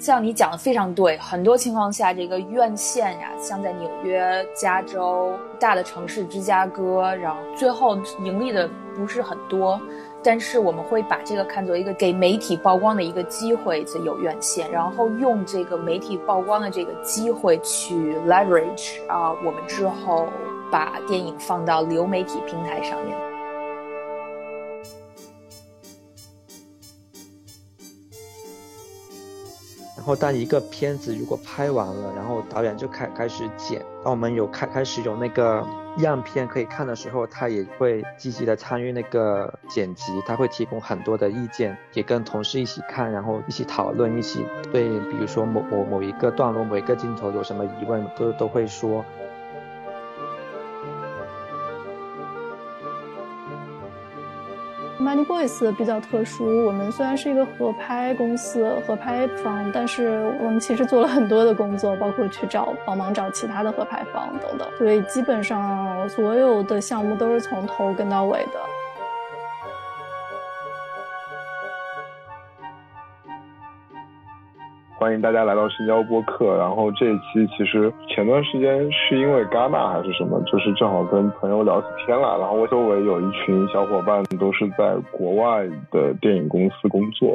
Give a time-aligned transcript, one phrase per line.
[0.00, 8.66] 像你讲的非常对，很多情况下，这个院线呀，像在纽约、加州大的城市、芝加哥，然后最后盈利的
[8.96, 9.78] 不是很多，
[10.22, 20.28] 但是我们会把这个看作一个给媒体曝光的一个机会，有院线，然后用这个媒体曝光的这个机会去 leverage 啊，我们之后
[20.72, 23.29] 把电影放到流媒体平台上面。
[30.10, 33.80] 后，当一个片子如果拍完了，然后导演就开开始剪。
[34.02, 35.64] 当我们有开开始有那个
[35.98, 49.04] 样片可以看的时候，他也会积极的参与那个剪辑，他会提供很多的意见，也跟同事一起看，然后一起讨论，一起对，比如说某某某一个段落、某一个镜头有什么疑问，都都会说。
[55.10, 68.60] Money Boys 比较特殊，我们虽然是一个合拍公司、合拍方，但是我们其实做了很多的工作，包括去找帮忙找其他的合拍方等等，所以基本上所有的项目都是从头跟到尾的。
[75.00, 76.58] 欢迎大家来到深交播客。
[76.58, 82.28] 然后这一期其实前段时间是因为戛纳还是什么，就是正好跟朋友聊起天来。
[82.36, 87.34] 然后我周围有一群小伙伴都是在国外的电影公司工作，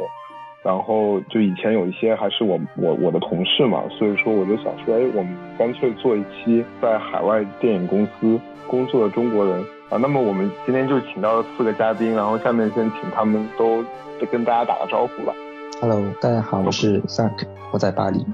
[0.62, 9.98] 然后就以前有一些还是我我我的同事嘛，所以说我就想说，哎，我们干脆做一期在海外电影公司工作的中国人啊。
[10.00, 13.84] 那么我们今天就请到了四个嘉宾，然后下面先请他们都
[14.30, 15.34] 跟大家打个招呼吧。
[15.78, 18.24] Hello，大家好，我是 Zack，我在巴黎。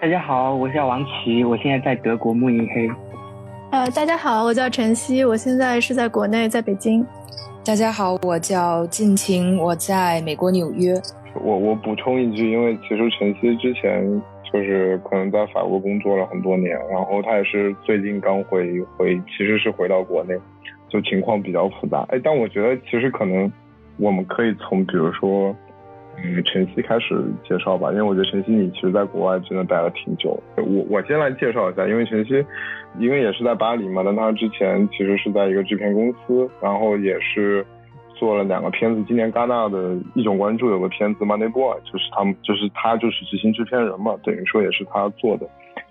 [0.00, 2.90] 大家好，我叫王琦，我现在在德国慕尼黑。
[3.70, 7.06] 呃，大家好，我叫晨曦，我现在是在国内，在北京。
[7.64, 11.00] 大家好，我叫静晴，我在美国纽约。
[11.40, 14.20] 我我补充一句，因为其实晨曦之前
[14.52, 20.34] 就是可能在法国工作了很多年，然后他也是最近刚回回，其实是回到国内，
[20.88, 22.04] 就情况比较复杂。
[22.08, 23.50] 哎，但我觉得其实可能
[23.96, 25.54] 我们可以从比如说。
[26.22, 27.14] 嗯，晨曦开始
[27.48, 30.38] 介绍吧，因为我觉得晨曦你其实在国外真的待了挺久。
[30.56, 32.44] 我我先来介绍一下，因为晨曦，
[32.98, 37.64] 因为也是在巴黎嘛，但他之前其实是在一个制片公司，然后也是
[38.14, 39.02] 做了两个片子。
[39.08, 45.48] 今年戛纳的一种关注有个片子《Money Boy》，就是他们就是他就是执行制片人嘛，等于说也是他做的。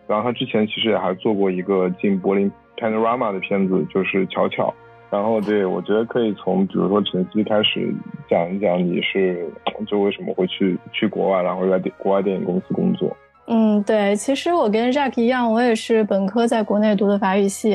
[0.07, 4.67] 然后他之前其实也还做过一个进柏林 Panorama 的片子，就是《巧巧》。
[5.09, 7.91] 然后对，我觉得可以从比如说晨曦开始
[8.29, 9.43] 讲一讲，你是
[9.87, 13.09] 就为什么会去去国外，然后在国外电影公司工作。
[13.47, 17.73] 嗯，对，其实我跟 Jack 一样，我也是本科在国内读的法语系，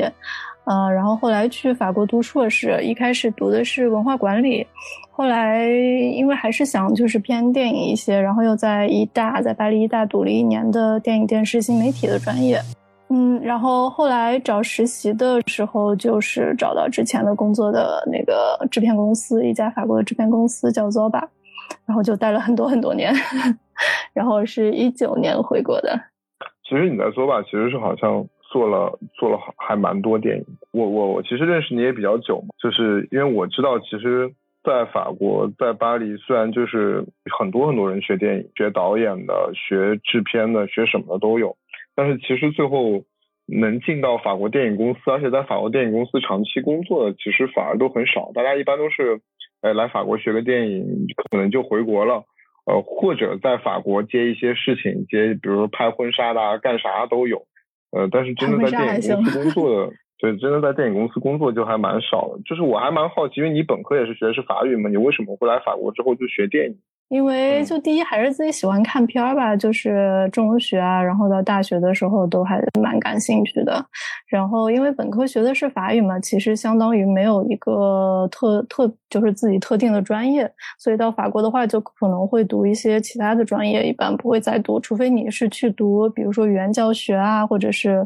[0.63, 4.65] 嗯，然后后来去法国读硕士，一开始读的是文化管理，
[5.11, 12.61] 后来因为还是想就是偏电影一些，然后又在医大，在巴黎医大读了一年的电影电视新媒体的专业。
[13.09, 21.21] 嗯，然后后来找实习的时候，就是找到之前的工作的那个制片公司，一家法国的制片公司叫 Zoba，
[21.85, 23.13] 然后就待了很多很多年，
[24.13, 25.99] 然后是一九年回国的。
[26.67, 30.45] 其实你在 Zoba 其实是好像做了做了还蛮多电影。
[30.71, 34.33] 我我我其实认识你也比较久嘛，就是因为我知道，其实，
[34.63, 37.05] 在法国，在巴黎，虽然就是
[37.37, 41.55] 很多很多人学电影、学导演的、学制片的、学什么的都有。
[41.95, 43.05] 但是其实最后
[43.47, 48.31] 能进到法国电影公司，而且在法国电影公司长期工作的，其实反而都很少。
[48.33, 49.21] 大家一般都是，
[49.61, 52.25] 呃，来法国学个电影，可能就回国了，
[52.65, 57.45] 呃，或者在法国接一些事情，接比如拍婚纱的，干啥都有。
[57.91, 62.41] 呃，但是真的在电影公司工作的，对，真的在电影公司工作就还蛮少的。
[62.43, 66.77] 就是我还蛮好奇，因为你本科也是学的是法语嘛，你为什么会来法国之后就学电影？
[67.09, 73.85] 因为就第一还是自己喜欢看片儿吧，就是中学啊，然后到大学的时候都还蛮感兴趣的。
[74.27, 88.05] 然后因为本科学的是法语嘛，其实相当于没有一个特特就是自己特定的专业，所以到法国的话就可能会读一些其他的专业，一般不会再读，除非你是去读，比如说语言教学啊，或者是。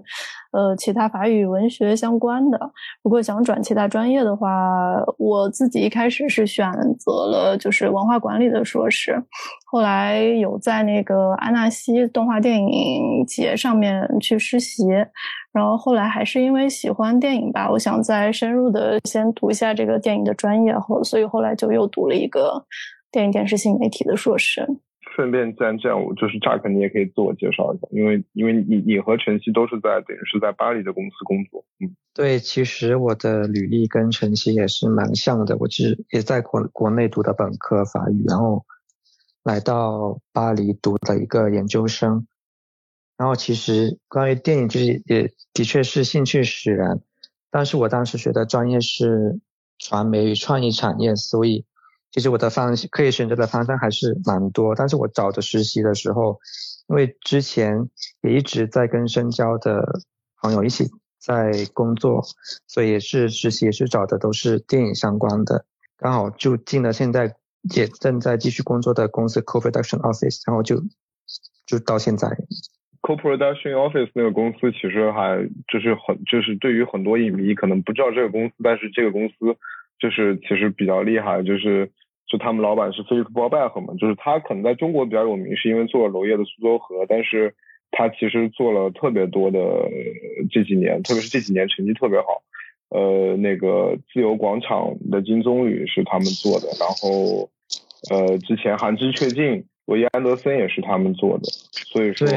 [0.52, 2.60] 呃，其他法语文学相关的，
[3.04, 4.50] 如果想转其他专业的话，
[5.18, 9.24] 我自己一开始是选择了就是文化管理的硕士，
[9.66, 14.88] 后来有在那个安纳西动画电影节上面去实习，
[15.52, 22.66] 然后后来还是因为喜欢电影吧，我想再深入的先读一下这个电影的专业后，所以后来就又读了一个
[23.12, 24.68] 电影电视新媒体的硕士。
[25.20, 38.64] 顺便，既然这样，我就是乍肯，你也可以自我介绍一下，因为因为你你和晨曦都是在等于是在巴黎的公司工作，嗯，对，其实我的履历跟晨曦也是蛮像的，我其实也在国国内读的本科法语，然后
[39.44, 42.26] 来到巴黎读的一个研究生。
[43.18, 47.02] 然后其实关于电影，就是也的确是兴趣使然，
[47.52, 49.42] 但是我当时学的专业是
[49.78, 51.66] 传媒与创意产业，所以
[52.12, 54.74] 其实我的方可以选择的方向还是蛮多。
[54.76, 56.40] 但是我找的实习的时候，
[56.88, 57.90] 因为之前
[58.22, 60.02] 也一直在跟深交的
[60.42, 60.86] 朋友一起
[61.20, 62.24] 在工作，
[62.66, 65.66] 所以也是实习也是找的都是电影相关的，
[65.98, 67.36] 刚好就进了现在
[67.76, 70.82] 也正在继续工作的公司 Co-production Office，然后就
[71.66, 72.28] 就到现在。
[73.02, 79.36] Co-production Office 那个公司其实还就是很就是对于很多影迷可能不知道这个公司，但是这个公司
[80.00, 81.92] 就是其实比较厉害，就是
[82.30, 87.54] 就他们老板是 Philip Borbach 嘛，就是他可能在中国比较有名，是因为做了娄烨的苏州河，但是
[87.92, 89.60] 他其实做了特别多的
[90.52, 92.44] 这几年，特别是这几年成绩特别好，
[92.90, 97.50] 呃，那个自由广场的金棕榈是他们做的，然后
[98.10, 99.66] 呃之前寒枝雀尽。
[99.90, 102.28] 维安德森也是他们做的，所以说，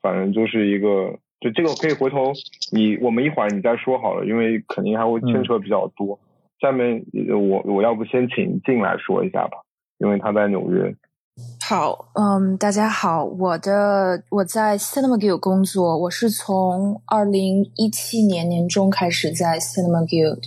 [0.00, 2.32] 反正就是一个，就这个可以回头
[2.70, 6.16] 你我们一会儿你再说好了，因为肯定还会牵扯比较多。
[6.62, 7.04] 下面
[7.50, 9.58] 我我要不先请进来说一下吧，
[9.98, 10.94] 因为他在纽约。
[11.60, 20.38] 好，嗯，大家好，我的我在 Cinema Guild 工作，我是从二零一七年年中开始在 Cinema Guild。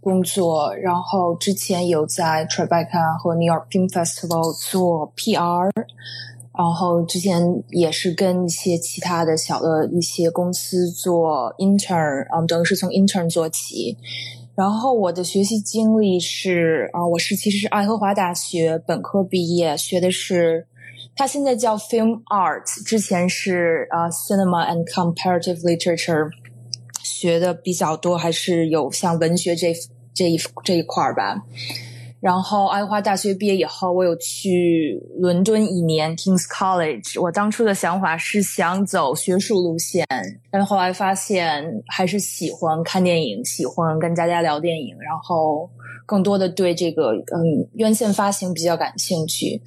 [0.00, 5.68] 工作，然后之前有在 Tribeca 和 New York Film Festival 做 PR，
[6.56, 13.96] 然后之前也是跟一些其他的小的一些公司做 intern，嗯，等于是从 intern 做起。
[14.56, 20.66] 然后我的学习经历是，啊，我是其实是爱荷华大学本科毕业，学的是，
[21.14, 26.30] 它现在叫 Film Art，之前是啊 Cinema and Comparative Literature，
[27.02, 29.72] 学的比较多，还是有像文学这。
[30.16, 31.42] 这一这一块儿吧，
[32.26, 37.22] 然后爱华大学毕业以后，我有去伦敦一年 Kings College。
[37.22, 40.04] 我当初的想法是想走学术路线，
[40.50, 45.70] 但后来发现还是喜欢看电影，喜欢跟大家聊电影，然后
[46.04, 49.62] 更多的对这个嗯院线发行比较感兴趣。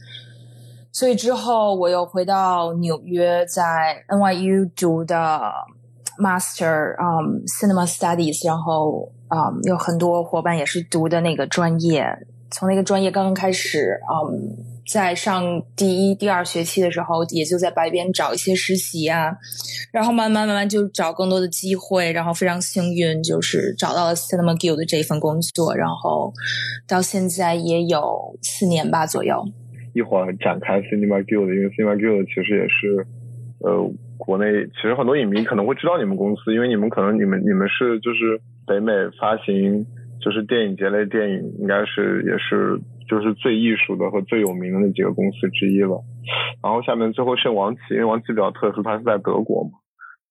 [0.92, 5.40] 所以之后我又回到纽约，在 NYU 读的
[6.22, 9.14] Master 嗯 Cinema Studies，然后。
[9.30, 12.04] 啊，有很多伙伴也是读的那个专业，
[12.52, 14.58] 从那个专业刚刚开始，嗯，
[14.88, 19.38] 在上第一、第二学期的时候，也就在白边找一些实习啊，
[19.92, 26.34] 然后慢慢慢慢就找更多的机会，然后非常幸运，就是找到了 Cinema Guild 的这一份工作，然后
[26.88, 29.44] 到现在也有四年吧左右。
[29.94, 33.06] 一会儿展开 Cinema Guild，因为 Cinema Guild 其实也是，
[33.60, 38.42] 呃，国内其实很多影迷可能会知道你们公司，因为你们可能你们你们是就是。
[38.70, 39.84] 北美发行
[40.22, 46.04] 就是电影节类电影，应该是也是就是最艺术的和最有名的那几个公司之一了。
[46.62, 49.72] 然后下面最后剩王琦，因为王琦比较特殊，他是在德国嘛。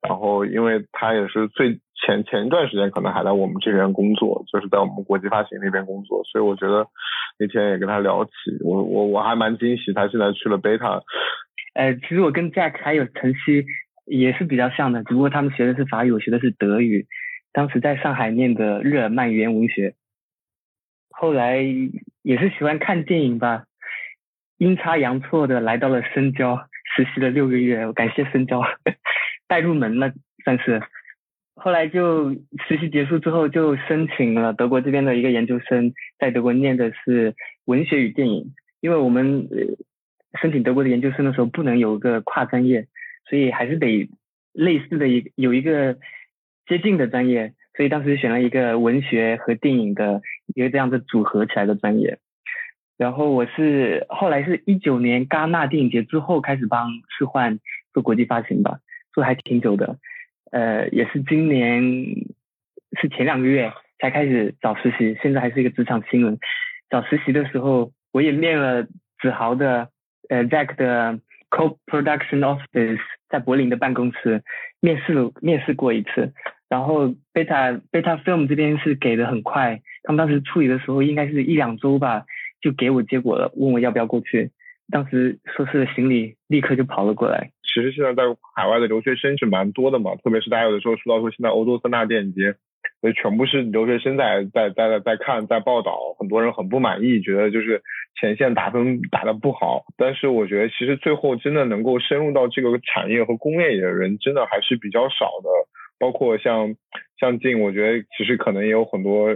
[0.06, 6.86] 然后因为他也是最前前一段时间可能还在我们这边工作，就是在我们国际发行那边工作，所以我觉得
[7.38, 8.30] 那天也跟他聊起，
[8.64, 11.02] 我我我还蛮惊喜，他现在去了贝塔。
[11.74, 13.64] 呃，其实我跟 Jack 还有晨曦
[14.06, 17.06] 也是比较像的，只不过他们学的是法语，我学的是德语。
[17.52, 19.94] 当时在上海念的日耳曼语言文学，
[21.10, 21.58] 后来
[22.22, 23.64] 也是喜欢看电影吧，
[24.58, 28.62] 阴差阳错的来到了深交实习了六个月，感谢深交
[29.48, 30.12] 带入门了
[30.44, 30.82] 算是。
[31.56, 32.30] 后来就
[32.68, 39.48] 实习结束之后就申请了德国这边的一个研究生，在德国念的是文学与电影，因为我们
[40.40, 42.86] 申请德国的研究生的时候不能有个跨专业，
[43.28, 44.08] 所以还是得
[44.52, 45.96] 类似的一有一个。
[46.68, 50.20] 接近的专业，所以当时选了一个文学和电影的
[50.54, 52.18] 一个这样子组合起来的专业。
[52.98, 57.58] 然后我是后来是一九年戛纳电影节之后开始帮世幻
[57.92, 58.80] 做国际发行吧，
[59.12, 59.98] 做还挺久的。
[60.50, 61.82] 呃，也是今年
[63.00, 66.38] 是前两个月才开始找实习，现在还是一个职场新人。
[66.90, 68.82] 找实习的时候，我也面了
[69.20, 69.90] 子豪的
[70.28, 71.20] 呃 Zack 的
[71.50, 72.98] Co-production Office
[73.28, 74.42] 在柏林的办公室
[74.80, 76.32] 面试面试过一次。
[76.68, 82.24] 然后贝塔贝塔 film 这边是给的很快，他们当时处理的时候应该是一两周吧，
[82.60, 84.50] 就给我结果了，问我要不要过去。
[84.90, 87.50] 当时收拾了行李，立刻就跑了过来。
[87.62, 88.22] 其实现在在
[88.56, 92.54] 海外的留学生是蛮多的嘛，特别是大家有的时候说到说现在欧洲三大电影节，
[93.00, 97.82] 所以全部是留学生在在在在看在报道，很多人很不满意，觉得就是
[98.18, 99.84] 前线打分打的不好。
[99.96, 105.48] 但是我觉得其实最后真的能够深入到这个产业和工业里的人，真的还是比较少的。
[105.98, 106.74] 包括像
[107.18, 109.34] 像静，我觉得其实可能也有很多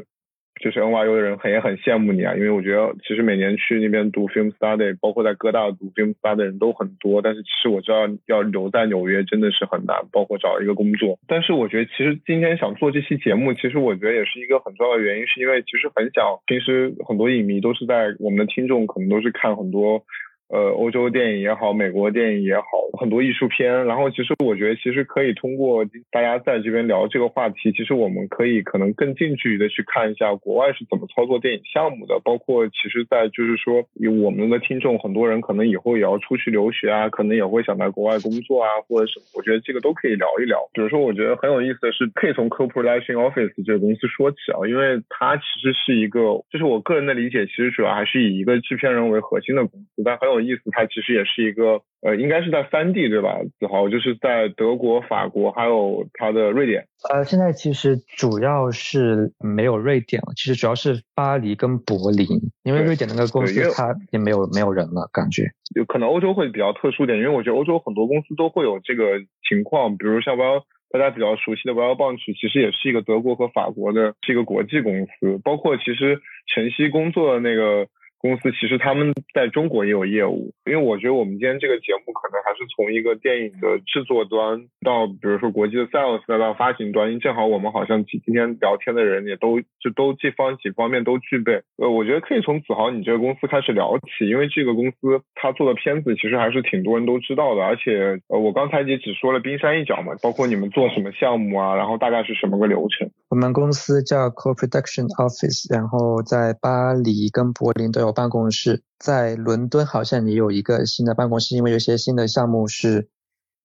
[0.62, 11.18] 就是 NYU 的人很也很羡慕你啊，因为我觉得其实每年去那边读 film study，包括在哥大读 film study 的人都很多，但是其实我知道要留在纽约真的是很难，包括找一个工作。
[11.26, 20.04] 但是我觉得其实今天想做这期节目，其实我觉得也是一个很重要的原因，是因为其实很想，平时很多影迷都是在我们的听众可能都是看很多。
[20.52, 22.62] 呃，欧洲电影也好，美国电影也好，
[23.00, 23.86] 很多艺术片。
[23.86, 32.20] 然后，其实我觉得，其实可以通过大家在这边聊这个话题，其实我们可以可能更近距离的去看一下国外是怎么操作电影项目的。
[32.22, 39.24] 包括，其实，在就是说，有我们的听众，很多人可能以后也要出去留学啊，可能也会想在国外工作啊，或者什么。
[39.34, 40.58] 我觉得这个都可以聊一聊。
[40.74, 53.38] 比如说，我觉得很有意思的是，可以从 Co-Production Office 这个公司说起啊，因为它其实是一个，就是我个人的理解，其实主要还是以一个制片人为核心的公司，但很有意思，它其实也是一个呃，应该是在三地对吧？
[53.58, 56.86] 子豪就是在德国、法国，还有它的瑞典。
[57.08, 62.26] 呃，现在其实主要是没有瑞典了，其实主要是巴黎跟柏林，
[62.64, 65.50] 因为瑞典那个公司它也没有没有人了，感觉。
[65.74, 76.20] 有可能欧洲会比较特殊点，因为我觉得欧洲很多公司都会有这个情况，比如像 Well 大家比较熟悉的 Well Bunch，其实也是一个德国和法国的这个国际公司，包括其实
[76.52, 77.86] 晨曦工作的那个。
[78.22, 91.60] 公司其实他们在中国也有业务，因为我觉得我们今天这个节目可能还是从一个电影的制作端到，比如说国际的 sales 再到发行端，因为正好我们好像今今天聊天的人也都就都这方几方面都具备。
[91.82, 103.10] 呃，我觉得可以从子豪你这个公司开始聊起，因为这个公司他做的片子其实还是挺多人都知道的，而且呃我刚才也只说了冰山一角嘛，包括你们做什么项目啊，然后大概是什么个流程。
[103.30, 108.11] 我们公司叫 Co-Production Office，然后在巴黎跟柏林都有。
[108.12, 113.08] 办公室在伦敦好像也有一个新的办公室，因为有些新的项目是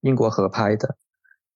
[0.00, 0.96] 英国合拍的。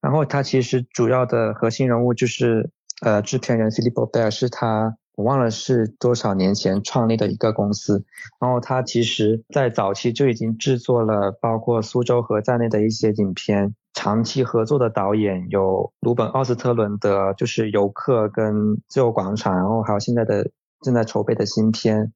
[0.00, 2.70] 然后他其实主要的核心人物就是
[3.00, 8.04] 呃制片人 Philip Bell，是他我忘了是多少年前创立的一个公司。
[8.40, 22.12] 然后他其实在早期就已经制作了包括苏州河在内的一些影片，长期合作的导演有鲁本奥斯特伦的，就是游客跟自由广场，然后还有现在的正在筹备的新片。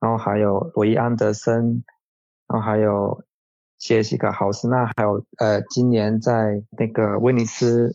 [0.00, 1.84] 然后还有罗伊安德森，
[2.48, 3.22] 然后还有
[3.78, 7.94] 杰西卡豪斯纳，还有呃，今年在那个威尼斯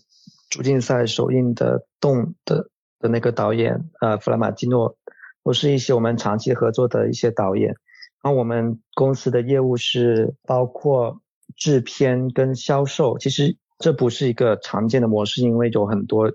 [0.49, 2.69] 主竞赛首映的《动》的
[2.99, 4.95] 的那个导演呃，弗拉马基诺，
[5.43, 7.75] 都是一些我们长期合作的一些导演。
[8.21, 11.21] 然后我们公司的业务是包括
[11.55, 16.31] 制片跟销售，其实这不是一个常见的模式，因为有很多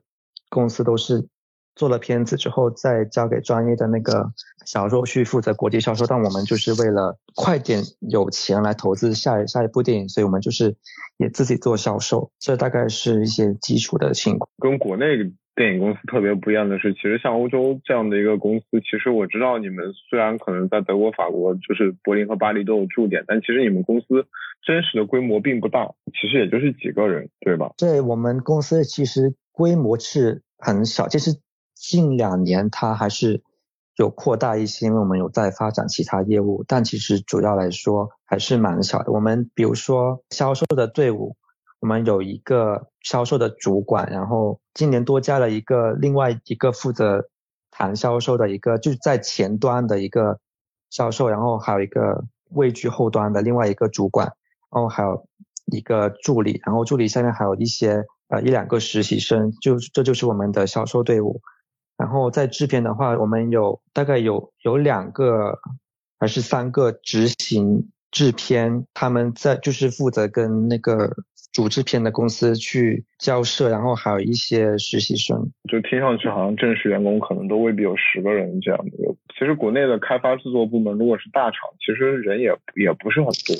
[0.48, 1.28] 公司都是。
[1.76, 4.32] 做了片子之后，再交给专业的那个
[4.66, 6.06] 销售去负责国际销售。
[6.06, 10.76] 但我们就是为了快点有钱来投资下一下一部电影，所以我们就是
[11.16, 12.30] 也自己做销售。
[12.38, 14.48] 这大概是一些基础的情况。
[14.58, 24.26] 跟国内电影公司特别不一样的是，其实像欧洲这样的一个公司，其实我知道你们虽然可能在德国、法国，就是柏林和巴黎都有驻点，但其实你们公司
[24.66, 25.86] 真实的规模并不大，
[26.20, 27.72] 其实也就是几个人，对吧？
[27.78, 31.36] 对我们公司其实规模是很小，其实。
[31.80, 33.42] 近两年它还是
[33.96, 39.12] 有扩大一些，因为我们有在发展其他业务，但其实主要来说还是蛮小的。
[39.12, 41.36] 我们比如说销售的队伍，
[41.80, 47.30] 我们有一个销售的主管，然后今年多加了一个另外一个负责
[47.70, 50.38] 谈销售的一个，就是在前端的一个
[50.90, 54.34] 销售，然后还有一个位居后端的另外一个主管，
[54.70, 55.26] 然后还有
[55.72, 61.40] 一个助理，然后助理下面还有一些呃一两个实习生，就这就是我们的销售队伍。
[62.00, 65.58] 然后在制片的话，我们有大概有有两个
[66.18, 71.14] 还是三个执行制片，他们在就是负责跟那个
[71.52, 75.50] 主制片的公司去交涉，然后还有一些实习生。
[75.70, 78.90] 就听上去好像正式员工可能都未必有十个人这样的。
[79.38, 83.56] 其实国内的开发制作部门如果是大厂，其实人也也不是很多。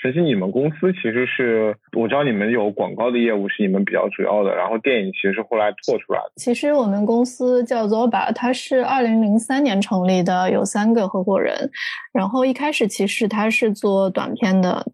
[0.00, 6.32] 晨曦，你们公司其实是我知道你们有广告的业务是你们比较主要的，然后电影其实是后来拓出来的。
[6.36, 11.70] 其实我们公司叫 Zoba，它是二零零三年成立的，有三个合伙人。
[12.12, 14.86] 然后一开始其实他是做短片的，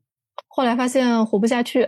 [0.49, 1.87] 后来发现活不下去，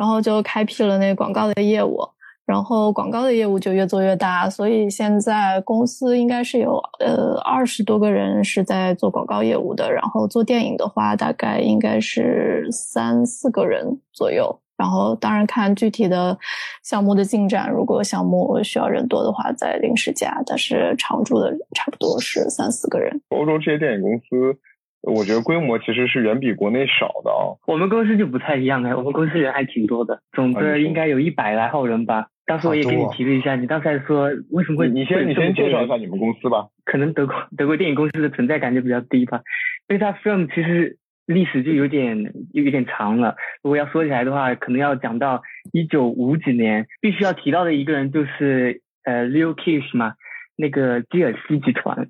[0.00, 1.98] 然后就开辟了那广告的业务。
[2.46, 9.92] 然后广告的业务就越做越大，所以现在公司应该是有呃二十多个人是在做广告业务的。
[9.92, 14.58] 然后做电影的话，大概应该是三四个人左右。
[14.76, 16.36] 然后当然看具体的
[16.82, 20.42] 项目的进展，如果项目需要人多的话，再临时加。
[20.44, 23.20] 但是常驻的差不多是三四个人。
[23.28, 24.58] 欧洲这些电影公司，
[25.02, 27.56] 我觉得规模其实是远比国内少的啊。
[27.66, 32.26] 我们公司就不太一样哎，我们公司人还挺多的，总的应该有一百来号人吧。
[32.44, 36.66] 当时我也给你提了一下，你当时还说为什么会你先你先介绍一下你们公司吧。
[36.84, 39.40] 可能德国德国电影公司的存在感就比较低吧。
[39.86, 43.36] Beta Film 其实历史就有点有有点长了。
[43.62, 45.42] 如果要说起来的话，可能要讲到
[45.72, 46.86] 一九五几年。
[47.00, 50.14] 必须要提到的一个人就是呃 Leo Kish 嘛，
[50.56, 52.08] 那个基尔西集团。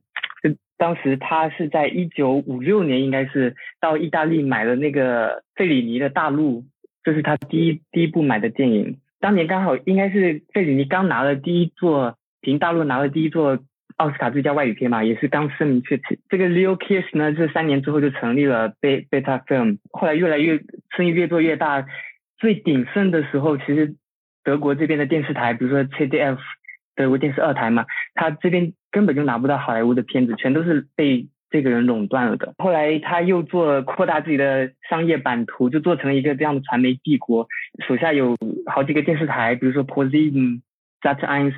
[0.81, 6.65] 当时他是在一九五六年，应该是到意大利买了那个费里尼的大陆，
[7.05, 8.97] 这是他第一第一部买的电影。
[9.21, 13.59] 当年刚好应该是费里尼刚拿了第一座，凭大陆拿了第一座
[13.97, 16.19] 奥斯卡最佳外语片嘛，也是刚声名鹊起。
[16.31, 20.61] 这个 Leo Kiss 呢，这三年之后就成立了 Beta Film，后来越来越
[20.97, 21.85] 生意越做越大。
[22.39, 23.97] 最鼎盛的时候，其实
[24.43, 26.39] 德国这边的电视台，比如说 CDF
[27.03, 31.27] 德国电视二台嘛，他这边根本就拿不到好莱坞的片子，全都是被。
[31.53, 37.49] 这个人垄断了的，后来他又做扩大自己的商业版图，就做成了一个这样的传媒帝国，
[37.89, 40.61] 手下有好几个电视台，比如说 ProSieben、
[41.03, 41.53] Sat.1，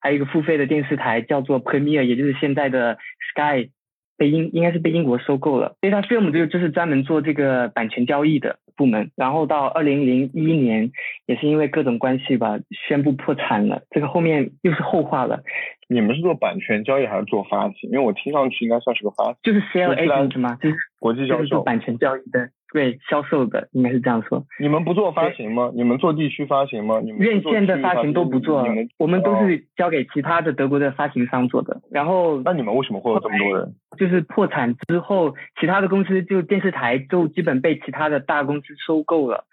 [0.00, 2.98] 还有一个付费的电视台叫做 Premier，也就是现在的
[3.32, 3.70] Sky。
[4.18, 10.92] 被英应该是被英国收购了，Beta Film 就就是专门做这个版权交易的部门，然后到二零零一年
[11.26, 15.42] 也是因为各种关系吧，宣布破产了，这个后面又是后话了。
[15.90, 17.90] 你们是做版权交易还是做发行？
[17.90, 20.56] 因为我听上去应该算是个发行，就是 Sale Agent 吗？
[20.62, 22.50] 就是国际销售版权交易的。
[22.72, 24.44] 对销售的应该是这样说。
[24.60, 25.70] 你们不做发行吗？
[25.74, 27.00] 你们做地区发行吗？
[27.02, 28.64] 你们院线的发行都不做，
[28.98, 31.80] 我们都是交给其他的德国的发行商做的。
[31.90, 33.74] 然后，那你们为什么会有这么多人？
[33.98, 39.44] 就是破产之后，其他的公司就电视台就基本被其他的大公司收购了，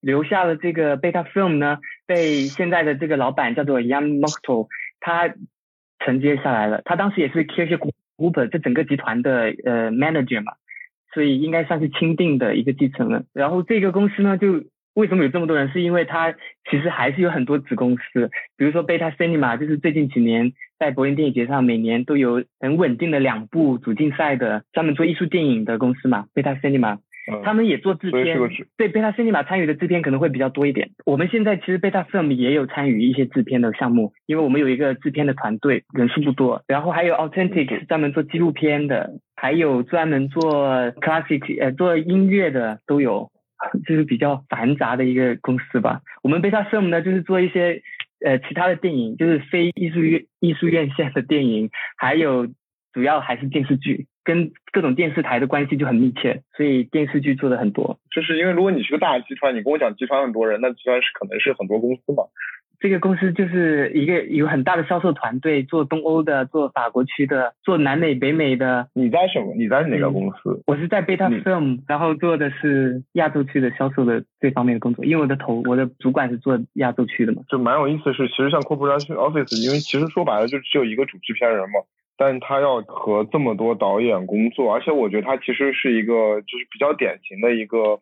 [0.00, 4.66] 留下了这个 Beta Film 呢，被现在的这个老板叫做 Jan Mokto，
[5.00, 5.32] 他
[6.00, 6.82] 承接下来了。
[6.84, 10.52] 他当时也是 Group 这整个集团的呃 manager 嘛。
[11.14, 13.24] 所以应该算是钦定的一个继承人。
[13.32, 15.70] 然后这个公司呢，就为什么有这么多人？
[15.70, 16.32] 是因为它
[16.70, 26.98] 其实还是有很多子公司，比如说 Beta Cinema，就是最近几年在柏林电影节上每年都有很稳定的两部主竞赛的，专门做艺术电影的公司嘛，Beta Cinema。
[27.42, 28.38] 他们也做制片，
[28.76, 30.90] 对贝塔 cinema 参与的制片可能会比较多一点。
[31.06, 36.62] 我们现在其实贝塔 film 也有参与一些制片的项目，因为我们有一个制片的团队，人数不多。
[36.66, 40.66] 然后还有 authentic 是专门做纪录片的，还有专门做
[41.00, 43.30] classic 呃做音乐的都有，
[43.86, 46.02] 就是比较繁杂的一个公司吧。
[46.22, 47.80] 我们贝塔 film 呢就是做一些
[48.24, 52.46] 呃其他的电影，就是非艺术院艺术院线的电影，还有
[52.92, 54.06] 主要还是电视剧。
[54.24, 57.98] 跟各种电视台的关系就很密切，所以电视剧做的很多。
[58.10, 62.24] 就是因为如果你是个大集团，你跟我讲集团很多人，那集团是可能是很多公司嘛。
[62.80, 68.88] 这个公司就是一个有很大的销售团队，做东欧的，做法国区的，做南美、北美的。
[68.92, 69.54] 你在什么？
[69.56, 70.62] 你在哪个公司？
[70.66, 75.02] 我是在 Beta Film，然后做的是亚洲区的销售的这方面的工作。
[75.04, 77.42] 因为我的头，我的主管是做亚洲区的嘛。
[77.48, 81.80] 就蛮有意思是，其实像 Corporate Office，因为其实说白了就只有一个主制片人嘛。
[82.16, 87.98] 但他要和这么多导演工作，而且我觉得他其实是一个就是比较典型的一个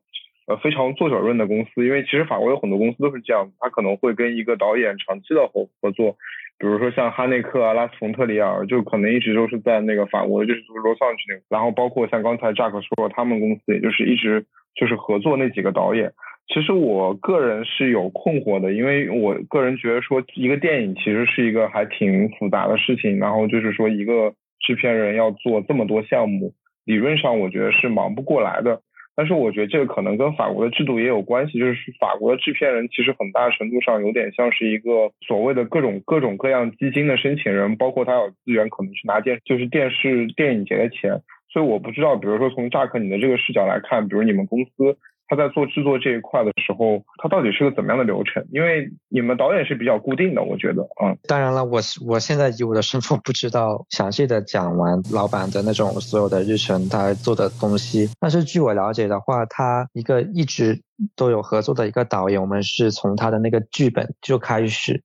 [0.46, 6.16] 呃非常做小润的公司，因为其实法国有很多公司都是这样，他可能会跟一个导演长期的合合作，
[6.58, 14.44] 比如说像哈内克啊、拉斯冯特里尔，就可能一直都是在那个法国就是罗桑去那个，然后包括像刚才 Jack 说他们公司也就是一直
[14.74, 16.12] 就是合作那几个导演。
[16.52, 26.52] 其实我个人是有困惑的，因为我个人觉得说一个电影其实是一个还挺复杂的事情，然后就是说一个制片人要做这么多项目，
[26.84, 28.82] 理论上我觉得是忙不过来的。
[29.16, 44.98] 但是我觉得这个可能跟法国的制度也有关系，就是法国的制片人其实很大程度上有点像是一个所谓的各种各种各样基金的申请人，包括他有资源可能是拿电就是电视电影节的钱，所以我不知道，比如说从扎克你的这个视角来看，比如你们公司。
[45.28, 48.46] 他在做制作这一块的时候，他到底是个怎么样的流程？
[48.50, 51.16] 因为你们导演是比较固定的，我觉得，嗯。
[51.26, 58.10] 当然了，我我现在以我的身份不知道详细的讲完老板的那种所有的日程，他做的东西。
[58.20, 60.82] 但是据我了解的话，他一个一直
[61.16, 65.02] 都有合作的一个导演，我们是从他的那个剧本就开始，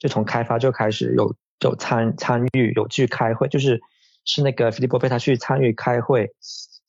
[0.00, 3.80] 就从开发就开始有有参参与有去开会，就是
[4.24, 6.30] 是那个菲利波贝他去参与开会。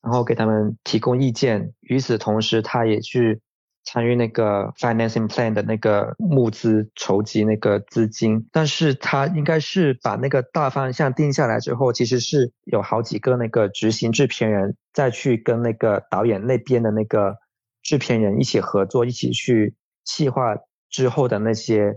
[0.02, 3.42] 然后给他们提供意见，与此同时，他也去
[3.84, 8.48] 参与那个 financing plan 的那个募资筹集那个资金。
[8.50, 17.36] 但是他应该是把那个大方向定下来之后，其实是有好几个那个执行制片人再去跟那个导演那边的那个
[17.82, 20.56] 制片人一起合作，一起去细化
[20.88, 21.92] 之后的那些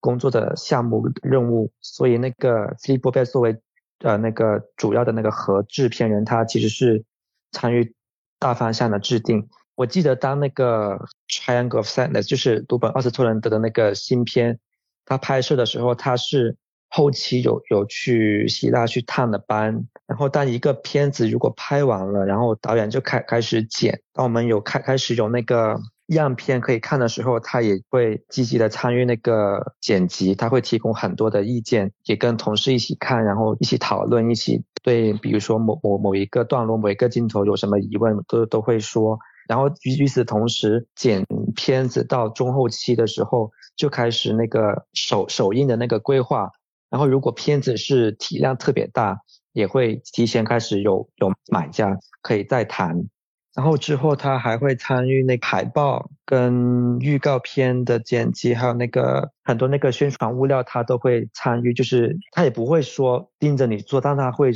[0.00, 1.72] 工作的项目任务。
[1.80, 2.98] 所以那个 C.
[2.98, 3.58] b o b 作为
[4.00, 7.06] 呃那个主要的那个合制片人，他其实是。
[7.52, 7.94] 参与
[8.38, 9.48] 大方向的制定。
[9.76, 10.96] 我记得当那个
[11.28, 14.58] 《Triangle of Sadness》就是读本奥斯特伦德的那个新片
[15.04, 16.56] 他拍摄的时候他是
[16.88, 25.78] 后期有有去希腊去探的班，然后当一个片子如果拍完了，然后导演就开开始剪，当我们有开开始有那个。
[26.14, 39.18] 样片可以看的时候，他也会积极的参与那个剪辑，他会提供很多的意见，也跟同事一起看，然后一起讨论，一起对，比如说某某某一个段落、某一个镜头有什么疑问，都都会说。
[39.48, 46.50] 然后与与此同时，剪片子到中后期的时候，就开始那个首首映的那个规划。
[46.88, 49.20] 然后如果片子是体量特别大，
[49.52, 53.06] 也会提前开始有有买家可以再谈。
[53.54, 61.74] 然后之后他还会参与那海报跟预告片的剪辑，还有那个很多那个宣传物料，他都会参与。
[61.74, 64.52] 就是他也不会说盯着你做，但他会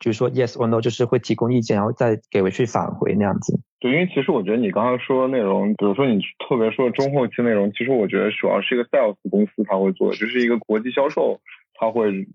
[0.00, 3.60] 就是说 yes or no，就是会提供意见，然后再给回去返回那样子。
[3.78, 11.40] 对，因为其实我觉得你刚刚说的内容，比如说你特别说中后期内容，其实我觉得主要是一个 sales 公司他会做，就是一个国际销售
[11.74, 12.26] 他会。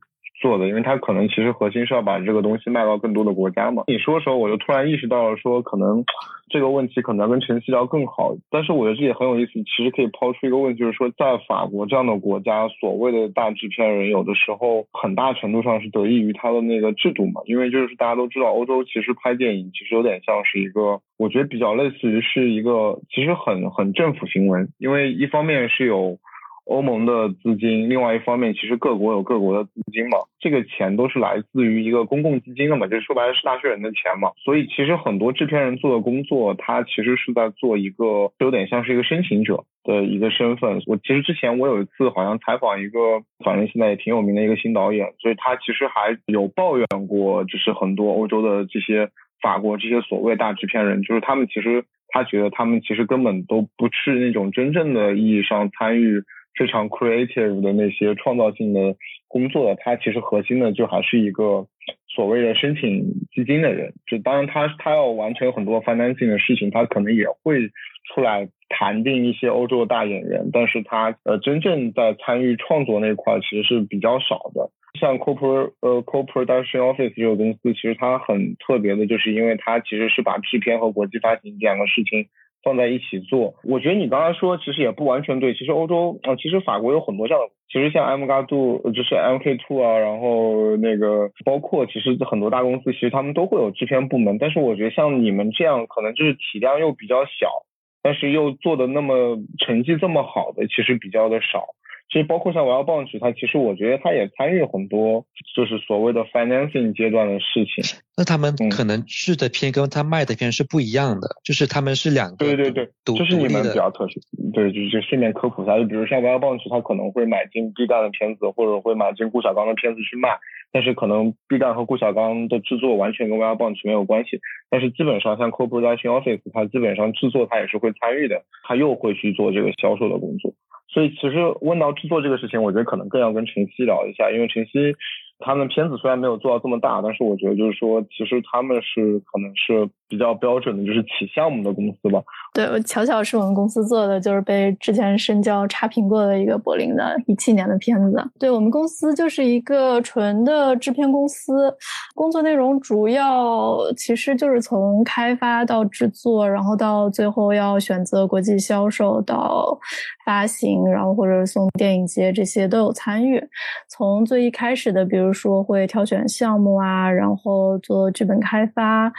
[0.42, 3.84] 做的，因为他可能其实核心是要把这个东西卖到更多的国家嘛。
[3.88, 6.04] 你说的时候，我就突然意识到了，说可能
[6.50, 8.36] 这个问题可能跟晨曦聊更好。
[8.50, 17.42] 但是我觉得这也很有意思，其实可以抛出一个问题，就是说在法国这样的国家，所谓的大制片人有的时候很大程度上是得益于他的那个制度嘛。
[17.46, 26.18] 因为就是大家都知道，欧洲其实拍电影其实有点像是一个，我觉得比较类似于是一个其实很很政府行为，因为一方面是有。
[26.66, 40.82] 欧盟的资金，另外一方面，其实各国有各国的资金嘛，这个钱都是来自于一个公共基金的嘛，就说白了是纳税人的钱嘛，所以其实很多制片人做的工作，他其实是在做一个有点像是一个申请者的一个身份。
[40.88, 56.24] 我其实之前我有一次好像采访一个，反正现在也挺有名的一个新导演，所以他其实还有抱怨过，就是很多欧洲的这些法国这些所谓大制片人，就是他们其实他觉得他们其实根本都不是那种真正的意义上参与。
[56.56, 58.96] 非常 creative 的那些创造性的
[59.28, 61.68] 工作，他其实核心的就还是一个
[62.08, 63.94] 所谓的申请基金的人。
[64.08, 67.70] 就当然他他要完成很多 financing 的事情，他可能也会
[68.14, 74.72] 出来谈定一些欧洲的大演员，但是他呃真正在参与创作那块其实是比较少的。
[74.98, 82.28] 像 co-pro 呃 co-production office 这个公司，其实它很特别的，就是因为它其实是把制片和国际发行两个事情。
[82.66, 85.54] 放在一起做，我觉得你刚才说其实也不完全对。
[85.54, 94.40] 其实欧洲啊，其实法国有很多这样的，其实像 M 加 Do 就是 MK Two 啊，然后那个包括其实很多大公司，其实他们都会有制片部门。
[94.40, 97.64] 但是我觉得像你们这样，可能就是体量又比较小，
[98.02, 101.68] 但是又做的那么成绩这么好的，其实比较的少。
[102.08, 107.84] 其实包括像我要棒曲，它其实我觉得它也参与很多，就是所谓的 financing 阶段的事情。
[108.16, 112.46] 那他们可能制的片跟他卖的片是不一样的，就是他们是两个。
[112.46, 114.22] 对对对，就是你们比较特殊。
[114.54, 120.38] 对，就是顺便科普一下，就比如像我要棒曲，它可能会买进 B 站的片子，或者会买进顾晓刚的片子去卖，
[120.72, 124.40] 但是可能 B 站和顾晓刚的制作完全跟 w 要棒曲没有关系。
[124.70, 130.54] 但是基本上像 Co-production Office，它基本上制作它也是会参与的，它又会去做这个销售的工作。
[130.96, 134.96] 所以其实问到制作这个事情，我觉得可能更要跟晨曦聊一下，因为晨曦
[135.40, 139.90] 他们片子虽然没有做到这么大，但是我觉得就是说，其实他们是可能是。
[140.08, 142.22] 比较标准的就是起项目的公司吧。
[142.54, 148.24] 对，巧巧是我们公司做的，就是被之前深交差评过的一个柏林的一七年的片子。
[148.40, 151.76] 对我们公司就是一个纯的制片公司，
[152.14, 159.78] 工作内容主要其实就是从开发到制作，然后到最后要选择国际销售到
[160.26, 163.44] 发行，然后或者送电影节这些都有参与。
[163.90, 169.12] 从最一开始的，比如说会挑选项目啊，然后做剧本开发。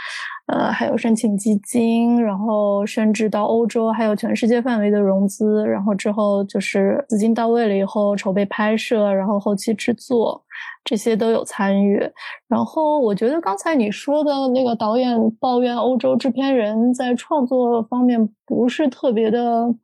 [0.47, 10.41] 呃，还有申请基金，然后甚至到欧洲，还有全世界范围的融资，然后之后就是资金到位了以后，筹备拍摄，然后后期制作，
[10.85, 12.01] 这些都有参与。
[12.47, 19.75] 然后我觉得刚才你说的那个导演抱怨欧洲制片人在创作方面不是特别的。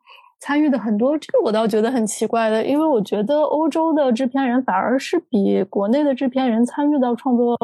[0.42, 7.56] 参与的很多，这个我倒觉得很奇怪的，因为我觉得欧洲的制片人反而是比国内的制片人参与到创作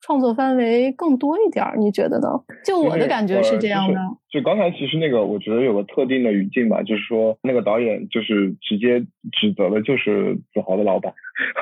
[0.00, 2.28] 创作范围更多一点儿，你觉得呢？
[2.64, 3.98] 就我的感觉是这样的。
[4.30, 9.00] 就刚才其实那个，我觉得有个特定的语境吧，就是说那个导演就是直接
[9.32, 11.12] 指责的就是子豪的老板，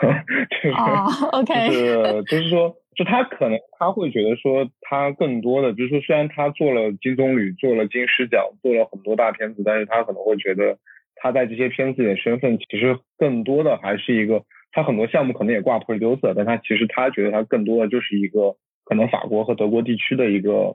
[0.63, 2.77] 就是就是说。
[2.99, 10.79] 就他可能他会觉得说他更多的，就是说虽然他做了金棕榈，做了金狮奖，做了很多大片子，但是他可能会觉得
[11.15, 20.75] 他在这些片子里的身份其实更多的还是一个，他很多项目可能也挂 producer，但他其实他觉得他更多的就是一个可能法国和德国地区的一个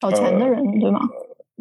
[0.00, 0.98] 找钱的人，对吗？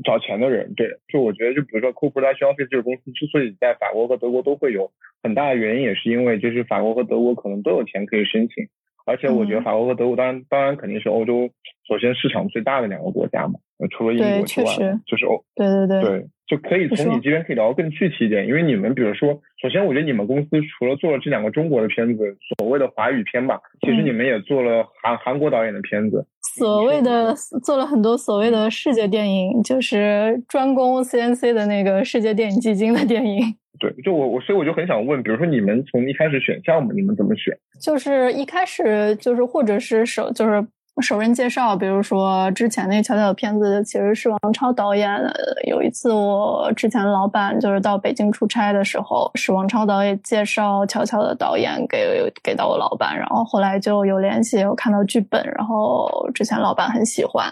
[0.04, 0.74] 找钱的人。
[0.74, 4.90] 对，就我觉得，就比如说 Co-Production Office 这个公司之所以在法国和德国都会有
[5.22, 8.70] 很大的原因，也是因为就是法国和德国可能都有钱可以申请。
[9.10, 11.50] 而且我觉得法国和德国当然当然肯定是欧洲
[11.88, 13.56] 首先市场最大的两个国家嘛，
[13.90, 15.44] 除了英国之外，就是欧。
[15.56, 16.02] 对对对。
[16.02, 26.26] 对，就可以从你这边可以聊更具体一点，因为你们比如说，首先我觉得你们公司除了做了这两个中国的片子，所谓的华语片吧，其实你们也做了韩韩国导演的片子，
[26.60, 33.56] 所谓的做了很多所谓的世界电影，就是专攻 CNC 的那个世界电影基金的电影。
[33.80, 37.58] 对，就我我所以我就很想问，比如说你们从一开始选项目，你们怎么选？
[37.82, 40.62] 就是一开始就是或者是首就是
[41.02, 45.34] 熟人介绍，比如说之前那巧巧的片子其实是王超导演的。
[45.68, 57.46] 有一次我之前老板就是到北京出差的时候，是王超导演介绍巧巧的导演给给到我老板，然后后来就有联系，有看到剧本，然后之前老板很喜欢。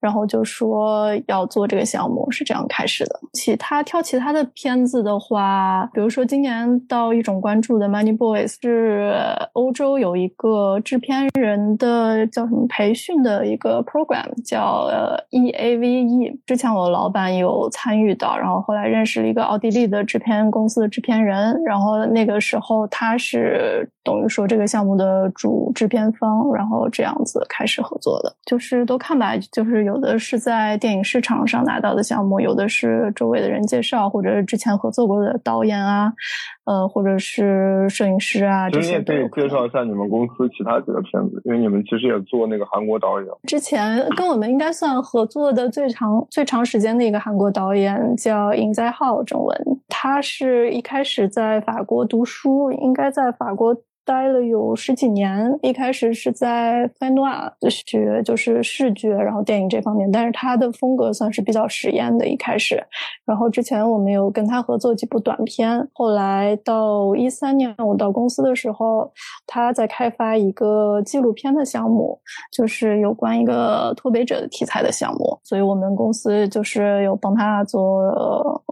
[0.00, 3.20] 然后就说要做这个项目，是这样开始的。
[3.32, 9.14] 其他挑其他的片子的话，比如说今年到一种关注的《Money Boys》，是
[9.52, 14.88] 欧洲有一个制片人的叫什么培训的一个 program，叫
[15.30, 16.38] EAVE。
[16.46, 29.96] 之前我老板有参与到，然后后来认识了一个奥地利的制片公司的制片人，然后那个时候他是等于说这个项目的主制片方，然后这样子开始合作的，就是都看吧，就是有。
[29.96, 36.12] 的是在电影市场上拿到的项目，有的是周围的人介绍，或者是之前合作过的导演啊，
[36.66, 39.00] 呃，或者是摄影师啊这些。
[39.00, 43.28] 可以介绍一下你们公司其他几个片子，因为你们其实也做那个韩国导演。
[43.48, 49.58] 之前跟我们应该算合作的最长最长时间的一个韩国导演叫尹在浩，中文。
[49.88, 53.74] 他是一开始在法国读书，应该在法国。
[54.06, 62.24] 待了有十几年，一开始是在 f a n o a 学就是视觉，然后电影这方面，但是他的风格算是比较实验的。
[62.24, 62.80] 一开始，
[63.24, 69.10] 然后之前我们有跟他合作几部短片，后来到一三年我到公司的时候，
[69.44, 72.16] 他在开发一个纪录片的项目，
[72.52, 78.62] 就是有关一个脱北者的题材的项目，所以我们公司就是有帮他做。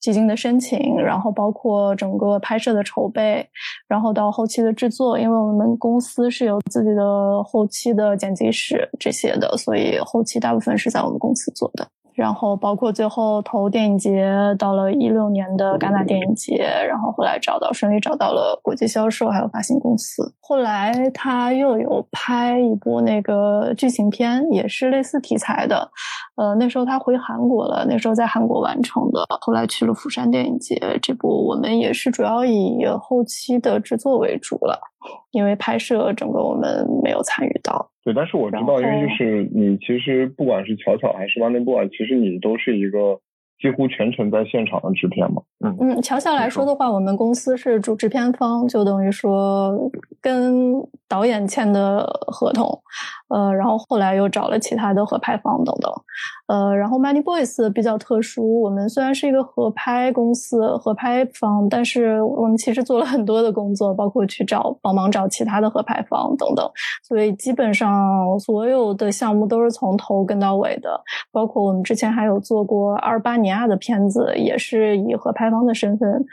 [0.00, 3.46] 基金的申请，然后包括整个拍摄的筹备，
[3.86, 11.86] 然后到后期的制作，因为我们公司是有自己的后期的剪辑室这些的，所以后期大部分是在我们公司做的。
[12.18, 14.28] 然后包括最后投电影节，
[14.58, 20.34] 到了一六年的戛纳电影节，然后后来找到顺利找到了国际销售还有发行公司。
[20.40, 25.88] 后来他又有拍一部那个剧情片，也是类似题材的。
[26.34, 29.24] 呃，那时候他回韩国了，那时候在韩国完成的。
[29.40, 34.76] 后来去了釜山电影节，这部我们也是主要以后期的制作为主了，
[35.30, 37.88] 因为拍摄整个我们没有参与到。
[38.08, 43.20] 对，但是我知道，因为就是你其实不管是巧巧还是 One Boy，其实你都是一个
[43.60, 45.42] 几乎全程在现场的制片嘛。
[45.64, 49.90] 嗯嗯，乔乔来说的话，我们公司是主制片方，就等于说
[50.20, 50.72] 跟
[51.08, 52.80] 导演签的合同。
[53.28, 55.92] 呃，然后后来又找了其他的合拍方等等，
[56.46, 66.66] 呃，然后 Money Boys 比较特殊，我们虽然是一个合拍公司、合拍方，但是我们其实做了很多的工作，包括去找帮忙找其他的合拍方等等，
[67.06, 70.98] 所以基本上所有的项目都是从头跟到尾的，
[71.30, 76.24] 包括我们之前还有做过阿尔巴尼亚的片子，也是以合拍方的身份。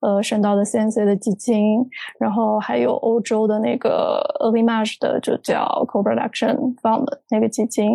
[0.00, 1.78] 呃，申到的 CNC 的基金，
[2.20, 7.90] 然后还有欧洲的那个 Avimage 的，就叫 Co-Production Fund 那个基金，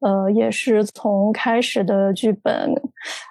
[0.00, 2.72] 呃，也是从开始的剧本，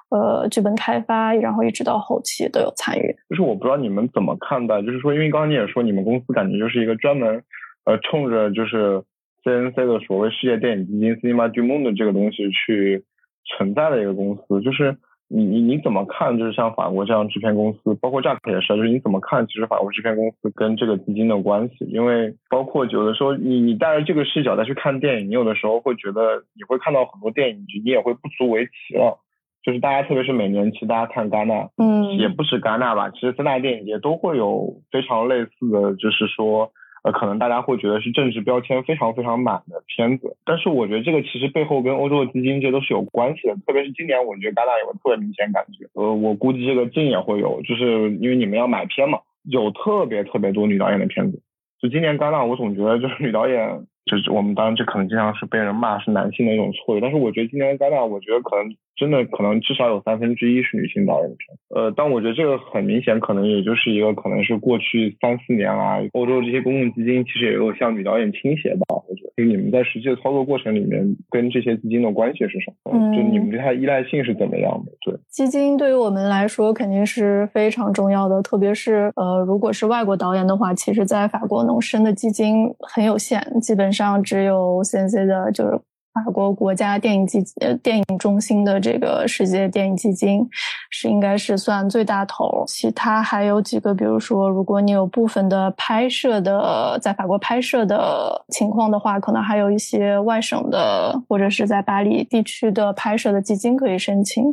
[0.09, 3.13] 呃，剧本开发，然后一直到后期都有参与。
[3.29, 7.43] 就是我不知道你们怎么看待，就是说，因为刚刚你也说，你们公司感觉就是一个专门，
[7.85, 9.03] 呃，冲着就是
[9.43, 13.03] CNC 的所谓世界电影基金 Cinema d u m o n 的这个东西去
[13.45, 14.97] 存在的一个公司，就是。
[15.29, 16.37] 你你你怎么看？
[16.37, 19.47] 就是像法国这样制片公司，包括 Jack 也是，就是你怎么看？
[19.47, 29.17] 其实法国制片公司跟这个基金的关系，因为包括有的时候你你带着这个视角再去看电影，你有的时候会觉得你会看到很多电影，你也会不足为奇了。
[29.63, 36.71] 就是大家特别是每年其实大家看戛纳，嗯，也不止戛纳吧，其实三大电影节都会有非常类似的就是说。
[37.03, 43.55] 呃，可能大家会觉得是政治标签非常非常满的片子，但是我觉得这个其实背后跟欧洲的基金这都是有关系的。
[43.67, 51.41] 特别是今年，我觉得戛纳有个特别明显感觉，呃，我估计这个金也会有，就是因为你们要买片嘛，有特别特别多女导演的片子。
[51.81, 61.57] 就今年戛纳，我总觉得就是女导演就是我们当然这可能经常是被人骂是男性的一种错觉，但是我觉得今年戛纳，我觉得可能真的可能至少有三分之一是女性导演的片。
[61.69, 68.81] 呃，但我觉得这个很明显，可能也就是一个可能是过去三四年来，欧洲这些公共基金其实也有向女导演倾斜吧。
[68.89, 72.91] 我觉得，就你们在实际的操作过程里面，跟这些基金的关系是什么？
[73.15, 74.91] 就你们对它依赖性是怎么样的？
[75.05, 85.79] 对，基金对于我们来说肯定是非常重要的，特别是呃，如果是外国导演的话，其实在法国能申的基金很有限，基本上只有 CNC 的，就是。
[86.13, 90.47] 法国国家电影基呃电影中心的这个世界电影基金
[90.91, 104.43] 是应该是算最大头，其他还有几个，比如说如果你有部分的拍摄的在法国拍摄的情况的话，可能还有一些外省的或者是在巴黎地区的拍摄的基金可以申请，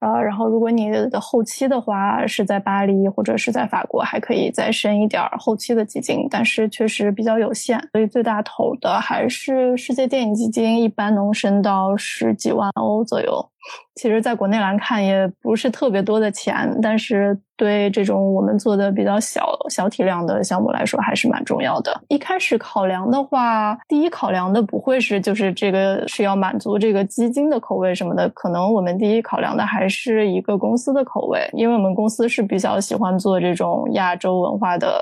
[0.00, 11.01] 呃，然后如果你的后期的话是在巴黎或者是在法国，还可以再申一点后期的基金，但是确实比较有限，所以最大头的还是世界电影基金一般。
[11.10, 13.51] 能升到十几万欧左右。
[13.94, 22.00] 其实，在国内来看，也不是特别多的钱，但是对这种我们做的比较小小体量的项目来说，还是蛮重要的。
[22.08, 34.98] 一开始考量的话，第一考量的不会是就是这个是要满足这个基金的口味什么的，可能我们第一考量的还是一个公司的口味，因为我们公司是比较喜欢做这种亚洲文化的，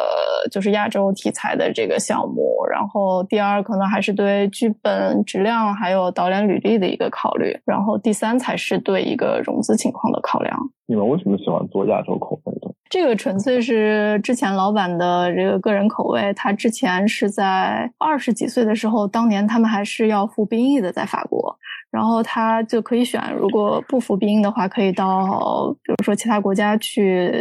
[0.51, 2.67] 就是亚洲题材的这个项目。
[2.69, 7.57] 然后第二，可能还是对剧本质量还有导演履历的一个考虑。
[7.65, 8.50] 然后第三才。
[8.51, 10.59] 还是对一个融资情况的考量。
[10.87, 12.75] 你们为什么喜欢做亚洲口味的？
[12.89, 16.33] 这个纯粹是之前老板的这个个人口味。
[16.35, 21.57] 他之前是在二十几岁的时候，当年他们还是要服兵役的，在法国，
[21.93, 27.33] 然后他就可以选，如果不服兵役的话，可以到比如说其他国家去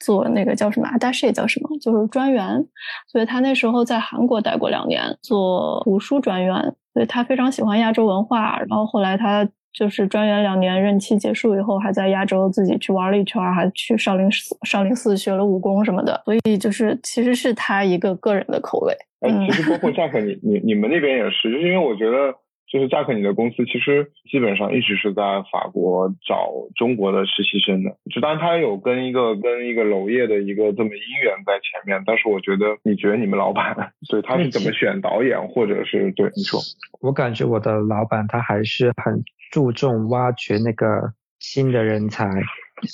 [0.00, 2.66] 做那个叫什么大事也叫什么，就是专员。
[3.06, 6.74] 所以他那时候在韩国待过两年，做图书专员。
[6.92, 8.58] 所以他非常喜欢亚洲文化。
[8.58, 9.48] 然后后来他。
[9.72, 16.20] 就是专员两年任期结束以后，还在亚洲自己去玩了一圈，还去少林寺少林寺学了武功什么的。
[16.24, 18.94] 所以就是其实是他一个个人的口味。
[19.20, 22.34] 哎，其实包括夏克，你你你们那边也是，就是因为我觉得，
[22.70, 27.96] 就是扎克你的公司其实基本上一直是在法国找中国的实习生的。
[28.14, 33.74] 就当然他有跟一个跟一个娄烨的一个这么姻缘在前面，但是我觉得，你觉得你们老板
[34.10, 36.60] 对他是怎么选导演，或者是对你说？
[37.00, 39.24] 我感觉我的老板他还是很。
[39.50, 42.26] 注重挖掘那个新的人才，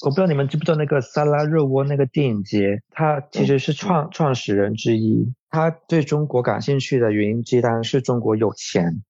[0.05, 5.35] 我不知道你们知不知道那个萨拉热窝那个电影节，他其实是创创始人之一。
[5.51, 9.03] 他对中国感兴趣的原因之一当然是中国有钱，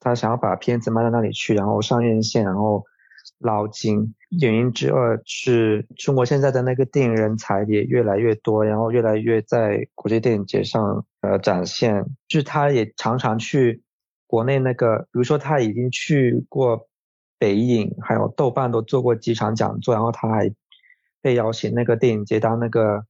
[0.00, 2.84] 他想要把片子卖到那里去，然后上院线，然后
[3.38, 4.14] 捞金。
[4.40, 12.04] 原因之二是中国现在的那个电影人才也越来越多，然后越来越在国际电影节上呃展现。
[12.28, 13.82] 就是他也常常去。
[14.30, 16.86] 国内那个，比如说他已经去过
[17.38, 20.52] 北影，还有豆瓣都做过几场讲座，然后他还
[21.22, 23.06] 被邀请那个电影节当那个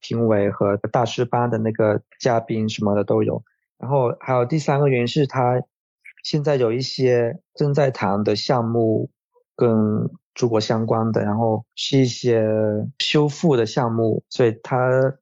[0.00, 3.42] 评委和大师班的那个嘉宾什么的都有。
[3.78, 5.62] 然后还有第三个原因是他
[6.22, 9.10] 现在有一些正在谈的项目
[9.56, 9.68] 跟
[10.34, 12.42] 中国相关的，然后是一些
[12.98, 14.76] 修复的项目，所以他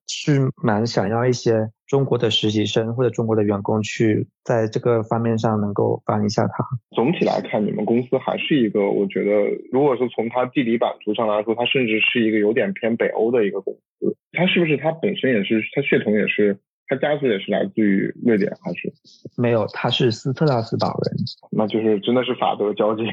[0.07, 1.71] 是蛮想要一些。
[1.89, 6.63] 中国的实习生或者中国的员工去在这个方面上能够帮一下他。
[6.95, 9.33] 总体来看，你们公司还是一个，我觉得，
[9.73, 14.15] 如果是从它地理版图上来说，它甚至是一个有点偏北欧的一个公司。
[14.33, 16.59] 它是不是它本身也是，它血统也是，
[16.89, 18.93] 它家族也是来自于瑞典还是？
[19.37, 21.17] 没有，他是斯特拉斯堡人，
[21.53, 23.05] 那就是真的是法德交界。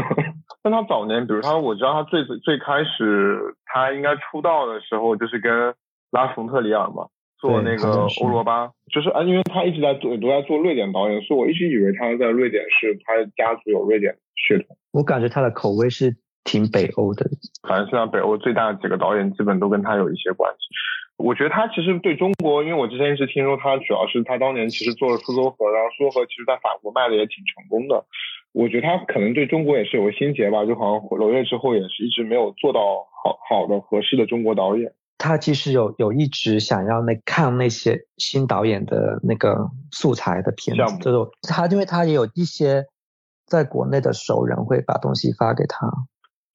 [0.62, 5.74] 但他早年，比如他，我知道他最最开始他应该出道的时候就是跟
[6.10, 7.08] 拉冯特里尔嘛。
[7.40, 14.76] 做那个欧罗巴，就是啊，因为他一直在做，都在做瑞典导演，所以我一直以为他在瑞典是他家族有瑞典血统。
[14.92, 17.24] 我感觉他的口味是挺北欧的，
[17.66, 20.68] 反正现在北欧最大的几个导演基本都跟他有一些关系。
[21.20, 28.04] 我觉得他其实对中国，因为我之前一直听说他主要是他当年其实做了苏州河，然后苏州河其实在法国卖的也挺成功的。
[28.52, 32.80] 我觉得他可能对中国也是有个心结吧，就好像娄烨之后也是一直没有做到
[33.22, 34.92] 好好的合适的中国导演。
[35.18, 40.82] 他其实有有一直想要那看那些新导演的那个素材的片子，
[41.46, 42.86] 他因为他也有一些
[43.46, 45.86] 在国内的熟人会把东西发给他。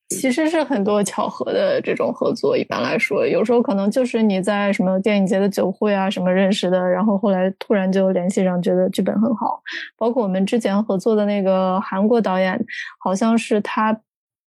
[0.10, 9.62] 其实是很多巧合的这种合作，一般来说，有时候可能就是你在什么电影节的酒会啊什么认识的，然后后来突然就联系上，觉得剧本很好。
[9.97, 12.60] 包括我们之前合作的那个韩国导演，
[12.99, 13.99] 好像是他。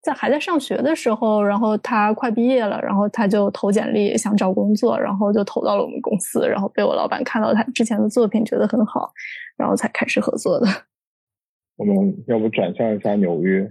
[0.04, 9.14] 在还在上学的时候，然后他快毕业了，然后他就投简历想找工作，然后就投到了我们公司，然后被我老板看到他之前的作品觉得很好，
[9.56, 10.68] 然后才开始合作的。
[11.78, 13.66] 我们要不转向一下纽约？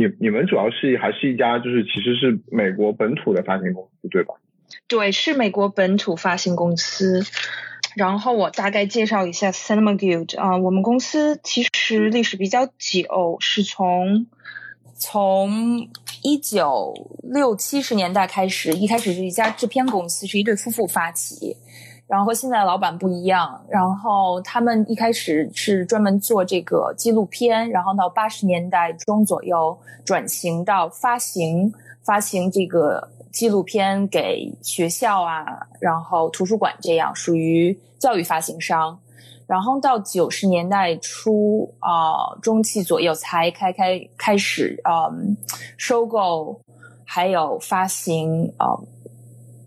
[0.00, 4.32] 你你们主要是还是一家就是其实是美国本土的发行公司对吧？
[4.88, 7.22] 对，是美国本土发行公司。
[7.96, 14.26] 然后我大概介绍一下 Cinema Guild 啊，我们公司其实历史比较久，是从
[14.94, 15.88] 从
[16.22, 21.56] 一九六七十年代开始，一开始是一家制片公司，是一对夫妇发起，
[22.10, 33.08] 然后和现在的老板不一样，然后他们一开始是专门做这个纪录片，然后到八十年代中左右转型到发行发行这个。
[33.32, 35.46] 纪录片给学校啊，
[35.78, 38.98] 然后图书馆这样属于教育发行商，
[39.46, 45.36] 然后到九十年代初啊中期左右才开开开始嗯
[45.76, 46.60] 收购，
[47.04, 48.74] 还有发行啊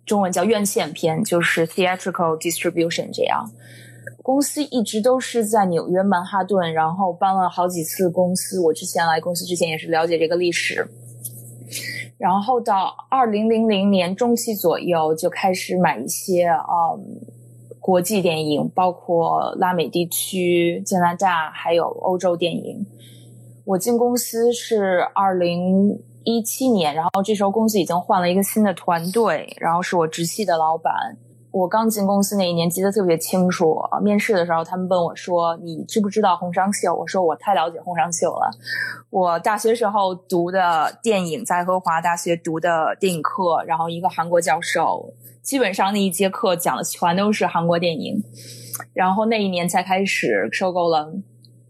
[0.05, 3.49] 中文叫院线片，就是 theatrical distribution 这样。
[4.21, 8.59] 公司一直都是在纽约曼哈顿，然后搬了好几次公司。
[8.59, 10.87] 我之前来公司之前也是了解这个历史。
[12.17, 17.19] 然后到二零零零年中期左右就开始买一些嗯
[17.79, 22.85] 国际电影，包括拉美地区、加拿大还有欧洲电影。
[23.65, 30.93] 我进公司是二零一七年，然后这时候公司已经换了一个新的团队，然后是我直系的老板。
[31.51, 38.49] 我刚进公司那一年记得特别清楚，面试的时候他们问我说：“你知不知道红商秀？”我说：“我太了解红商秀了。
[39.11, 45.13] 我大学时候读的电影，在和华大学读的电影课，然后一个韩国教授，
[45.43, 48.23] 基本上那一节课讲的全都是韩国电影。
[48.93, 51.13] 然后那一年才开始收购了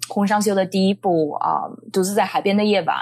[0.07, 2.95] 红商秀的第一部啊，《独自在海边的夜晚》，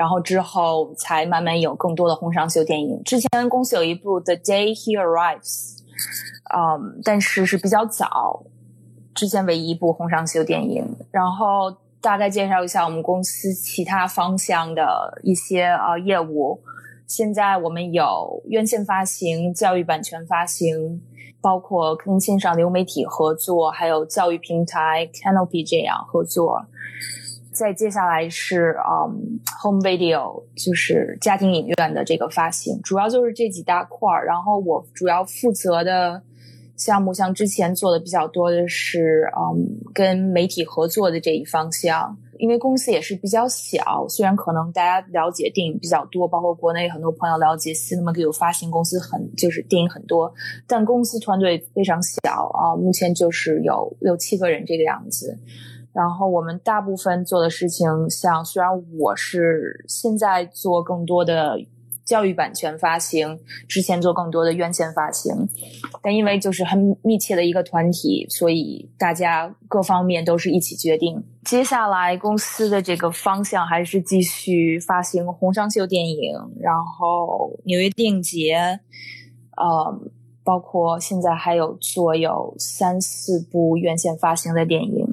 [0.00, 3.02] 然后之后才慢慢有更多的红商秀电影。
[3.04, 5.76] 之前公司有一部《The Day He Arrives》。
[6.56, 8.42] 嗯，但是是比较早，
[9.14, 10.96] 之前唯一一部红上秀电影。
[11.10, 16.62] 然后大概介绍一下我们公司其他方向的一些呃业务。
[17.06, 21.02] 现在我们有院线发行、教育版权发行，
[21.42, 26.62] 包括跟线上流媒体合作，还有教育平台 Canopy 这样合作。
[27.52, 34.24] 再接下来是嗯 Home Video，就是家庭影院的这个发行，主要就是这几大块儿。
[34.24, 36.22] 然后我主要负责的。
[36.76, 42.16] 项目像之前做的比较多的是，嗯，跟媒体合作的这一方向。
[42.38, 50.32] 因为公司也是比较小，虽然可能大家了解电影比较多，包括国内很多朋友了解 Cinema Guild 发行公司很就是电影很多，
[50.66, 55.38] 但公司团队非常小啊，目前就是有六七个人这个样子。
[55.92, 61.58] 然后我们大部分做的事情，像虽然我是现在做更多的。
[62.02, 63.38] 教育版权发行
[63.68, 65.32] 之前做更多的院线发行，
[66.02, 71.22] 但因为就是很密切的一个团体，所以大家各方面都是一起决定。
[71.44, 78.80] 接下来公司的这个方向还是继续发行红双秀电影，然后纽约电影节，
[79.56, 80.00] 呃，
[80.42, 85.06] 包括现在还有做有三四部院线发行的电影。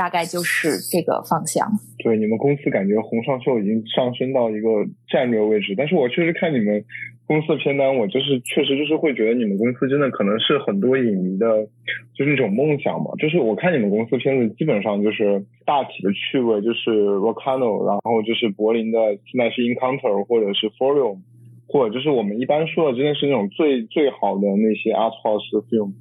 [0.00, 1.68] 大概就是这个方向。
[1.98, 4.68] 对，你们公司感觉红上秀已经上升到一个
[5.12, 6.82] 战略位置，但是我确实看你们
[7.26, 11.68] 公司的片单，我就是确实就是会觉得你们公司真的可能是很多影迷的，
[12.16, 13.12] 就是一种梦想嘛。
[13.20, 18.98] 就是我看你们公司片子基本上就是大体的趣味，就是 Volcano，然后就是柏林的
[19.28, 21.18] 现在是 Encounter 或者是 Forum，
[21.68, 25.92] 或者就是我们一般说的真的是那种最最好的那些 Art House film。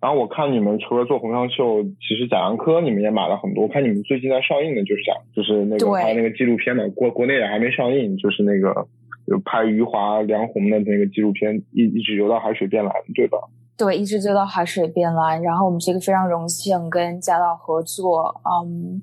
[0.00, 3.64] 然后我看你们除了做红裳秀，其实贾樟柯你们也买了很多。
[3.64, 8.86] 我看你们最近在上映的就是贾，就是那个拍那个纪录片嘛，国国内也还没上映，就是那个
[9.26, 13.38] 就拍余华、梁红的那个纪录片，一一直游到海水变蓝，对吧？
[13.76, 15.42] 对，一直游到海水变蓝。
[15.42, 19.02] 然后我们这个非常荣幸跟贾导合作，嗯，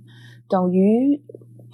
[0.50, 1.22] 等于。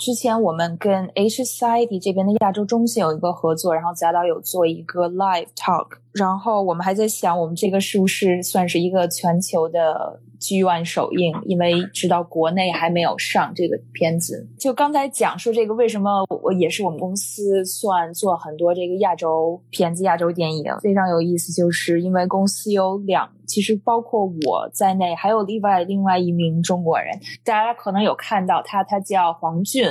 [0.02, 11.34] 之前我们跟 H Society 这边的亚洲中心有一个合作，然后贾导有做一个 live talk，然后我们还在想，我们这个是不是算是一个全球的剧院首映？
[11.46, 14.46] 因为直到国内还没有上这个片子。
[14.60, 23.30] 就刚才讲说这个，为什么我也是我们公司算做很多这个亚洲片子、亚洲电影，非常有意思，就是因为公司有两。
[23.46, 29.86] 其实包括我在内，还有另外另外一名中国人，大家可能有看到他，他叫黄俊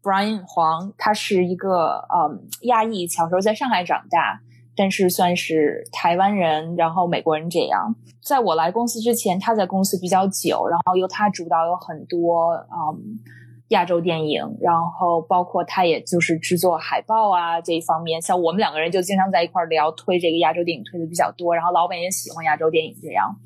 [0.00, 4.40] ，Brian 黄，他是一个嗯亚裔，小时候在上海长大，
[4.80, 7.94] 但是算是台湾人，然后美国人这样。
[8.24, 13.20] 在我来公司之前，他在公司比较久，然后由他主导有很多嗯
[13.68, 23.36] 亚洲电影，然后包括他也就是制作海报啊这一方面，像我们两个人就经常在一块聊推这个亚洲电影推的比较多，然后老板也喜欢亚洲电影这样。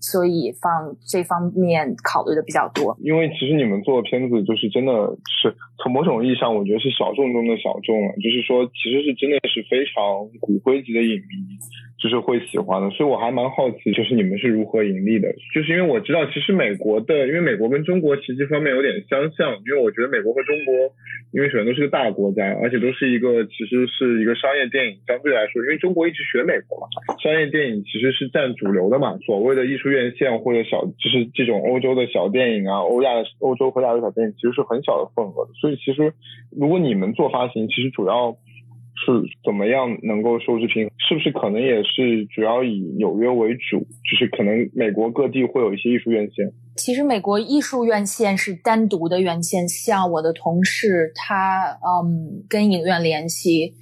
[0.00, 4.92] 所以放这方面考虑的比较多，因为其实你们做的片子就是真的
[5.42, 11.56] 是从某种意义上，我觉得是小众中的小众了，就是说其实是真的是非常骨灰级的影迷。
[11.98, 15.32] 就是会喜欢的，所以我还蛮好奇，就是你们是如何盈利的？
[15.54, 20.74] 就是因为我知道，其实美国的，因为美国跟中国其实这方面有点相像，因为我觉得美国和中国，
[21.32, 36.12] 因为首先都是个大国家，而且都是一个其实是一个商业电影，相对来说，因为中国一直学美国嘛，商业电影其实是占主流的嘛，所谓的艺术院线或者小，就是这种欧洲的小电影啊，欧亚的欧洲和亚洲小电影，其实是很小的份额的，所以其实
[36.52, 38.36] 如果你们做发行，其实主要。
[39.04, 39.12] 是
[39.44, 40.90] 怎么样能够收支平衡？
[41.08, 43.78] 是不是可能也是主要以纽约为主？
[43.80, 46.50] 就是可能美国各地会有一些艺术院线。
[46.76, 53.74] 其实美国艺术院线是单独的院线，像我的同事他嗯跟影院联系，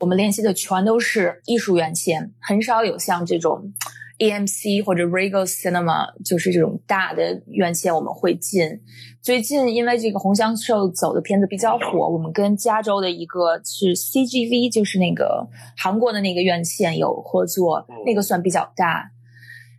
[0.00, 3.72] 我们联系的全都是艺术院线，很少有像这种。
[4.20, 8.80] AMC 或者 Regal Cinema 就是这种大的院线，我们会进。
[9.20, 19.10] 最近因为这个红香秀走的片子比较火，我们跟加州的一个是 CGV，就是那个韩国的那个院线有合作，那个算比较大。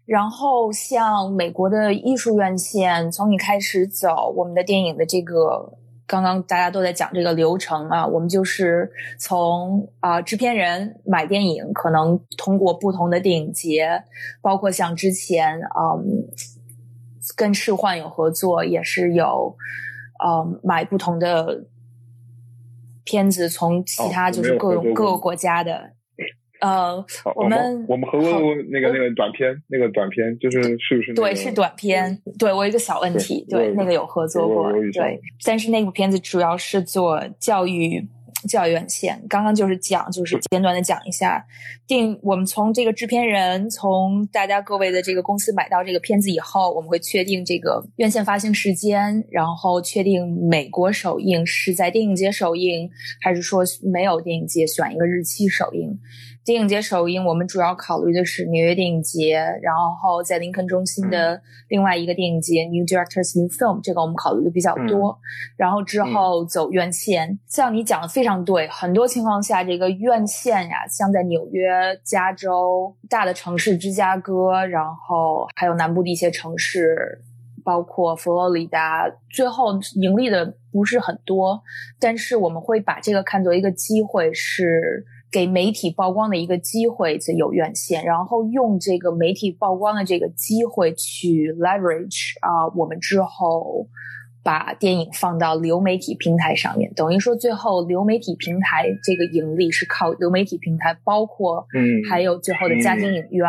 [0.05, 5.77] 然后像美国的艺术院线，从你开始走，我们的电影的这个。
[6.11, 14.03] 刚刚大家都在讲这个流程啊，我们就是从啊制片人买电影，可能通过不同的电影节，
[14.41, 16.27] 包括像之前嗯
[17.37, 19.55] 跟赤幻有合作，也是有
[20.21, 21.63] 嗯买不同的
[23.05, 25.93] 片子，从其他就是各种各个国家的。
[26.61, 27.05] 呃，
[27.35, 31.13] 我们我们合作过那个那个短片，那个短片就是是不是？
[31.13, 32.19] 对，是短片。
[32.39, 35.19] 对我一个小问题，对那个有合作过，对。
[35.43, 38.07] 但是那部片子主要是做教育。
[38.49, 41.45] 教育院线刚刚就是讲，就是简短的讲一下，
[41.85, 52.89] 定我们从这个制片人，从大家各位的这个公司买到这个片子以后，我们会确定这个院线发行时间，然后确定美国首映是在电影节首映，
[53.21, 55.99] 还是说没有电影节选一个日期首映。
[56.43, 65.19] 电影节首映，我们主要考虑的是纽约电影节，然后在林肯中心的另外一个电影节 New Directors New Film，这个我们考虑的比较多。
[65.55, 71.69] 然后之后走院线，像你讲的非常对，很多情况下这个院线呀，像在纽约、
[72.03, 77.21] 加州大的城市芝加哥，然后还有南部的一些城市，
[77.63, 81.61] 包括佛罗里达，最后盈利的不是很多，
[81.99, 85.05] 但是我们会把这个看作一个机会是。
[85.31, 93.87] 给媒体曝光的一个机会，这有院线，然后用这个媒体曝光的这个机会去 leverage 啊，我们之后
[94.43, 103.47] 把电影放到流媒体平台上面，等于说最后流媒体平台这个盈利是靠流媒体平台，包括嗯，还有最后的家庭影院、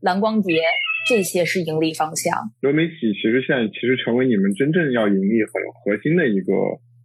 [0.00, 0.60] 蓝光碟
[1.08, 2.36] 这些是盈利方向。
[2.60, 6.52] 流媒体其实现在其实成为你们真正要盈利很核心的一个。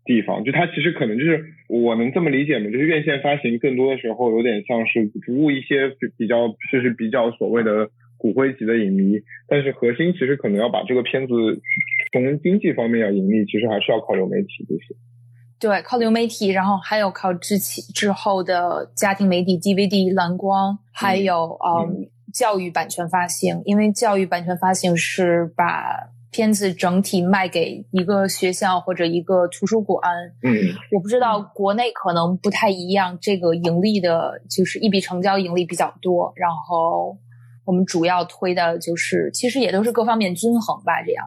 [0.07, 2.71] 地方就它其实可能就是我能这么理解吗？
[2.71, 11.33] 就是院线发行更多的时候有点像是服务一些比较就是比较所谓的骨灰级的影迷，但是核心其实可能要把这个片子
[12.11, 14.95] 从经济方面要盈利，其实还是要靠流媒体这些。
[15.59, 26.09] 对，靠流媒体，然后还有靠之前之后的家庭媒体 DVD 蓝光，还有嗯教育版权发行，因为教育版权发行是把。
[26.29, 30.01] 片子整体卖给一个学校或者一个图书馆，
[30.43, 30.53] 嗯，
[30.91, 37.17] 我不知道国内可能不太一样，这个盈利的就是一笔成交盈利比较多，然后
[37.65, 41.25] 我们主要推的就是其实也都是各方面均衡吧，这样。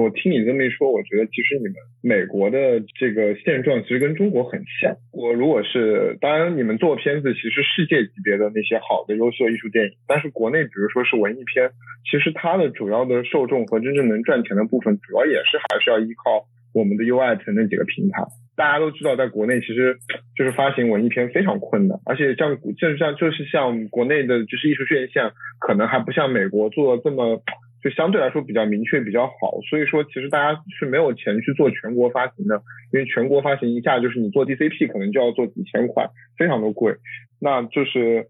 [0.00, 4.94] 我听你这么一说，我觉得其实你们美国的这个现状其实跟中国很像。
[5.12, 11.70] 我如果是当然，你们做片子其实世界级别的那些好的优秀艺术电影，但是国内比如说是文艺片，
[12.10, 18.22] 其实它的主要的受众和真正能赚钱的部分，主要也是还是要依靠我们的 U I 那几个平台。
[18.56, 19.96] 大家都知道，在国内其实
[20.36, 27.42] 就是发行文艺片非常困难，而且像就是像就是像国内的就是艺术院线，可能还不像美国做的这么。
[27.82, 32.62] 就相对来说比较明确比较好，所以说其实大家是没有钱去做全国发行的，
[32.92, 36.06] 因为全国发行一下就是你做 DCP 可能就要做几千块，
[36.38, 36.94] 非常的贵。
[37.40, 38.28] 那就是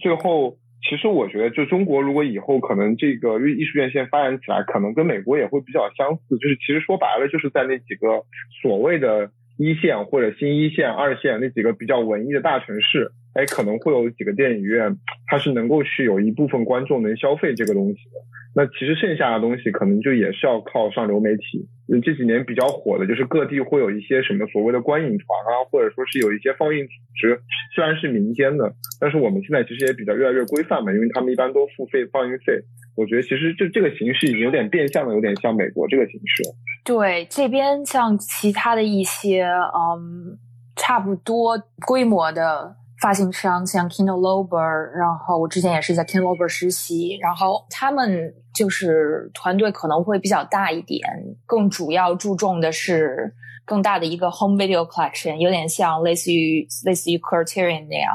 [0.00, 0.56] 最后，
[0.88, 8.24] 其实我觉得就中国如果以后可能这个艺术院线发展起来，可能跟美国也会比较相似，就是其实说白了就是在那几个
[8.62, 18.20] 所谓的一线或者新一线、二线那几个比较文艺的大城市，哎，可能会有几个电影院，它是能够去有一部分观众能消费这个东西的。
[18.54, 21.66] 那其实剩下的东西可能就也是要靠上流媒体
[22.02, 25.18] 这几年比较火的就是各地会有一些什么所谓的观影团
[25.48, 27.40] 啊，或者说是有一些放映组织，
[27.74, 28.70] 虽然是民间的，
[29.00, 32.60] 但是我们现在其实也比较越来越规范嘛，因为他们一般都付费放映费。
[32.94, 36.42] 我觉得其实这这个形式已经有点变相的，有点像美国这个形式。
[36.84, 40.38] 对，这边像其他的一些嗯
[40.76, 41.56] 差不多
[41.86, 42.76] 规模的。
[43.02, 44.62] 发行商像 Kindle Lober，
[44.96, 51.00] 然后我之前也是在 Kindle Lober 实习，然后他们就是团队可能会比较大一点，
[51.44, 53.34] 更主要注重的是
[53.64, 58.14] 更大的一个 Home Video Collection，有点像类似于类似于 Criterion 那样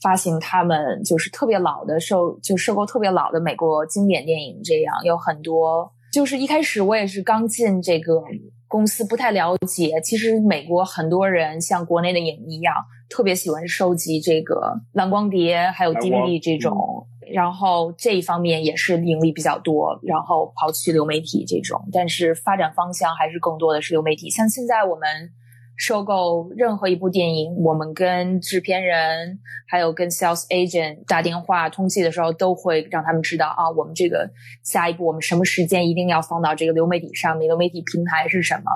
[0.00, 5.92] 发行他们就是特别老的收就收购特别老的美国经典电影，这样有很多。
[6.10, 8.22] 就是一开始我也是刚进这个
[8.68, 10.00] 公司，不太了解。
[10.02, 12.74] 其实美国很多人像国内的影迷一样。
[13.08, 19.98] 特别喜欢收集这个蓝光碟，还有 DVD 这种，然后这一方面也是盈利比较多。
[20.02, 24.28] 然后抛去流媒体这种，但是发展方向还是更多的是流媒体。
[24.30, 25.32] 像现在我们。
[25.76, 34.30] 收购任何一部电影，我们跟制片人还有跟 sales agent 打电话通气的时候，都会让他们知道啊，我们这个
[34.62, 38.70] 下一步我们什么时间一定要放到这个流媒体上面，流媒体平台是什么，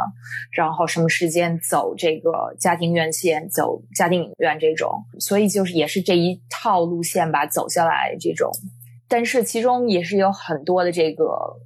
[0.50, 8.50] 然后什么时间走这个家庭院线，走家庭影院这种，所以就是也是这一套路线吧，走下来这种，
[9.08, 11.24] 但是其中也是有很多的这个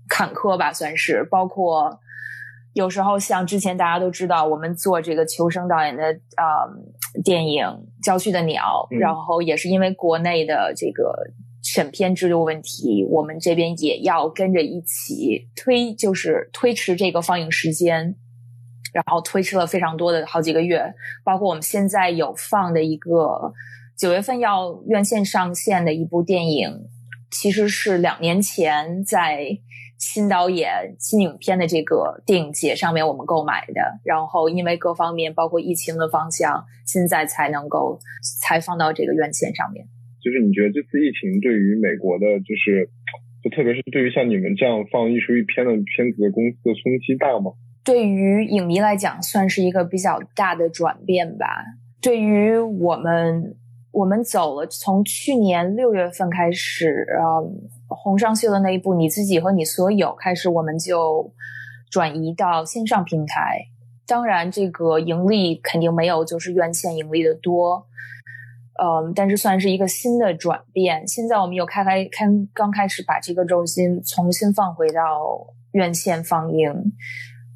[0.09, 1.99] 坎坷吧，算是包括。
[2.75, 6.05] 有时候像之前大家都知道，我们做这个求生导演的
[6.37, 6.65] 啊
[7.23, 7.65] 电影
[8.03, 11.15] 《郊区的鸟》，然后也是因为国内的这个
[11.63, 18.17] 审片制度问题，我们这边也要跟着一起推，就是推迟这个放映时间，
[18.95, 20.83] 然后推迟了非常多的好几个月。
[21.23, 23.53] 包括我们现在有放的一个
[23.99, 26.89] 九月份要院线上线的一部电影，
[27.31, 29.59] 其实是两年前在。
[30.03, 37.97] 新导演、新影片的这个电影节上面，我们购买的，然后因为各方面，包括疫情的方向，现在才能够
[38.41, 39.87] 才放到这个院线上面。
[40.21, 42.91] 就是你觉得这次疫情对于美国的，就是
[43.45, 47.53] 就特别是对于像你们这样放艺术片的片子的公司的冲击大吗？
[47.85, 51.47] 对于影迷来讲，算是一个比较大的转变吧。
[52.01, 53.55] 对于我们，
[53.93, 57.71] 我们走了，从去年六月份开始，嗯。
[57.95, 61.33] 红上秀的那一部，你自己和你所有开始，我们就
[61.91, 63.67] 转移到线上平台。
[64.07, 67.87] 当然，这个盈利肯定没有就是院线盈利的多，
[68.83, 71.07] 嗯，但是算是一个新的转变。
[71.07, 75.01] 现在我们又开开开刚开始把这个重心重新放回到
[75.73, 76.93] 院线放映。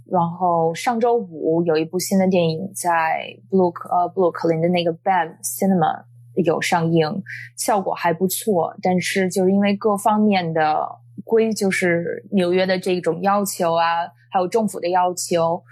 [0.09, 6.05] 然后上周五有一部新的电影在布鲁克呃布鲁克林的那个 BAM Cinema。
[6.45, 7.23] 有上映，
[7.57, 10.87] 效果还不错，但是就是因为各方面的
[11.25, 15.63] 规，就是纽约的这种要求啊，还有政府的要求，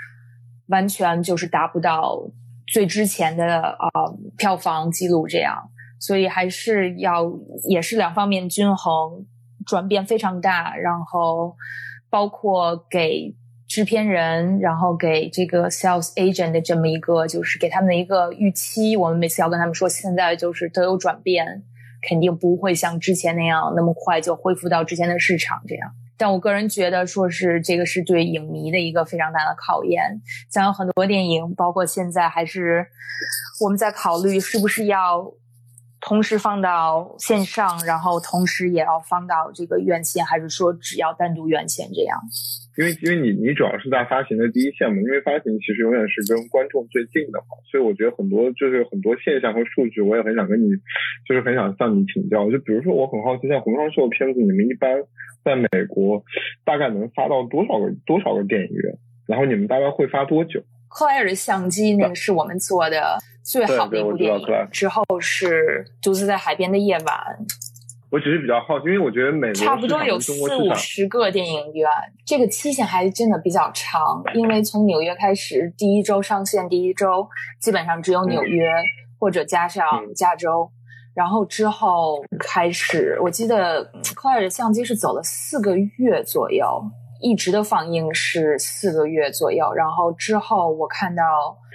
[0.69, 2.19] 完全就是达不到
[2.67, 3.89] 最之前的啊
[4.37, 7.31] 票房记录这样，所以还是要
[7.69, 9.27] 也是两方面均衡，
[9.67, 11.57] 转变非常大，然后
[12.11, 13.35] 包括给。
[13.75, 18.97] 制片人，然后给这个 sales agent 的这么一个，就是给他们的一个预期。
[18.97, 21.65] 我们每次要跟他们说，现在就是都有转变，
[22.09, 25.91] 肯定不会像之前那样那么快就恢复到之前的市场这样。
[26.17, 30.21] 但我个人觉得，说是这个是对影迷的一个非常大的考验。
[30.53, 32.87] 像有很多电影，包括现在还是
[33.61, 35.29] 我们在考虑是不是要
[36.07, 42.21] 同时放到线上，然后同时也要放到这个院线，还是说只要单独院线这样。
[42.77, 50.69] 因为因为你你主要是在发行的第一线嘛，因为发行其实永远是跟观众最近的嘛，所以我觉得很多就是很多现象和数据，我也很想跟你，
[51.25, 52.51] 就是很想向你请教。
[52.51, 54.93] 就比如说我很好奇，像红双秀的片子，你们一般
[55.43, 56.23] 在美国
[56.65, 58.93] 大概能发到多少个多少个电影院？
[59.25, 60.61] 然后你们大概会发多久？
[60.91, 67.07] 克莱尔的相机那个是我们做的最好的一部电影，之后是独自在海边的夜晚。
[68.11, 71.89] 我只是比较好奇，因为我觉得美国差不多有四五十个电影院，
[72.25, 74.23] 这个期限还真的比较长。
[74.35, 77.29] 因为从纽约开始，第一周上线，第一周
[77.61, 78.71] 基本上只有纽约
[79.19, 79.85] 或者加上
[80.15, 80.71] 加州，
[81.13, 83.83] 然后之后开始，我记得
[84.15, 86.65] 克莱尔的相机是走了四个月左右，
[87.21, 89.73] 一直的放映是四个月左右。
[89.75, 91.25] 然后之后我看到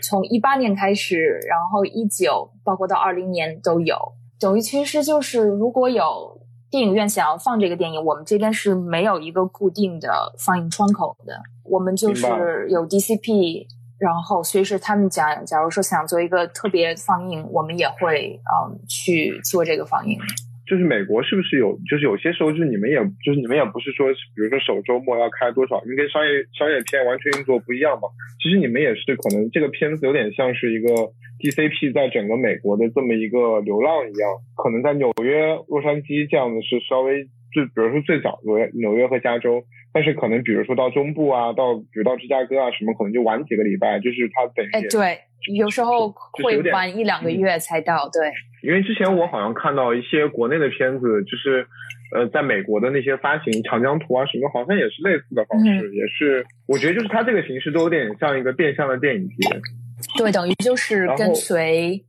[0.03, 3.97] 从一八年开始，然后一九包括到二零年都有。
[4.39, 6.39] 等于其实就是，如果有
[6.69, 11.33] 电影院想要放这个电影，我们这边是没有一个固定的放映窗口的。
[11.63, 13.65] 我们就是有 DCP，
[13.97, 20.17] 然后随时他们讲，假如说想做一个特别放映，我们也会嗯去做这个放映。
[20.69, 22.95] 就是美国是不是有，就是有些时候就是你们也
[23.25, 24.05] 就是你们也不是说，
[24.35, 28.07] 比如说首周末要开多少，因为跟商业商业片完全运作不一样嘛。
[28.37, 30.93] 其实你们也是可能这个片子有点像是一个
[31.41, 45.17] DCP 在整个美国的这么一个流浪一样，可能在纽约、洛杉矶这样的是稍微就比如说最早纽约、纽约和加州，但是可能比如说到中部啊，到比如到芝加哥啊什么，可能就晚几个礼拜，就是它等于哎，对，
[45.53, 46.13] 有时候
[46.43, 48.31] 会晚一两个月才到，对。
[48.61, 51.65] 因为之前我好像看到一些国内的片子，就是
[52.13, 59.61] 呃，在美国的那些发行长江图啊什么，好像也是类似的方式，也是我觉得就是它这个形式都有点像一个变相的电影节。
[60.17, 62.03] 对，等于就是跟随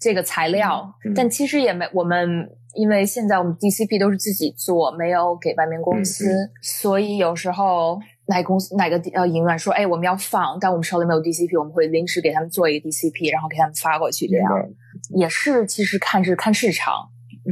[0.00, 8.00] 这个材料，但其实也没我们，因为现在我们 DCP 都是自己做，没有给外面公司，所以有时候
[8.30, 14.46] 哪公司哪个呃影院说，哎，我们要放，但我们手里没有 DCP，我们会临时给他们做一个 DCP，然后给他们发过去，这样。
[15.16, 17.10] 也是，其实看是看市场，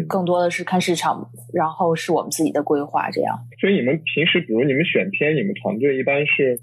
[0.08, 3.36] 更多的是看市场，然后是我们自己的规划这样。
[3.60, 6.56] 所以你们平时，比如你们选片，你们团队一般是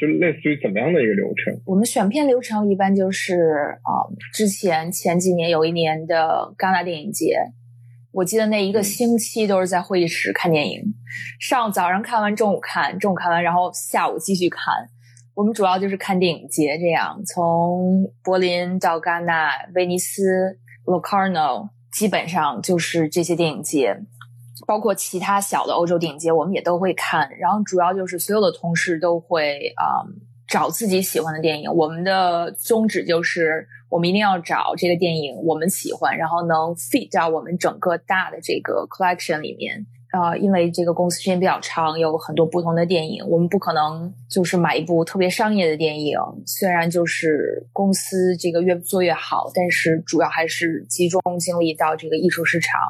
[0.00, 1.52] 就类似于怎么样的一个流程？
[1.66, 7.36] 我们选片流程一般就是啊，之前前几年有一年的戛纳电影节，
[8.12, 10.82] 我记得那一个星期都是在会议室看电影，
[11.40, 14.62] 上早上看完，中午看，中午看完，然后下午继续看。
[15.34, 23.96] 我们主要就是看电影节，这样从柏林到戛纳、威尼斯、Locarno，基本上就是这些电影节，
[24.66, 27.28] 包括其他小的欧洲电影节，我们也都会看。
[27.38, 30.02] 然后主要就是所有的同事都会啊
[30.48, 31.70] 找自己喜欢的电影。
[31.72, 39.86] 我们的宗旨就是，我们一定要找这个电影我们喜欢，然后能 fit 到我们整个大的这个 collection 里面。
[40.10, 46.18] 啊，因为这个公司时间比较长，有很多不同的电影，我们不可能就是买一部特别商业的电影。
[46.46, 52.80] 虽然就是公司这个越做越好，但是主要还是集中精力到这个艺术市场。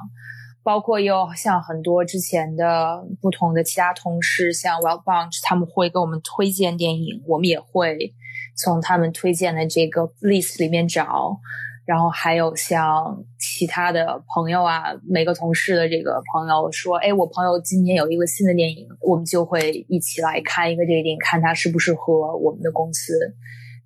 [0.62, 8.14] 包括有像很多之前的不同的其他同事，像 Well Bunch，他们会给我们推荐电影，我们也会
[8.57, 11.41] 从他们推荐的这个 list 里面找。
[11.86, 23.14] 然后还有像其他的朋友啊，每个同事的这个朋友说，哎，我朋友今年有一个新的电影，我们就会一起来看一个这个电影，看它适不适合我们的公司。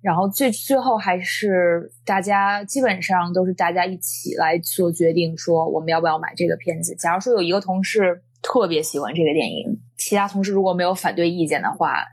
[0.01, 6.93] 然后最最后还是大家基本上都是大家一起来做决定，说我们要不要买这个片子。
[6.95, 12.03] 假如说有一个同事特别喜欢这个电影，其他同事如果没有反对意见的话，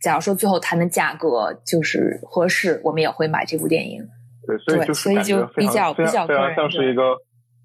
[0.00, 4.02] 假如说最后谈的价格就是合适，我们也会买这部电影。
[4.46, 7.02] 对，所以就是感觉非常非常非常像是一个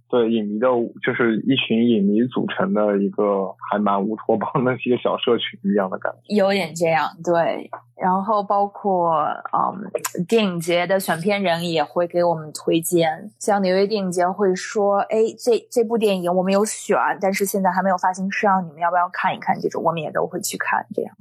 [0.10, 0.68] 对影迷的，
[1.02, 6.36] 就是一群影迷组成的一个还蛮乌托邦的一个小社群一样的感觉。
[6.36, 7.72] 有点这样，对。
[7.96, 9.16] 然后包括
[9.54, 19.58] 嗯，电影节的选片人也会给我们推荐，像纽约电影节会说，哎，这这部电影我们有选，但是现在还没有发行商，你们要不要看一看？
[19.60, 21.16] 这种我们也都会去看，这样。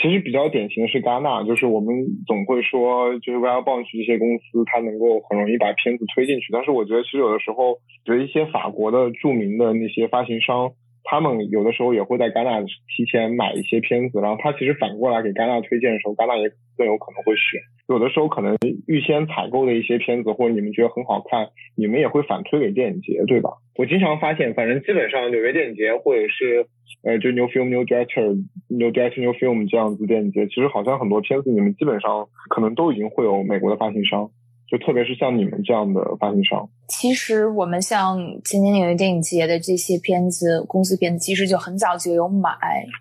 [0.00, 1.90] 其实比较典型的是戛纳，就是我们
[2.24, 6.52] 总会说，就是 Well Bunch 这些公司，它能够很容易把片子推进去。
[6.52, 10.70] 但是我觉得，其实有的时候，觉得一些法国的著名的那些发行商，
[11.02, 17.58] 他们有的时候也会在戛纳提前买一些片子，然后他其实反过来给戛纳推荐的时候，戛纳也更有可能会选。
[17.88, 18.54] 有的时候可能
[18.86, 23.50] 预先采购的一些片子，或者你们觉得很好看，你们也会反推给电影节，对吧？
[23.74, 26.68] 我经常发现，反正基本上纽约电影节或者是。
[27.02, 34.30] 呃，就 New Film New Director New Director New Film 这样子电影节，其实好像很多片子你们基本上可能都已经会有美国的发行商。
[34.70, 42.50] 就特别是像你们这样的发行商，其实我们像今年纽约电影节的这些片子，公司片子其实就很早就有买，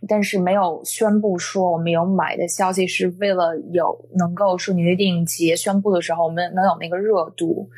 [0.08, 7.70] 但是没有宣布说我们有买的消息，是为了有能够说纽约电影节宣布的时候，我们能有那个热度。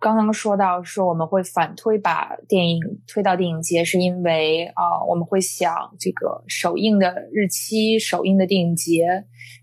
[0.00, 9.06] 刚刚说到说我们会反推把电影推到电影节，是因为啊，我们会想这个首映的日期，首映的电影节，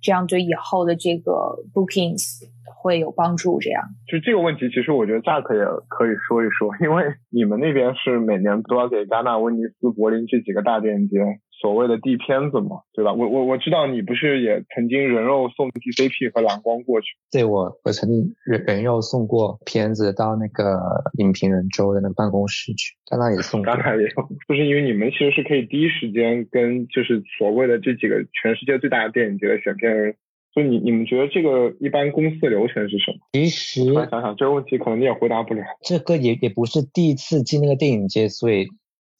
[0.01, 1.31] 这样对以后的这个
[1.73, 2.47] bookings。
[2.83, 3.81] 会有帮助，这样
[4.11, 11.17] 就这个问题，其实我觉得 Jack 也可以说一说，因为你们那边是每年都要给戛纳、威尼斯、柏林这几个大电影节
[11.49, 13.13] 所谓的递片子嘛，对吧？
[13.13, 17.15] 我我我知道你不是也曾经人肉送 DCP 和蓝光过去？
[17.31, 20.75] 对，我我曾经人人肉送过片子到那个
[21.19, 24.09] 影评人周的那个办公室去，戛纳也送，戛纳也有，
[24.49, 30.15] 就是因为你们其实是可以第一时间跟就是所谓的这几个全世界最大的电影节的选片人。
[30.55, 33.17] 就你你们觉得这个一般公司的流程是什么？
[33.31, 35.63] 其实想想这个问题，可能你也回答不了。
[35.81, 38.67] 这个也也不是第一次进那个电影节，所以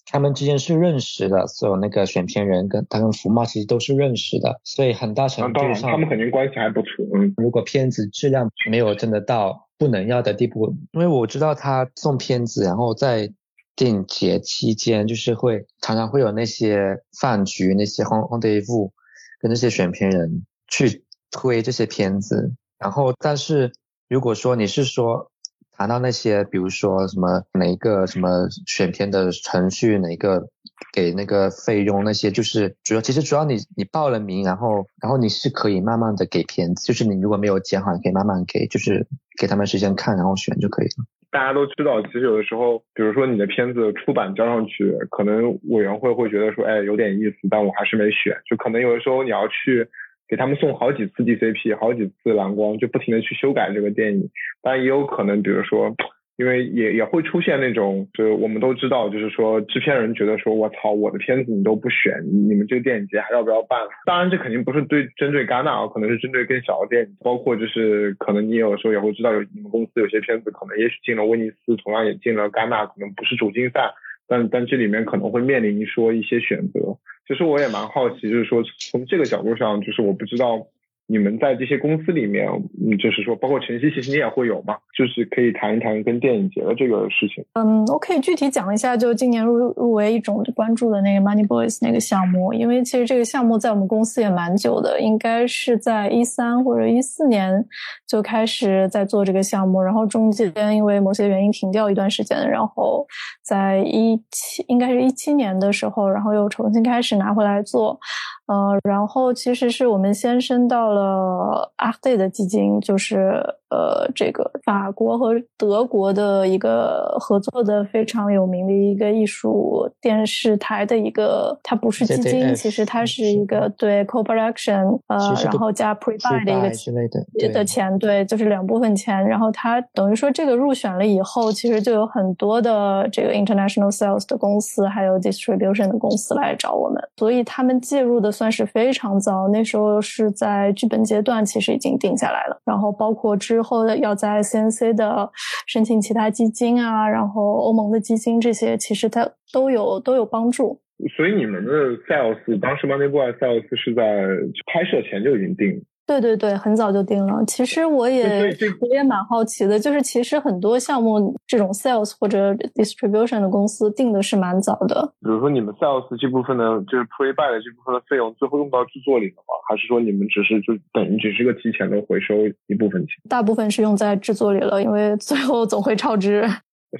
[0.05, 1.47] 他们之间是认识的。
[1.47, 7.03] 所有那个选片人跟他跟福茂其实都是认识的，所以很大程度上他们肯定关系还不错。
[7.15, 13.27] 嗯，如果片子质量没有真的到不能要的地步，因为我知道他送片子，然后在
[13.75, 18.91] 电影节期间，就是会常常会有那些饭局、那些 hon rendezvous，
[19.39, 21.03] 跟那些选片人去
[21.34, 22.53] 推这些片子。
[22.79, 23.73] 然后，但是
[24.07, 25.31] 如果说你是说
[25.75, 30.47] 谈到那些，比如说什么哪一个什么选片的程序，哪一个
[30.93, 39.07] 给那个费用，那些就是主要，其实主要你你报了名，然后然后你是可以慢慢的给片子，就是你如果没有剪好，你可以慢慢给，就是
[39.39, 41.05] 给他们时间看，然后选就可以了。
[41.31, 48.38] 大家都知道，其实有的时候，比如说你的片子出版交上去，可能委员会会觉得说，哎，有点意思，但我还是没选。
[48.45, 49.89] 就可能有的时候你要去
[50.34, 54.29] 给他们送好几次 DCP，好几次蓝光，就不停的去修改这个电影。
[54.63, 55.93] 当然也有可能，比如说。
[56.36, 63.79] 因为也也会出现那种，就是我们都知道，就是说制片人觉得说，我操，我的片子你都不选，你们这个电影节还要不要办？
[64.03, 73.93] 当然，这肯定不是对针对戛纳啊，可能是针对更小的电影，包括就是可能你有时候也会知道，有你们公司有些片子可能也许进了威尼斯，同样也进了戛纳，可能不是主竞赛，
[74.34, 76.97] 但但这里面可能会面临说一些选择。
[77.27, 80.67] 其实我也蛮好奇，就是说从这个角度上，就是我不知道。
[81.06, 82.47] 你们在这些公司里面，
[82.82, 87.43] 嗯，就是说，包括晨曦，其实你也会有嘛，就是可以谈一谈跟电影节的这个事情。
[87.54, 97.66] 嗯，我可以具体讲一下，就今年入入围一种关注的那个 Money Boys 那个项目，因为其实这个项目在我们公司也蛮久的，应该是在一三或者一四年
[98.08, 103.06] 就开始在做这个项目，然后中间因为某些原因停掉一段时间，然后
[103.43, 107.99] 在一七应该是一七年的时候，然后又重新开始拿回来做。
[108.47, 113.41] 呃，然后其实是我们先升到了阿德的基金，就是。
[113.74, 129.28] 呃，这个法国和德国的一个合作的非常有名的一个艺术电视台的一个，它不是基金，其实它是一个对 co-production，呃，然后加 pre-buy 的一个之类的的钱，对，就是两部分钱。
[129.28, 139.47] 然后它等于说这个入选了以后，其实就有很多的这个 international sales 的公司，还有 distribution 的公司来找我们，所以他们介入的算是非常早。
[139.47, 143.62] 那时候是在剧本阶段，其实已经定下来了，然后包括之。
[143.64, 145.32] 后要在 CNC 的
[145.66, 150.82] 申请其他基金啊，然后欧盟的基金这些，其实它都有都有帮助。
[151.16, 151.72] 所以你们的
[152.07, 154.28] sales 当时 Money Boy sales 是在
[154.68, 155.82] 拍摄前就已经定了。
[156.06, 157.43] 对对对，很早就定了。
[157.45, 165.14] 其实我也我也蛮好奇的，就是其实很多项目这种 sales 或者 distribution 的公司定的是蛮早的。
[165.22, 169.54] 比如说你们 sales 这部分的，就是 pre buy 的这部分的费用，最后用到制作里了吗？
[169.70, 172.36] 还是说你们只是就等于只是个提前的回收
[172.68, 173.16] 一部分钱？
[173.30, 176.43] 大部分是用在制作里了，因为最后总会超支。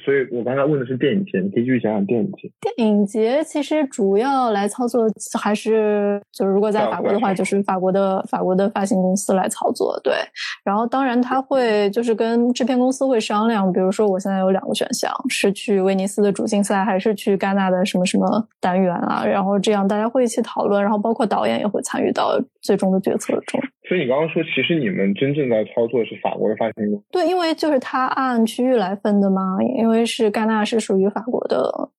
[0.04, 2.50] 所以我刚才问的是电影节，你可以继续讲讲电影节。
[2.62, 5.06] 电影节其实主要来操作
[5.42, 10.00] 还是就是如果在法国的话，就是法国的法国的发行公司来操作。
[10.04, 10.14] 对，
[10.64, 19.24] 然后当然他会就是跟制片公司会商量，比如说我现在有两个选项，是去威尼斯的主竞赛，还是去戛纳的什么什么单元啊？
[19.26, 23.60] 然后这样大家会一起讨论，然后包括导演也会参与到最终的决策中。
[23.88, 27.04] 所以你刚刚说，其实你们真正在操作是法国的发行公司。
[27.12, 31.90] 对，因为就是他按区域来分的嘛，因为因为是戛纳是属于法国的。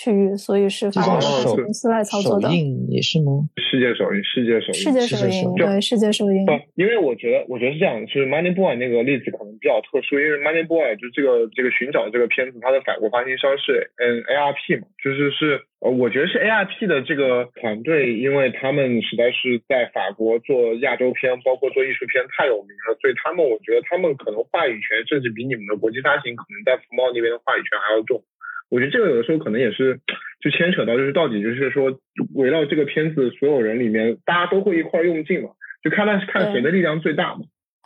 [0.00, 2.48] 区域，所以是法国公司来操作的。
[2.48, 3.44] 首映也是吗？
[3.60, 6.46] 世界首映，世界首映，世界首映，对，世界首映。
[6.46, 28.24] 不，因为我觉得，我觉得是这样，就是 Money Boy 那个例子可能比较特殊，因为 Money Boy 就这个这个寻找这个片子，它的法国发行商是嗯 ARP 嘛，就是是呃，我觉得是 ARP 的这个团队，因为他们实在是在法国做亚洲片，包括做艺术片太有名了，所以他们我觉得他们可能话语权甚至比你们的国际发行可能在福茂那边的话语权还要重。
[28.70, 30.00] 我觉得这个有的时候可能也是，
[30.40, 31.90] 就牵扯到就是到底就是说，
[32.34, 35.50] 围绕这个片子所有人里面，大家都会一块用劲嘛，
[35.82, 37.40] 就看看看谁的力量最大嘛。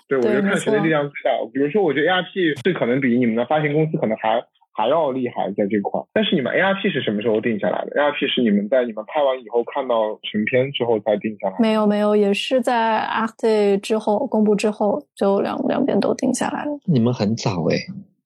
[0.07, 1.31] 对，我觉得看谁的力量最大。
[1.53, 4.45] 比如说，我觉得 ARP 是可能比你们的发行公司可能还
[4.77, 5.99] 还要厉害在这块。
[6.13, 11.57] 但是你们 ARP 是什么时候定下来的？ARP 是你们在你们拍完以后看到成片之后才定下来？
[11.59, 16.79] 没有没有，也是在 After 之后公布之后，就两两边都定下来了。
[16.85, 17.77] 你们很早哎，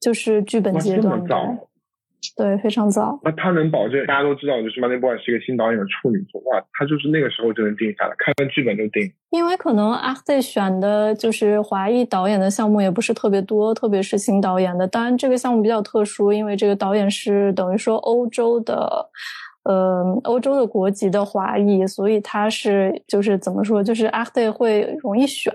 [0.00, 1.24] 就是剧本阶段。
[2.36, 3.18] 对，非常早。
[3.22, 9.10] 那他能保证大家都知道，就是 Money Boy 是一个新导演的处女作，哇，他就是那个时候就能定下来，看看剧本就定。
[9.30, 14.86] 因为可能阿在选的就是华裔导演的项目也不是特别多，特别是新导演的。
[14.86, 19.08] 当然，这个项目比较特殊，因为这个导演是等于说欧洲的。
[19.68, 25.54] 呃，欧洲的国籍的华裔，所以他是就是怎么说，就是阿德会容易选，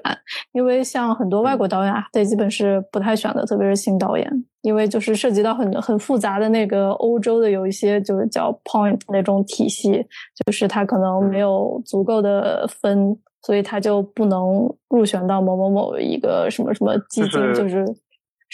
[0.51, 10.05] 因为像很多外国导演，阿德基本是不太选的，特别是新导演，因为就是涉及到很很复杂的那个欧洲的有一些就是叫 point 那种体系，
[10.45, 17.83] 就是他可能没有足够的分，所以他就不能入选到某某某一个什么什么基金，就是。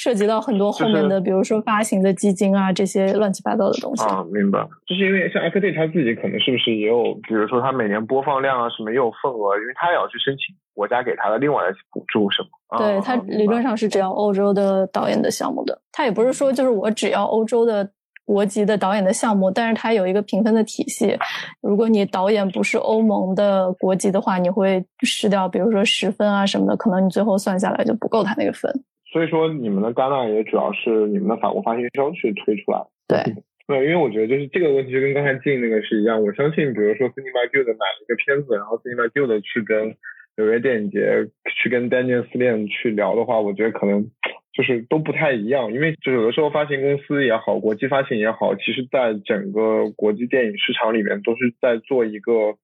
[0.01, 4.03] 涉及到很多后面的，比如说发行的基金啊这些乱七八糟的东西。
[4.05, 4.65] 啊，明白。
[4.87, 12.77] 就是因为像 FT 他自己可能是不是也有，比如说他每年播放量啊什么也有份额，因为他也要去申请国家给他的另外的补助什么。
[12.77, 17.91] 对他理论上是只要欧洲的导演的项目的，他也不是说就是我只要欧洲的。
[18.25, 21.17] 国籍的导演的项目，但是它有一个评分的体系。
[21.61, 28.71] 如果你导演不是欧盟的国籍的话，你会失掉，比如说十分啊什么的，可能你最后算下来就不够他那个分。
[29.11, 32.81] 所以说，你们的戛纳也主要是你们的法国发行商去推出来。
[33.07, 33.17] 对，
[33.67, 36.21] 对，因为我觉得就是这个问题就跟刚才进那个是一样。
[36.21, 39.95] 我相信，比如说 Cinema Guild 买了一个片子，然后 Cinema Guild 去跟
[40.37, 44.09] 纽约电影节去跟丹尼尔斯链去聊的话，我觉得可能。
[44.51, 52.57] 就是都不太一样，因为就有的时候发行公司也好，国际发行也好，其实在整个国际电影市场里面都是在做一个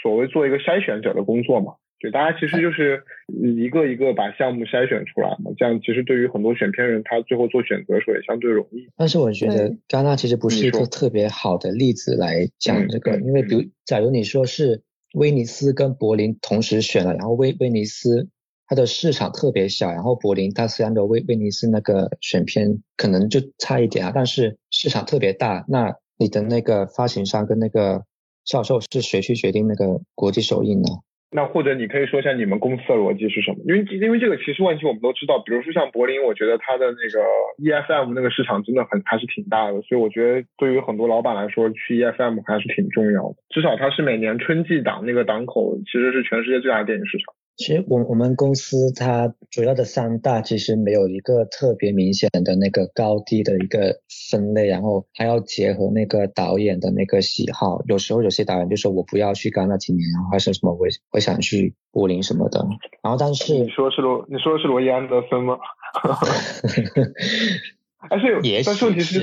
[0.00, 1.74] 所谓做一个筛选者的工作嘛。
[1.98, 8.88] 对，大家其实就是一个一个把项目筛选出来嘛，这样其实对于很多选片人他最后做选择的时候也相对容易。
[8.96, 14.82] 但是我觉得戛纳其实不是一个特别好的例子来讲这个，因为比如假如你说是
[15.14, 18.28] 威尼斯跟柏林同时选了，然后威威尼斯。
[18.66, 25.66] 它的市场特别小，然后柏林它虽然的威威尼斯那个选片可能就差一点啊，但是市场特别大。
[25.68, 28.04] 那你的那个发行商跟那个
[28.46, 30.88] 销售是谁去决定那个国际首映呢？
[31.36, 33.58] 那或者你可以说一下你们公司的逻辑是什么？
[33.66, 37.26] 因为因为这个其实问题我们都知道，比如说像柏林，我觉得它的那个
[37.58, 47.34] EFM 那个市场真的很还是挺大的，所以我觉得对于很多老板来说去 EFM 还是挺重要的，至少它是每年春季档那个档口其实是全世界最大的电影市场。
[47.56, 54.00] 其实我我们公司它主要的三大其实没有一个特别明显的那个高低的一个
[54.30, 57.82] 分类，然后还要结合那个导演的那个喜好。
[57.86, 62.66] 有时候有些导演就说我不要去干那几年，然后还是什么我我想去柏林什么的。
[63.02, 65.56] 然后但是你说是罗你说的是罗伊安德森吗？
[68.10, 69.20] 但是但是问题是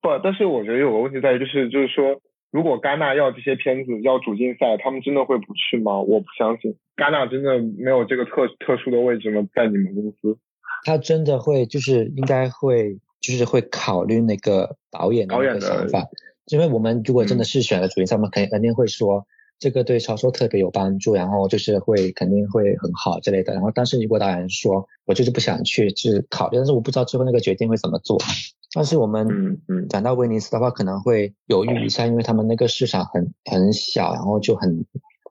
[0.00, 2.18] 不，但是我觉得有个问题在于就是就是说。
[2.54, 6.00] 如果戛纳要这些片子要主竞赛，他们真的会不去吗？
[6.00, 9.44] 我不相信，戛纳真的没有这个特特殊的位置吗？
[9.52, 10.38] 在你们公司，
[10.84, 16.06] 他真的会就是应该会就是会考虑那个导演导演的想法，
[16.46, 19.26] 因为我们如果真的是选了主竞赛，我们肯肯定会说
[19.58, 23.52] 这个对销售特别有帮助，然后就是会肯定会很好之类的。
[23.52, 28.16] 然后但是如果导演说我就是不想去，就是考虑，但是我不知道最后那个决定会怎么做。
[28.74, 34.84] 但是我们嗯嗯讲到威尼斯的话，可能会犹豫一下，因为他们那个市场很很小，然后就很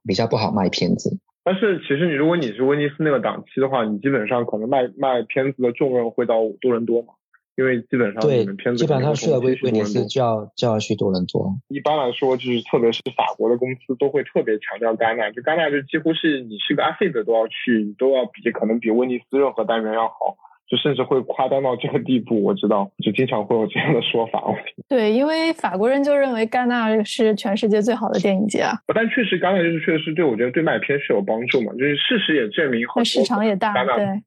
[0.08, 1.20] 比较不好卖片子。
[1.44, 7.16] 但是其实你如果你是威尼斯那个档期的话，你基本上可能卖卖片子的重任会到多伦多嘛，
[7.58, 11.54] 因为基本上对片子基本上去了威威尼斯就要就要去多伦多。
[11.68, 20.38] 一般来说，就是特别是法国的公司都会特别强调戛纳，就戛纳就几乎是你是个阿费的都要去，都要比可能比威尼斯任何单元要好。
[20.74, 24.44] 就甚至会夸张到这个地步，我知道，就经常会有这样的说法。
[24.90, 28.74] 对，因为法国人就认为戛纳是全世界最好的电影节啊。
[28.88, 31.72] 但确实，戛纳就是确实是对我觉得对卖片是有帮助嘛。
[31.74, 33.72] 就是事实也证明，很市场也大。
[33.96, 34.24] 对，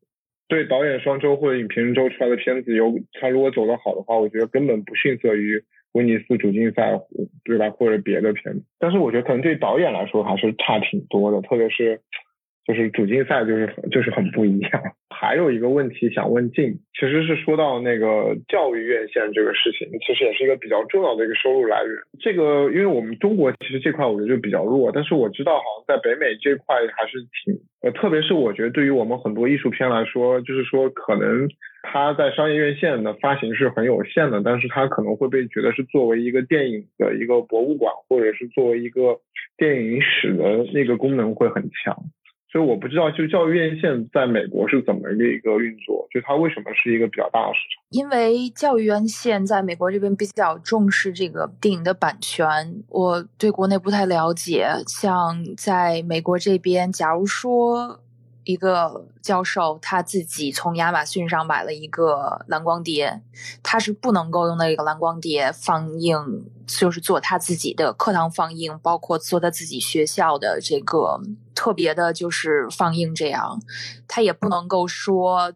[0.47, 5.61] 对导演双周或者影评周出来的片子，有他如果走得好的话，我觉得根本不逊色于
[5.95, 7.01] 威尼斯主竞赛，
[7.43, 7.71] 对吧？
[7.71, 8.63] 或者别的片子。
[8.79, 12.01] 但是我觉得可能对导演来说还是差挺多的，特别是。
[12.67, 14.83] 就是主竞赛就是就是很不一样。
[15.09, 21.93] 还有一个问题想问静，其实是说到那个教育院线这个事情，其实也是一个比较重要的一个收入来源。
[22.21, 31.49] 这个因为我们中国其实这块我觉得就比较弱，但是我知道好像在北美这块还是挺呃，特别是我觉得对于我们很多艺术片来说，就是说可能
[31.83, 39.19] 它在商业院线的发行是很有限的，但是它可能会被觉得是作为一个电影的一个博物馆，或者是作为一个
[39.57, 41.97] 电影史的那个功能会很强。
[42.57, 47.85] 就我不知道，就教育院线在美国是怎么的一个运作，就它为什么是一个比较大的市场？
[47.91, 54.69] 因为教育院线在美国这边比较重视这个电影的版权，我对国内不太了解。
[54.87, 58.01] 像在美国这边，假如说。
[58.49, 63.21] 一个教授他自己从亚马逊上买了一个蓝光碟，
[63.61, 66.17] 他是不能够用那个蓝光碟放映，
[66.65, 71.21] 就是做他自己的课堂放映，包括做他自己学校的这个
[71.57, 73.61] 特别的，就是放映这样，
[74.07, 75.53] 他也不能够说。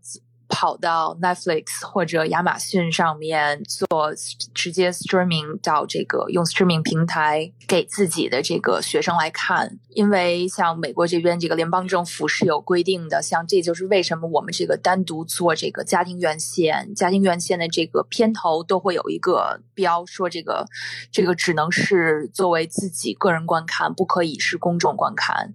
[0.50, 4.12] 跑到 Netflix 或者亚马逊上面做
[4.52, 20.66] 直接 streaming 到这个用 streaming 平台给自己的这个学生来看，因为像美国这边这个联邦政府是有规定的，像这就是为什么我们这个单独做这个家庭院线，家庭院线的这个片头都会有一个标说这个
[21.12, 25.54] 这个只能是作为自己个人观看，不可以是公众观看。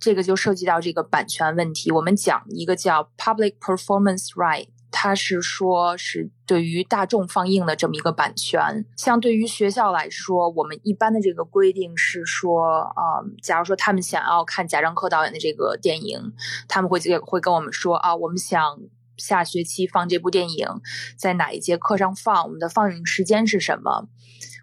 [0.00, 1.90] 这个就涉及到这个版权问题。
[1.90, 8.86] 我们讲一个叫 public performance right，它是说是对于大众放映的这么一个版权。
[8.96, 16.32] 像对于学校来说，我们一般的这个规定是说，啊、假如说他们想要看贾樟柯导演的这个电影，
[16.68, 18.78] 他们会会跟我们说啊，我们想
[19.16, 20.66] 下学期放这部电影，
[21.16, 24.08] 在哪一节课上放，我们的放映时间是什么，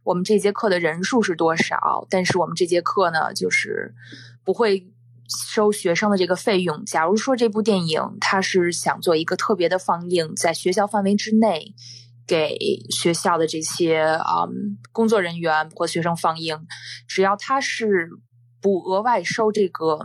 [0.05, 3.93] 我们这节课的人数是多少，但是我们这节课呢，就是
[4.45, 4.87] 不会。
[5.27, 6.83] 收学生的这个费用。
[6.85, 11.73] 假如说这部电影它是想做一个特别的放映，在学校范围之内，
[12.27, 12.57] 给
[12.89, 16.59] 学校的这些啊、嗯、工作人员或学生放映，
[17.07, 18.09] 只要他是
[18.61, 19.99] 不额外收这个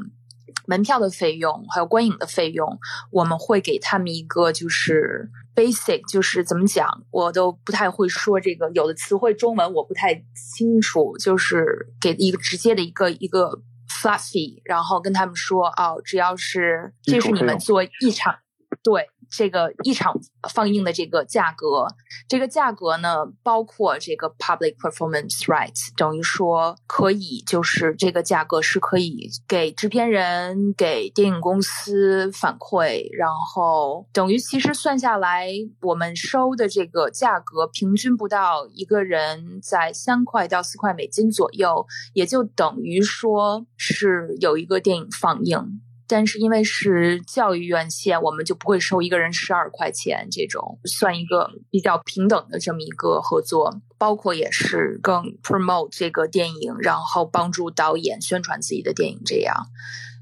[0.66, 2.78] 门票的费用，还有观影的费用，
[3.10, 5.30] 我们会给他们一个就是。
[5.52, 13.60] basic 就是怎么讲，我都不太会说这个，有的词汇中文我不太清楚，就是给一个直接的一个一个
[14.08, 18.34] fee，然后跟他们说哦，只要是这是你们做一场，
[18.82, 20.18] 对这个一场
[20.52, 21.86] 放映的这个价格，
[22.28, 35.48] 这个价格呢包括这个 public performance rights，等于说可以就是这个价格是可以给制片人、给电影公司反馈，然后等于其实算下来，
[35.82, 45.80] 我们收的这个价格平均不到一个人在三块到四块美金左右，也就等于说是有一个电影放映。
[46.10, 59.22] 但是因为是教育院线，我们就不会收一个人十二块钱，这种算一个比较平等的这么一个合作，包括也是更 promote 这个电影，然后帮助导演宣传自己的电影。
[59.24, 59.54] 这样，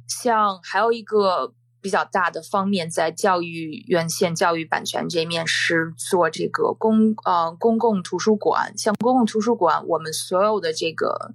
[0.07, 11.33] 像还有一个比较大的方面，在教育院线教育版权这面是做这个公呃公共图书馆，像公共图书馆，我们所有的这个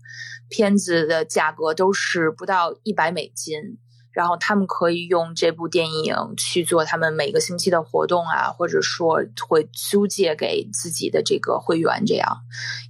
[0.47, 3.79] 片子的价格都是不到一百美金。
[4.13, 12.37] 然后他们可以用这部电影去做他们每个星期的活动啊，或者说会租借给自己的这个会员，这样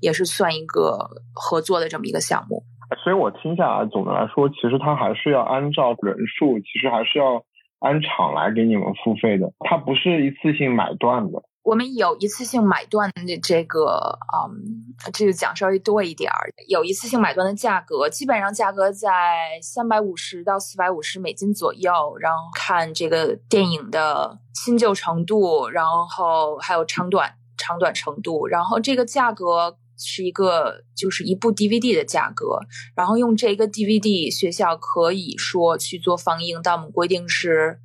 [0.01, 2.63] 也是算一个合作的这么一个项目。
[3.03, 7.43] 所以我听下来，总的来说，其实它还是要按照人数，其实还是要
[7.79, 11.41] 按场来给你们付费的，它不是一次性买断的。
[11.63, 16.51] 我们有一次性买断的这个，嗯，这个讲稍微多一点儿。
[16.67, 32.59] 有一次性买断的价格，基本上价格在三百五十到四百五十美金左右，然后看这个电影的新旧程度，然后还有长短长短程度，然后这个价格是一个就是一部 DVD 的价格，
[32.93, 37.79] 然后用这个 DVD 学校可以说去做放映，但我们规定是。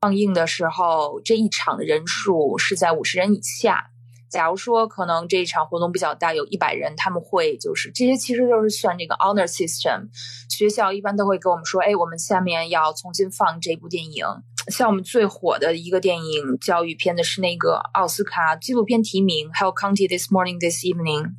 [0.00, 3.90] 放映的时候，这一场的人数是在五十人以下。
[4.28, 10.08] 假如说可能这一场活动比较大，有一百人，他们会就是这些其实就是算这个 honor system。
[10.50, 14.24] 学校一般都会跟我们说，哎，我们下面要重新放这部电影。
[14.68, 21.30] 像我们最火的一个电影教育片的是那个奥斯卡纪录片提名，还有 County This Morning This Evening，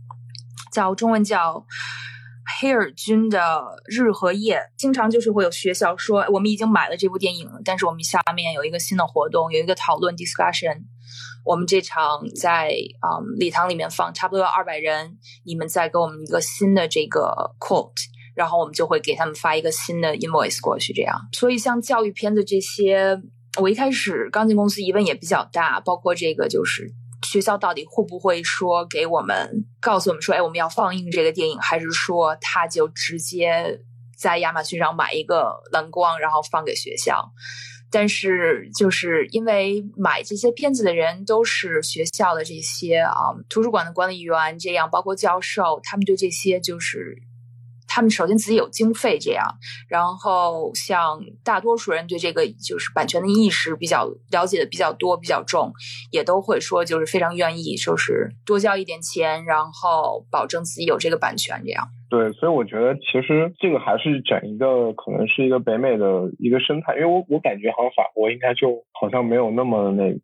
[0.71, 1.65] 叫中文叫。
[2.59, 10.83] 黑尔军的日和夜，经常就是会有学校说，我们已经买了这部电影了，但是我们下面有一个新的活动，有一个讨论 discussion。
[11.43, 17.93] 我们这场在啊、嗯、礼堂里面放，差不多要二百人，你们再给我们一个新的这个 quote，
[18.35, 21.17] 然后我们就会给他们发一个新的 invoice 过去，这样。
[21.33, 23.21] 所以像教育片的这些，
[23.61, 26.93] 我一开始刚进公司疑问也比较大，包括这个就是。
[27.23, 33.81] 学校到底会不会说给我们告诉我们说，哎，我们要放映这个电影，还是说他就直接
[34.17, 37.31] 在亚马逊上买一个蓝光，然后放给学校？
[37.89, 47.26] 但是就是因为买这些片子的人都是学校的这些啊、图书馆的管理员，这样包括教授，他们对这些就是。
[47.87, 49.45] 他们首先自己有经费，这样，
[49.87, 55.71] 然后像大多数人对这个就是版权的意识比较了解的比较多、比较重，
[56.11, 61.87] 也都会说就是非常愿意，就是多交一点钱，然后保证自己有这个版权，这样。
[62.09, 70.19] 对，所以我觉得其实这个还是整一个可能是一个北美的一个生态，因为我我感觉好像法国应该就好像没有那么那个，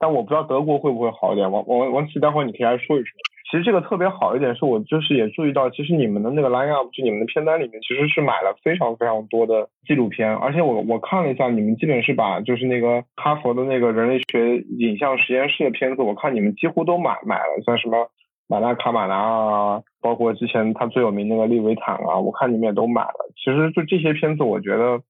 [0.00, 1.48] 但我不知道德国会不会好一点。
[1.50, 3.10] 王王王琦，待会儿你可以来说一说。
[3.50, 18.10] 其实这个特别好一点，是我就是也注意到，其实你们的那个 line up 就你们的片单里面，其实是买了非常非常多的纪录片，而且我我看了一下，你们基本是把就是那个哈佛的那个人类学影像实验室的片子，我看你们几乎都买买了，像什么
[18.48, 23.32] 马拉卡马拉啊，包括之前他最有名那个利维坦啊，我看你们也都买了。
[23.36, 25.00] 其实就这些片子，我觉得。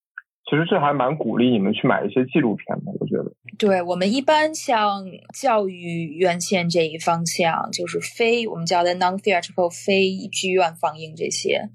[0.48, 3.30] 其实这还蛮鼓励你们去买一些纪录片的，我觉得。
[3.58, 5.04] 对我们一般像
[5.38, 11.68] 教育院线这一方向，就是非我们叫的 non-theatrical 非剧院放映这些，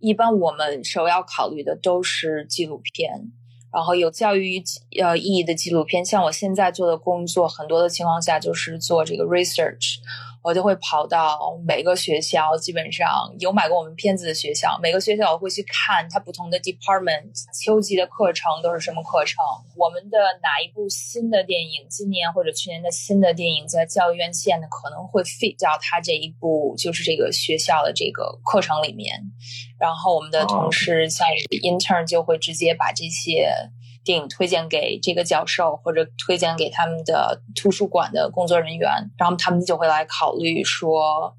[0.00, 3.32] 一般我们首要考虑的都是纪录片。
[3.72, 4.60] 然后有教育
[5.00, 6.04] 呃意义的纪录片。
[6.04, 9.98] 像我现在做的工作，很多的情况下就是做这个 research。
[10.42, 17.30] 我就会跑到每个学校，基本上有买过我们片子的学校，每个学校我会去看它不同的 department
[17.62, 19.36] 秋季的课程都是什么课程。
[19.76, 29.20] 我们的哪一部新的电影，今年或者去年的新的电影，在教育院线呢可能会 fit 到它这一部就是这个学校的这个课程里面。
[29.78, 31.26] 然后我们的同事像
[31.62, 33.52] intern 就会直接把这些。
[34.04, 41.36] 电影推荐给这个教授，或者推荐给他们的图书馆的工作人员，然后他们就会来考虑说：“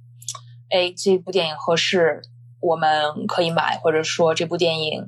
[0.70, 2.22] 哎，这部电影合适，
[2.60, 5.04] 我们可以买，或者说这部电影。”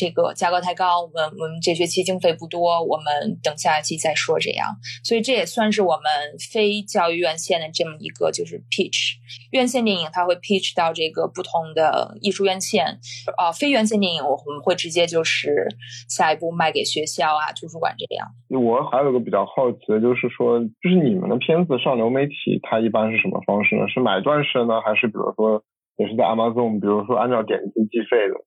[0.00, 4.38] 这个价格太高，我们我们这学期经费不多，我们等下一期再说。
[4.40, 4.66] 这样，
[5.04, 6.04] 所以这也算是我们
[6.50, 9.18] 非教育院线的这么一个就是 pitch。
[9.50, 12.86] 院线电影它会 pitch 到这个不同的艺术院线，
[13.36, 15.68] 啊，非院线电影我们会直接就是
[16.08, 18.26] 下一步卖给学校啊、图书馆这样。
[18.48, 23.86] 我还有个比较好奇的就是说，就是你们的片子上流媒体它一般是什么方式呢？
[23.92, 25.62] 是买断式呢，还是比如说
[25.98, 28.40] 也是在 Amazon，比如说按照点击计费的？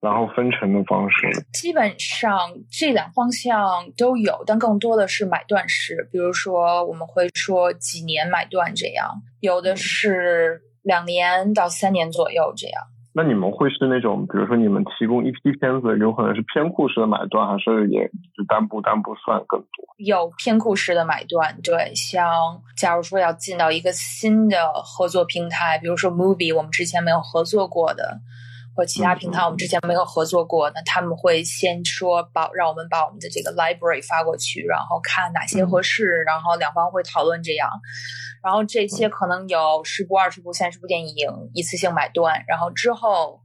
[0.00, 2.38] 然后分成的方式，基本上
[2.70, 3.60] 这两方向
[3.98, 6.08] 都有，但更多的是买断式。
[6.10, 12.82] 比如说，我们会说几年买断这样，有的是两年到三年左右这样。
[13.12, 19.68] 那你们会是那种，比如说你们提供一批片子，有可能是偏库式的买断，还是也就单部单部算更多？
[19.98, 28.20] 有偏库式的买断，对，像假如说要进到一个新的合作平台，比如说 Movie，我们之前没有合作过的。
[28.80, 37.68] 或其他平台我们之前没有合作过，那他们会先说把让我们把我们的这个 library 发过去，然后看哪些合适，然后两方会讨论这样，
[38.42, 43.42] 然后这些可能有十部、二十部、三十部电影一次性买断，然后之后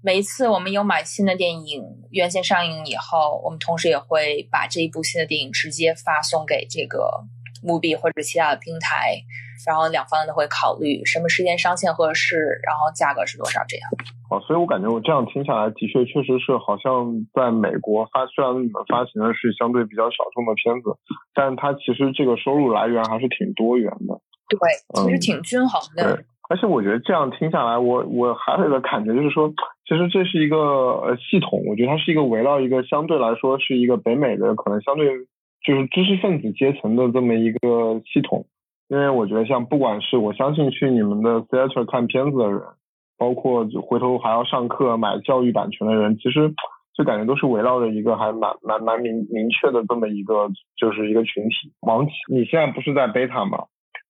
[0.00, 1.82] 每一次我们有买新的电影
[2.12, 7.24] 原线上映以后，我们同时也会把这一部新的电影直接发送给这个
[7.64, 9.24] movie 或者其他的平台。
[9.68, 13.84] 然后两方都会考虑什么时间上线合适，然后价格是多少这样。
[14.30, 17.04] 哦，所以我感觉我这样听下来，的确确实是好像
[17.34, 20.96] 在美国发，虽然你们发行的是相对比较小众的片子，
[21.34, 24.16] 但它其实这个收入来源还是挺多元的。
[24.48, 24.58] 对，
[25.04, 26.16] 其实挺均衡的。
[26.16, 29.52] 对，而且我觉得这样听下来，我我还有一个感觉就是说，
[29.84, 30.56] 其实这是一个
[31.04, 35.06] 呃系统，我觉得它是一个围绕一个相对来说是一个北美的可能相对
[35.60, 38.46] 就是知识分子阶层的这么一个系统。
[38.88, 42.60] 因为我觉得，像不管是我相信去你们的 theater 看片子的人，
[43.18, 46.54] 包括就回头还要上课买教育版权的人，其实
[46.96, 51.72] 就感觉都是围绕着一个还蛮蛮蛮明明确的这么一个就是一个群体。
[51.80, 53.66] 王琦，你现在不是在 beta 吗？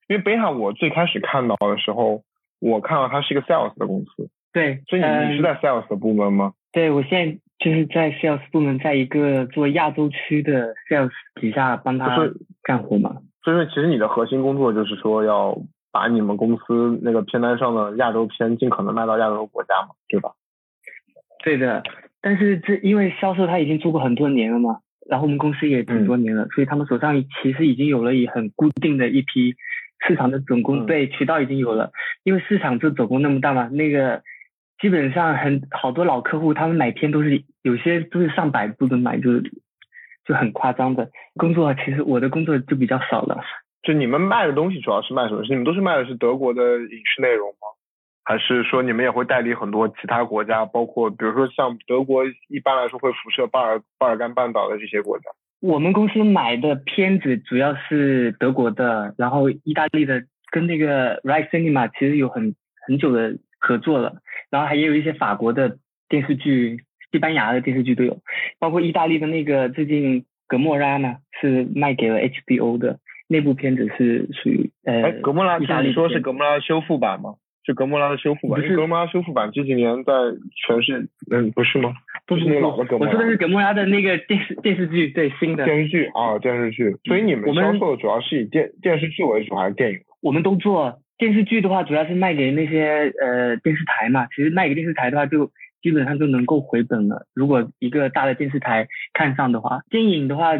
[0.08, 2.22] 因为 beta 我最开始看到的时候，
[2.60, 4.30] 我看到它是一个 sales 的公司。
[4.52, 6.54] 对，所以你是在 sales 的部门吗？
[6.72, 11.10] 对，我现在就是在 sales 部门，在一个做亚洲区的 sales
[11.40, 12.16] 底下帮他
[12.62, 13.16] 干活嘛。
[13.44, 15.56] 就是其实你的核心工作就是说要
[15.90, 20.32] 把你们公司那个片单上的亚洲片尽可能卖到亚洲国家嘛，对吧？
[21.42, 21.82] 对的，
[22.20, 29.54] 但是这因为销售他已经做过很多年了嘛，然后我们公司也挺多年了，所以他们手上其实已经有了以很固定的一批
[30.06, 31.92] 市场的总工对渠道已经有了，
[32.24, 34.22] 因为市场就总共那么大嘛，那个
[34.80, 39.50] 基本上很好多老客户他们买片都是有些都是上百部的买就是。
[40.28, 43.40] 就很夸张的工作，其实我的工作就比较少了。
[43.82, 45.42] 就你们卖的东西主要是卖什么？
[45.42, 47.68] 是你们都是卖的是德国的影视内容吗？
[48.24, 55.24] 还是说你们也会代理很多其他国家，包括比如说像德国，一般来说会辐射巴尔巴尔干半岛的这些国家？
[55.60, 62.54] 我们公司买的片子主要是德国的，然后意大利的跟那个 Right Cinema 其实有很
[62.86, 64.16] 很久的合作了，
[64.50, 65.78] 然后还也有一些法国的
[66.10, 66.84] 电视剧。
[67.10, 68.18] 西班牙的电视剧都有，
[68.58, 72.98] 包括意大利的那个最近《格莫拉》呢，是卖给了 HBO 的
[73.28, 77.34] 那部片子是属于呃，格莫拉你说是格莫拉修复版吗？
[77.64, 78.60] 是格莫拉的修复版？
[78.60, 80.12] 不是格莫拉修复版，这几年在
[80.66, 81.92] 全是嗯不是吗？
[82.26, 83.12] 都是那个老的格莫拉。
[83.12, 86.96] 我说的是格莫拉的那个电视电视剧，对新的电视剧啊电视剧。
[87.04, 89.98] 所以你们销售主要是以电电视剧为主还是电影？
[90.22, 94.26] 我们都做电视剧的话，主要是卖给那些呃电视台嘛。
[94.34, 95.50] 其实卖给电视台的话就。
[95.88, 97.24] 基本上就能够回本了。
[97.34, 100.52] 如果一个大的电视台看上的话，电影的话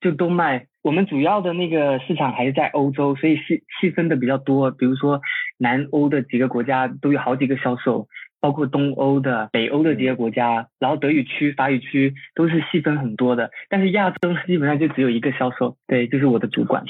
[0.00, 0.66] 就都卖。
[0.82, 4.72] 我们主要的那个市场还是在欧洲，所以细细分的比较多。
[4.72, 5.20] 比如说
[5.58, 8.08] 南欧的几个国家都有好几个销售，
[8.40, 13.52] 包括东欧的、北欧的几个国家，然后德语区、法语区都是细分很多的。
[13.68, 16.84] 但是亚洲基本上就只有一个销售，对，就是我的主管。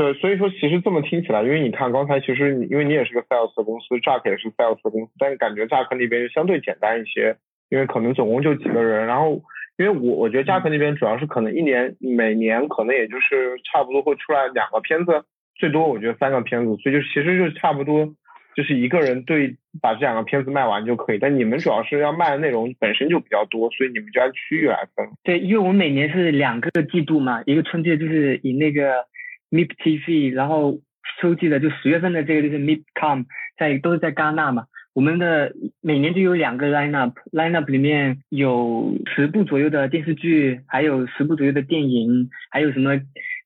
[0.00, 7.36] 对，所以说其实这么听起来，因为你看刚才其实你因为你也是个 sales 的公司，Jack 也是 sales 的公司，但是感觉 Jack 那边相对简单一些，
[7.68, 9.42] 因为可能总共就几个人，然后
[9.76, 15.22] 因为我我觉得加克那边主要是可能一年每年可能也就是差不多会出来两个片子，
[15.56, 18.08] 最多我觉得三个片子，所以就其实就差不多
[18.56, 21.18] 就是一个人对把这两个片子卖完就可以。
[21.18, 25.06] 但你们主要是要卖的内容本身就比较多，所以你们就按区域来分。
[25.22, 29.04] 对，因为我们每年是两个季度嘛，一个春季就是以那个
[29.50, 30.78] MIP TV，然后
[31.20, 33.26] 秋季的就十月份的这个就是 MIPCOM，
[33.58, 34.66] 在都是在戛纳嘛。
[34.92, 42.96] 我们的每年就有两个 line up，line up 里面有十部左右的电视剧，还有十部左右的电影，还有什么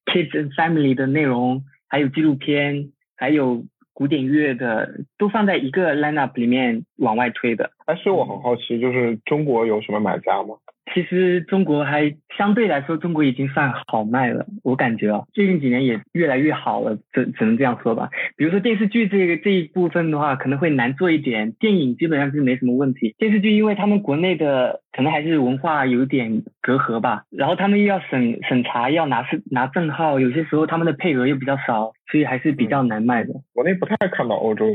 [0.06, 7.72] kids and family 的内容，还有纪录片，还有古典乐的，都放在一个 line up 里面往外推的。
[7.86, 10.56] 但是我很好奇，就是中国有什么买家吗？
[10.94, 14.46] 其实中国还相对来说，中国已经算好卖了。
[14.62, 18.08] 我感觉啊，最近几年也越来越好了，只只能这样说吧。
[18.36, 21.50] 比如说电视剧这个这一部分的话，可能会难做一点。
[21.58, 23.12] 电影基本上是没什么问题。
[23.18, 33.34] 电视剧因为他们国内的可能还是文化有点隔阂吧，然后他们又要审审查，要拿是拿证号，有些时候他们的配额又比较少，所以还是比较难卖的。
[33.52, 34.66] 国内不太看到欧洲，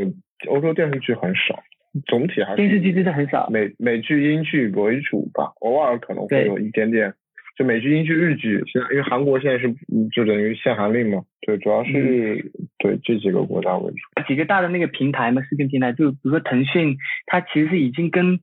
[0.49, 1.63] 欧洲电视剧很少。
[2.05, 7.13] 总体还是电视剧真的很少，美美剧、英剧为主吧，偶尔可能会有一点点，
[7.57, 8.63] 就美剧、英剧、日剧。
[8.67, 9.73] 现在因为韩国现在是
[10.11, 13.97] 就等于限韩令嘛，对，主要是对这几个国家为主。
[14.27, 16.95] 几个大的那个平台嘛，视频平台，就比如说腾讯，
[17.25, 18.39] 它其实是已经跟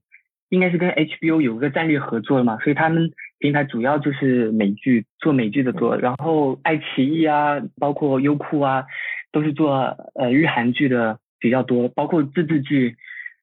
[0.49, 5.95] 应该是跟 HBO 有个战略合作了嘛，所以他们平台主要就是美剧，做美剧的多。
[5.97, 8.83] 然后爱奇艺啊，包括优酷啊，
[9.31, 9.73] 都是做
[10.15, 12.97] 呃日韩剧的比较多，包括自制剧。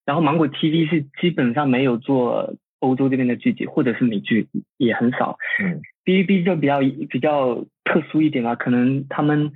[0.04, 5.38] 然后芒果 TV 是基本上没有做欧洲这边的剧集，或者是美剧也很少。
[5.62, 9.52] 嗯，B B 就比较比较特殊一点吧，可能他们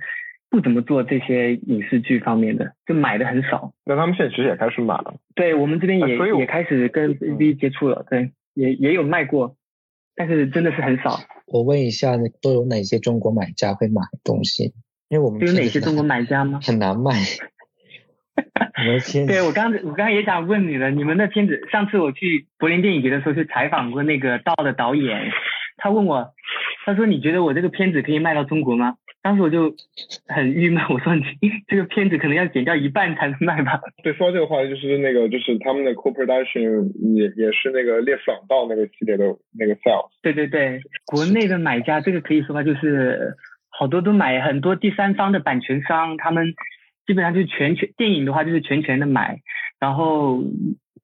[0.49, 3.73] 不怎么做这些影视剧方面的，就买的很少。
[3.85, 5.15] 那他们现在其实也开始买了。
[5.35, 9.55] 对我们这边也也开始跟 B B 接触了，对，也也有卖过，
[10.15, 11.19] 但是真的是很少。
[11.45, 14.73] 我问一下，都有哪些中国买家会买东西？
[15.09, 16.59] 因为我们有哪些中国买家吗？
[16.63, 17.11] 很难卖。
[19.27, 25.31] 对我刚我刚刚也想问你了，你们的片子，上次我去柏林电影节的时候去采访过那个道的导演，
[25.77, 26.29] 他问我，
[26.85, 28.95] 他说你觉得我这个片子可以卖到中国吗？
[29.21, 29.73] 当时我就
[30.27, 31.23] 很郁闷，我说你
[31.67, 33.81] 这个片子可能要剪掉一半才能卖吧。
[34.01, 39.25] 对，说到这个话题，就是那个就是他们的 co-production 也也是那个烈士朗道那个系列的
[39.57, 40.07] 那个 sales。
[40.21, 43.35] 对对对，国内的买家这个可以说吧，就是
[43.67, 46.53] 好多都买很多第三方的版权商，他们。
[47.09, 49.39] 基本上就是全权电影的话，就是全全的买，
[49.79, 50.43] 然后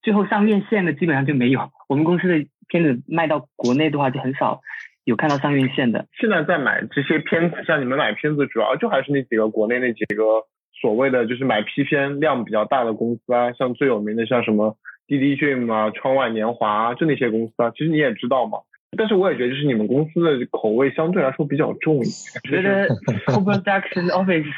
[0.04, 1.72] 最后上院线的基本上就没有。
[1.90, 4.62] 我们公司的片子卖到国内的话，就很少
[5.04, 6.06] 有看到上院线的。
[6.22, 10.44] 现在在买这些片子，像你们买片子，主要就还是那几个国内那几个
[10.80, 14.78] 所谓的就是买批片量比较大的公司啊，像最有名的像什么
[15.08, 17.72] 滴滴 Dream 啊、窗外年华啊，就那些公司啊。
[17.72, 18.60] 其实你也知道嘛，
[18.96, 22.12] 但是我也觉得就是你们公司的口味相对来说比较重一点。
[22.48, 22.90] 觉得
[23.26, 24.54] Co-production Office。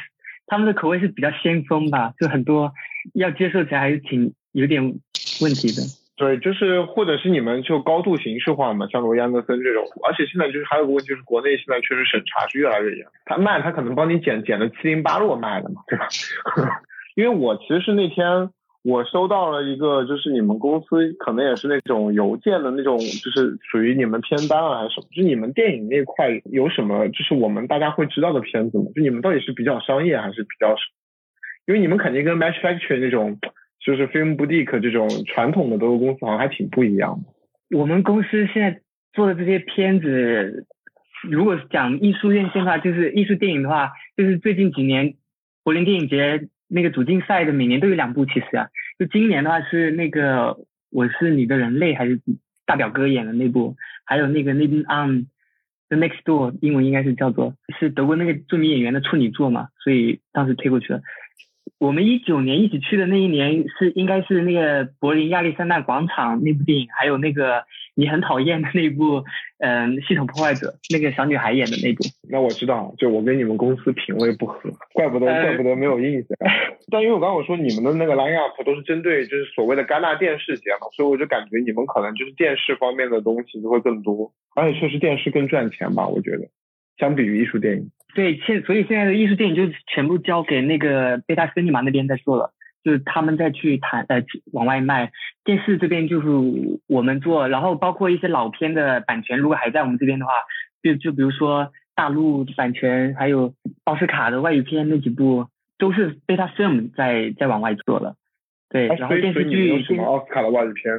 [0.48, 2.72] 他们的口味是比较先锋吧，就很多
[3.14, 4.82] 要接受起来还是挺有点
[5.40, 5.82] 问题的。
[6.16, 9.84] 对，就是或者是你们就高度形式化嘛，像罗伊安德森这种。
[10.04, 13.06] 而且现在就是还有个问题，就是国内现在确实审查是越来越严。
[13.24, 16.08] 他卖他可能帮你剪剪的七零八落卖的嘛，对吧？
[17.14, 18.50] 因为我其实是那天。
[18.84, 25.08] 我收到了一个，就是你们公司可能也是那种邮件的那种，就是属于你们片单啊还是什么？
[25.14, 28.84] 就你们电影那块有什么，就是我们大家会知道的片子吗？
[28.94, 30.94] 就你们到底是比较商业还是比较什么？
[31.66, 33.38] 因为你们肯定跟 Match Factory 那种，
[33.84, 37.76] 就是 Film Boutique 这种传统的德国公司好像还挺不一样的。
[37.76, 38.80] 我们公司现在
[39.12, 40.66] 做的这些片子，
[41.28, 45.14] 如果讲艺术院线的话，就是艺术电影的话，就是最近几年
[45.64, 46.48] 柏林电影节。
[46.68, 48.68] 那个主竞赛的每年都有两部，其实啊，
[48.98, 50.58] 就今年的话是那个
[50.90, 52.20] 我是你的人类还是
[52.66, 55.26] 大表哥演的那部，还有那个那部 on
[55.88, 61.00] the next door，英文应该是叫做是德国那个著名演员的处女作嘛，所以当时推过去了。
[61.78, 67.64] 我们一九年一起去的那一年是应该是那个柏林亚历山大广场那部电影，还有那个
[67.94, 69.24] 你很讨厌的那部，
[69.58, 72.04] 嗯，系统破坏者那个小女孩演的那部。
[72.30, 76.28] 那我知道，就我跟你们公司品味不合， 怪不得怪不得没有印象。
[76.90, 86.48] 但因为我刚刚我说你们的那个 line up 都是针对就是所谓的戛纳电视节嘛，所以我就感觉你们可能就是电视方面的东西就会更多，而且确实电视更赚钱吧，我觉得，
[86.98, 87.90] 相比于艺术电影。
[88.18, 95.12] 对，现所以现在的艺术电影就全部交给那个贝塔森尼玛那边在做了，就是他们在去谈呃往外卖。
[95.44, 96.26] 电视这边就是
[96.88, 100.32] 我们做，然后包括一些老片的版权，如果还在我们这边的话，
[100.82, 103.54] 就就比如说大陆版权，还有
[103.84, 105.46] 奥斯卡的外语片那几部，
[105.78, 108.16] 都是贝塔 film 在在往外做了。
[108.68, 110.92] 对，然后电视剧什么奥斯卡的外语片？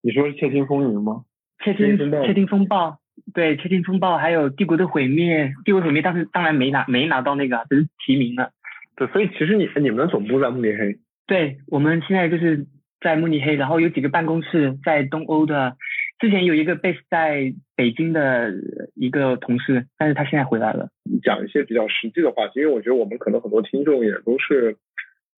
[0.00, 1.24] 你说是《窃听风云》吗？
[1.62, 3.01] 窃听窃听风暴。
[3.34, 8.50] 对，《窃听风暴》还有《帝国的毁灭》，《帝国毁灭》当时当然没拿没拿到那个，只是提名了。
[8.96, 10.98] 对，所以其实你你们的总部在慕尼黑。
[11.26, 12.66] 对，我们现在就是
[13.00, 15.76] 在慕尼黑，然后有几个办公室在东欧的。
[16.18, 18.52] 之前有一个 base 在北京的
[18.94, 20.88] 一个同事，但是他现在回来了。
[21.24, 24.76] 讲一些比较实际的话题，因为我觉得我们可能很多听众也都是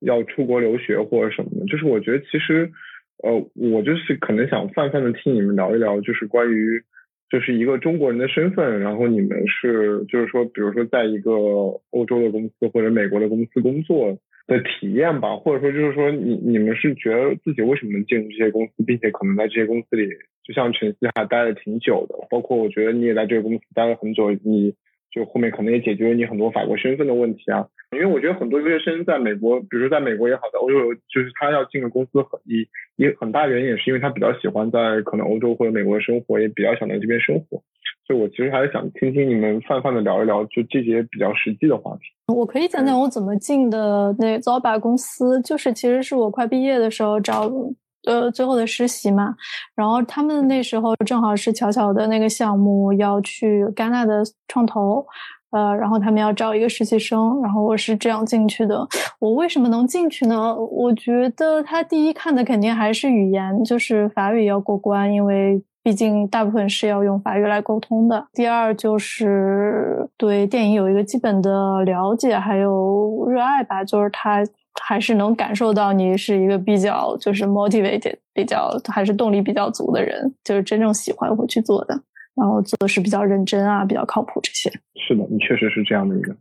[0.01, 1.65] 要出国留学或者什么的。
[1.67, 2.71] 就是我觉得其实，
[3.23, 6.83] 呃，我就是可能想泛泛的听你们聊一聊，就是关于
[7.35, 11.33] 就是一个中国人的身份，然后你们是就是说，比如说在一个
[11.91, 14.17] 欧洲的公司或者美国的公司工作。
[14.47, 20.07] 的体验吧，或者说就是说，你你们是觉得自己为什么能进入这些公司，并且可能在这些公司里，
[20.47, 24.75] 就像晨曦还待了挺久的，包括我觉得你也在这个公司待了很久，你
[25.15, 27.67] 就后面可能也解决了你很多法国身份的问题啊。
[27.93, 32.67] 因为我觉得很多留学生在美国，比如说在美国也好，在欧洲，就是他要进个公司，很一
[32.97, 37.63] 一很大原因也是因为他比较喜欢在可能欧洲或者美国的生活，也比较想在这边生活。
[38.07, 42.03] 所以，我其实还是想听听你们泛泛的聊一聊，就这些比较实际的话题。
[42.35, 47.51] 我可以讲讲我怎么进的那 Zoba 公司，就是其实是我快毕业的时候找
[48.07, 49.35] 呃最后的实习嘛。
[49.75, 55.05] 然后他们那时候正好是巧巧的那个项目要去戛纳的创投，
[55.51, 58.87] 呃，然后他们要招一个实习生，然后我是这样进去的。
[59.19, 60.55] 我为什么能进去呢？
[60.57, 65.63] 我觉得他第一看的肯定还是语言，就是法语要过关，因为。
[65.87, 68.27] 毕竟大部分是要用法语来沟通的。
[68.33, 74.43] 第二就是对电影有一个基本的了解，还有热爱吧，就是他
[74.83, 81.99] 还是能感受到你是一个比较就是 motivated，比较还是动力比较足的人，就是真正喜欢会去做的。
[82.35, 84.69] 然后做的是比较认真啊，比较靠谱这些。
[84.97, 86.35] 是的，你确实是这样的一个。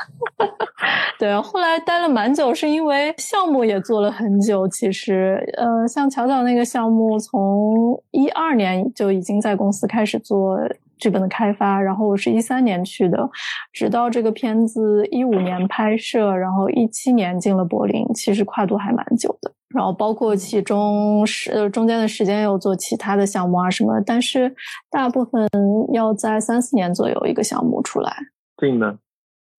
[1.18, 4.68] 对，后来待了蛮久，是因为项目也做了很久。
[4.68, 10.58] 其实，呃，像巧巧那个项目，从一二年就已经在公司开始做
[10.98, 13.28] 剧本的开发，然后我是一三年去的，
[13.72, 19.52] 直到这个片子一五年拍摄，然后一七年进了柏林，其实跨度还蛮久的。
[19.74, 24.54] 然后包括其中时中间的时间有做其他的项目啊什么，但是
[24.90, 25.46] 大部分
[25.92, 28.10] 要在三四年左右一个项目出来。
[28.56, 28.98] 静呢？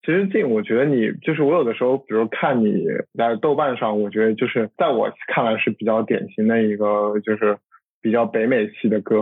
[0.04, 2.86] 其实静，我觉得你就是我有的时候，比如看你
[3.18, 7.58] 在豆瓣上，我觉得就是在我看来是比较典型的一个，就是
[8.02, 9.22] 比较北美系的歌。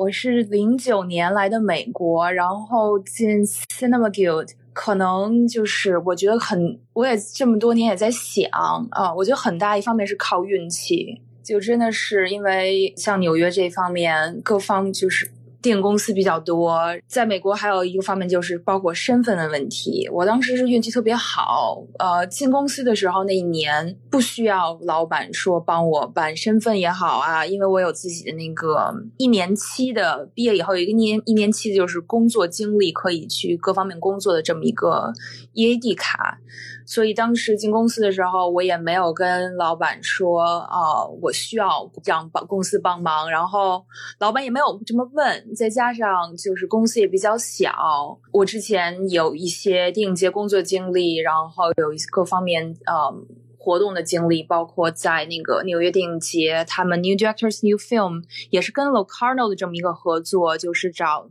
[0.00, 8.48] 我是零九年来的美国，然后进 Cinema Guild，可能就是我觉得很，我也这么多年也在想
[8.92, 15.30] 啊，我觉得很大一方面是靠运气，就真的是因为像纽约这方面各方就是。
[15.62, 20.08] 电影公司比较多，在美国还有一个方面就是包括身份的问题。
[20.10, 35.12] 我当时是运气特别好，呃，进公司的时候那一年不需要老板说帮我办身份也好啊，因为我有自己的那个一年期的，毕业以后有一个年一年期的就是工作经历可以去各方面工作的这么一个
[35.54, 36.38] EAD 卡。
[36.86, 43.84] 所以当时进公司的时候，我也没有跟老板说啊，我需要让帮公司帮忙，然后
[44.18, 45.54] 老板也没有这么问。
[45.54, 53.26] 再加上就是公司也比较小，我之前有一些电影节工作经历，然后有一些各方面嗯
[53.58, 61.28] 活动的经历，包括在那个纽约电影节，他们 New Directors New Film 也是跟 Locarno 的这么一个合作，就是找。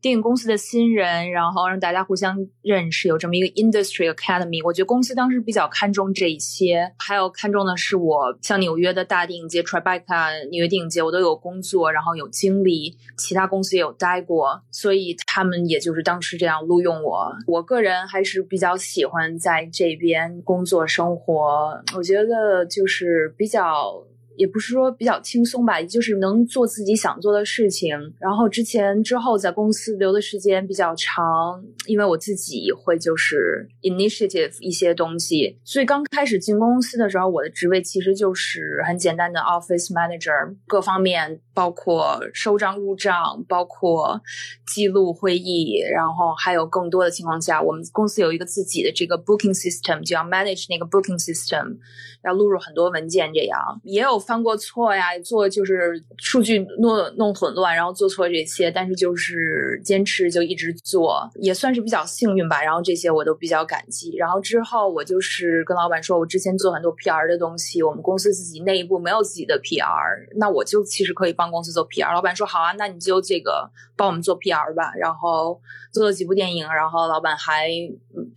[0.00, 4.64] 电影公司的新人，然后让大家互相认识，有这么一个 industry academy。
[4.64, 17.36] 我觉得公司当时比较看重这一些，还有看重的是我像纽约的大电影节 Tribeca 纽约电影节，我都有工作，然后有经历，其他公司也有待过，所以他们也就是当时这样录用我。
[17.46, 24.02] 我个人还是比较喜欢在这边工作生活，我觉得就是比较。
[24.40, 27.90] 也不是说比较轻松吧，就是能做自己想做的事情。
[28.18, 44.22] 然后之前之后在公司留的时间比较长，因为我自己会就是 initiative 一些东西，所以刚开始进公司的时候，我的职位其实就是很简单的 office manager，各方面包括收账入账，包括
[44.66, 51.76] 记录会议，然后还有更多的情况下，我们公司有一个自己的这个 booking system，就要 manage 那个 booking system，
[52.24, 54.18] 要录入很多文件，这样也有。
[54.30, 62.62] 犯过错呀，做就是数据弄弄混乱，然后做错这些，但是就是坚持就一直做，也算是比较幸运吧。
[62.62, 64.14] 然后这些我都比较感激。
[64.16, 69.88] 然后之后我就是跟老板说，我之前做很多 PR 的东西，我们公司自己内部没有自己的 PR，
[70.36, 72.14] 那我就其实可以帮公司做 PR。
[72.14, 74.92] 老板说好啊，那你就这个帮我们做 PR 吧。
[74.96, 75.60] 然后
[75.92, 77.68] 做了几部电影，然后老板还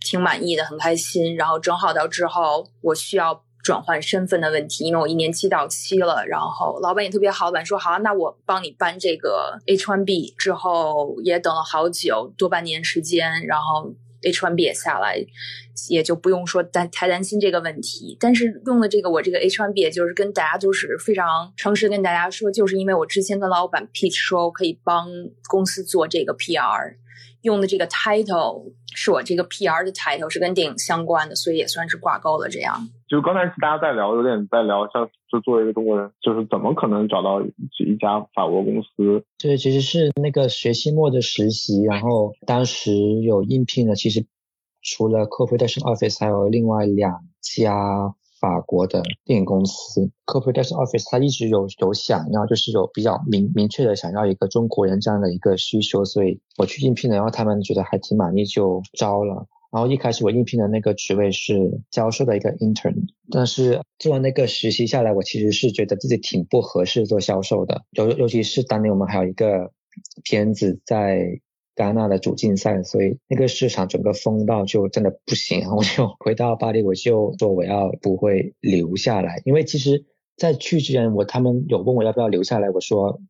[0.00, 1.36] 挺满意的，很开心。
[1.36, 3.44] 然后正好到之后我需要。
[3.64, 15.16] 转换身份的问题，因为我一年期到期了，然后老板也特别好，老板说好，那我帮你办这个 H1B，之后也等了好久，多半年时间，然后 H1B 也下来，
[15.88, 18.18] 也就不用说担太担心这个问题。
[18.20, 25.08] 但是用了这个我这个 H1B，也就是跟大家都是非常诚实跟大家说，就是因为我之前跟老板 pitch 说可以帮
[25.48, 26.96] 公司做这个 PR。
[27.42, 32.48] 用的这个 title 是我这个 PR 的 title，是跟电影相关的，所以也算是挂钩了。
[32.48, 39.24] 这样，就刚才大家在聊，有点在聊，像就作为一个中国人，就是怎么可能找到一家法国公司？
[39.38, 42.92] 对，其实是那个学期末的实习，然后当时
[43.22, 44.26] 有应聘的，其实
[44.82, 48.14] 除了 Co-Production Office，还有另外两家。
[48.44, 59.46] 法国的电影公司 Corporate Office，他一直有有想要，就是有比较明明确的想要一个中国人这样的一个需求，所以我去应聘了，然后他们觉得还挺满意，就招了。
[59.72, 69.72] 然后一开始我应聘的那个职位是销售的一个 intern，但是做完那个实习下来，我其实是觉得自己挺不合适做销售的，尤尤其是当年我们还有一个
[70.22, 71.40] 片子在。
[71.76, 80.04] 戛纳的主竞赛，所以那个市场整个风到就真的不行， 我就回到巴黎，我就说我要不会留下来，因为其实
[80.36, 83.20] 在去之前，我他们有问我要不要留下来，我说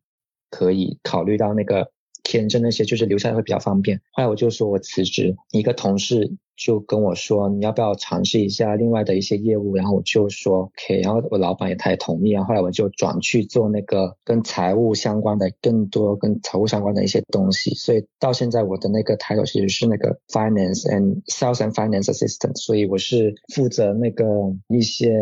[0.49, 1.91] 可以考虑到那个
[2.23, 4.01] 签证那些，就是留下来会比较方便。
[4.11, 6.35] 后来我就说我辞职，一个同事。
[6.55, 24.25] 就跟我说你要不要尝试一下另外的一些业务，然后我就说 OK，然后我老板也他也同意，然后后来我就转去做那个跟财务相关的更多跟财务相关的一些东西，所以到现在我的那个 title 其实是那个 Finance and Sales and Finance Assistant，所以我是负责那个
[24.69, 25.13] 一些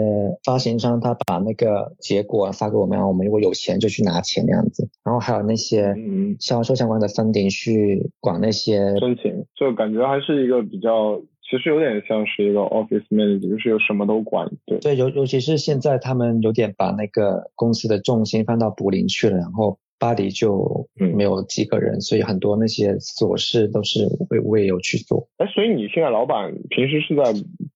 [0.43, 5.95] 发行商他把那个结果发给我们，然后我们如果有钱就去拿钱那样子，然后还有那些
[6.39, 11.22] 销售相关的 funding 去管那些申请，就感觉还是一个比较。
[11.49, 14.49] 其实有点像是一个 office manager，就是有什么都管。
[14.65, 25.27] 对对，尤尤其是现在他们有点把那个公司的重心放到柏林去了，然后巴黎就没有几个人，所以很多那些琐事都是我我也有去做。
[25.37, 27.23] 哎，所以你现在老板平时是在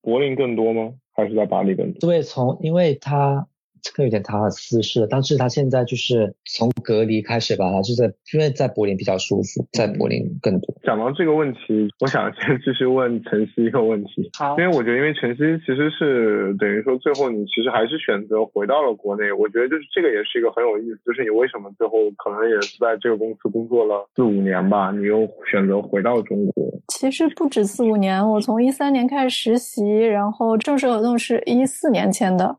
[0.02, 0.94] 柏林更多吗？
[1.14, 2.10] 还是在巴黎更多？
[2.10, 3.48] 对，从因为他。
[3.82, 10.76] 这个有点他的私事，但是他现在就是从隔离开始吧，他就在因为在柏林比较舒服，在柏林更多。
[10.84, 14.30] 讲到这个问题，我想先继续问晨曦一个问题。
[14.38, 19.32] 好，因为我觉得，因为晨曦其实是等于说最后你其实还是选择回到了国内。
[19.32, 26.66] 我觉得就是这个也是一个很有意思，就是你为什么最后可能也是在这个公司工作了四五年吧，你又选择回到中国？
[26.88, 32.56] 其实不止四五年，我从一三年开始实习，然后正式合同是一四年签的。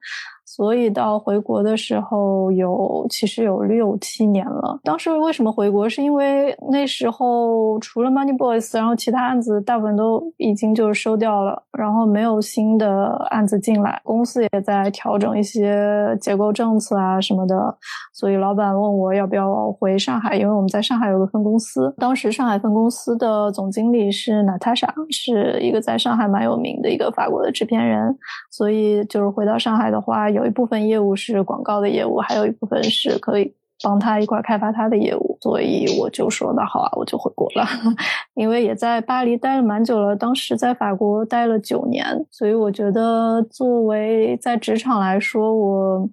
[0.58, 4.80] 所以到回国的时候有其实有六七年了。
[4.82, 5.88] 当时为什么回国？
[5.88, 17.78] 是因为那时候除了 Money Boys，然后其他案子大部分都已经就是收掉了，然后没有新的案子进来，公司也在调整一些结构政策啊什么的。
[18.12, 21.94] 所以老板问我要不要回上海，因为我们在上海有个分公司。
[21.98, 28.18] 当时上海分公司的总经理是 Natasha，是一个在上海蛮有名的一个法国的制片人。
[28.50, 30.47] 所以就是回到上海的话，有。
[30.48, 37.64] 一部分业务是广告的业务，还有一部分是可以帮他一块开发他的业务，所以我就说那好啊，我就回国了。
[38.34, 46.08] 因为也在巴黎待了蛮久了，当时在法国待了九年，所以我觉得作为在职场来说，我。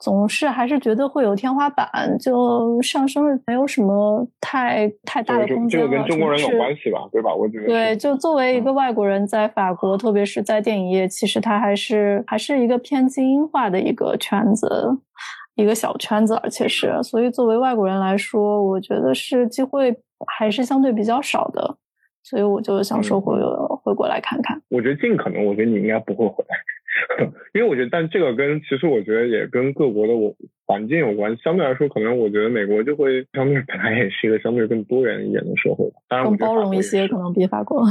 [0.00, 5.86] 总是还是觉得会有天花板，就上升了，没有什么太太大的空间了。
[5.86, 7.34] 这个跟中国人有关系吧，对吧？
[7.34, 7.96] 我觉得对。
[7.96, 14.66] 就作为一个外国人，在法国，特别是在电影业，其实它还是还是一个偏精英化的一个圈子，
[15.54, 19.94] 一个小圈子，而且是，所以作为外国人来说，我觉得是机会
[20.26, 21.76] 还是相对比较少的，
[22.22, 23.36] 所以我就想说回
[23.82, 24.58] 回国来看看。
[24.70, 26.56] 我觉得尽可能，我觉得你应该不会回来。
[27.54, 30.34] 因为我觉得，但这个跟其实我觉得也跟各国的我
[30.66, 31.36] 环境有关。
[31.38, 37.84] 相对来说，可能我觉得美国就会相对 本来也是一个相对更多元一点的社会，当然更包容一些，可能比法国。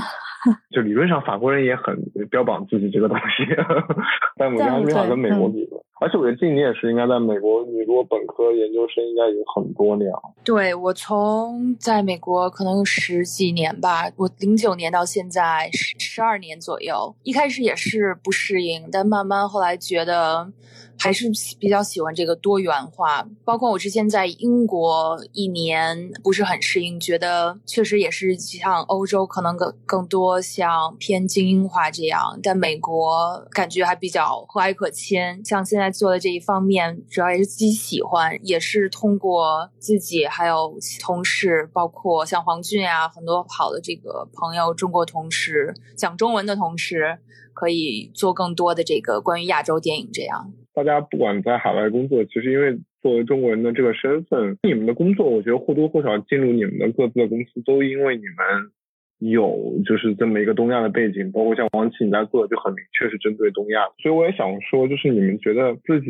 [0.71, 1.97] 就理论上，法国人也很
[2.29, 3.43] 标榜自己这个东西，
[4.37, 5.67] 但我觉得没法跟美国比。
[6.01, 10.21] 而且我觉得静你也是应该在美国，你如果本科、研究生应该有很多年了。
[10.45, 17.13] 对我从在美国可能有十几年吧，我零九年到现在十十二年左右。
[17.23, 20.51] 一开始也是不适应，但慢慢后来觉得
[20.97, 23.25] 还是比较喜欢这个多元化。
[23.45, 35.19] 包括我之前在英国一年，不是很适应，觉得确实也是像欧洲可能更更多像偏精英化这样，但美国感觉还比较和蔼可亲。
[35.45, 47.19] 像现在做的这一方面，主要也是自己喜欢，也是通过自己还有同事，包括像黄俊啊，很多好的这个朋友，中国同事讲中文的同事。
[47.59, 50.53] 可以做更多的这个关于亚洲电影这样。
[50.73, 58.71] 大家不管在海外工作，其实因为作为中国人的这个身份，你们的工作，我觉得或多或少进入你们的各自的公司，都因为你们
[59.19, 63.81] 有就是这么一个东亚的背景，包括像王琦你在做的就很明确是针对东亚。
[64.01, 66.09] 所以我也想说，就是你们觉得自己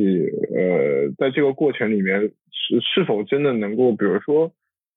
[0.55, 4.51] 呃在这个过程里面是是否真的能够，比如说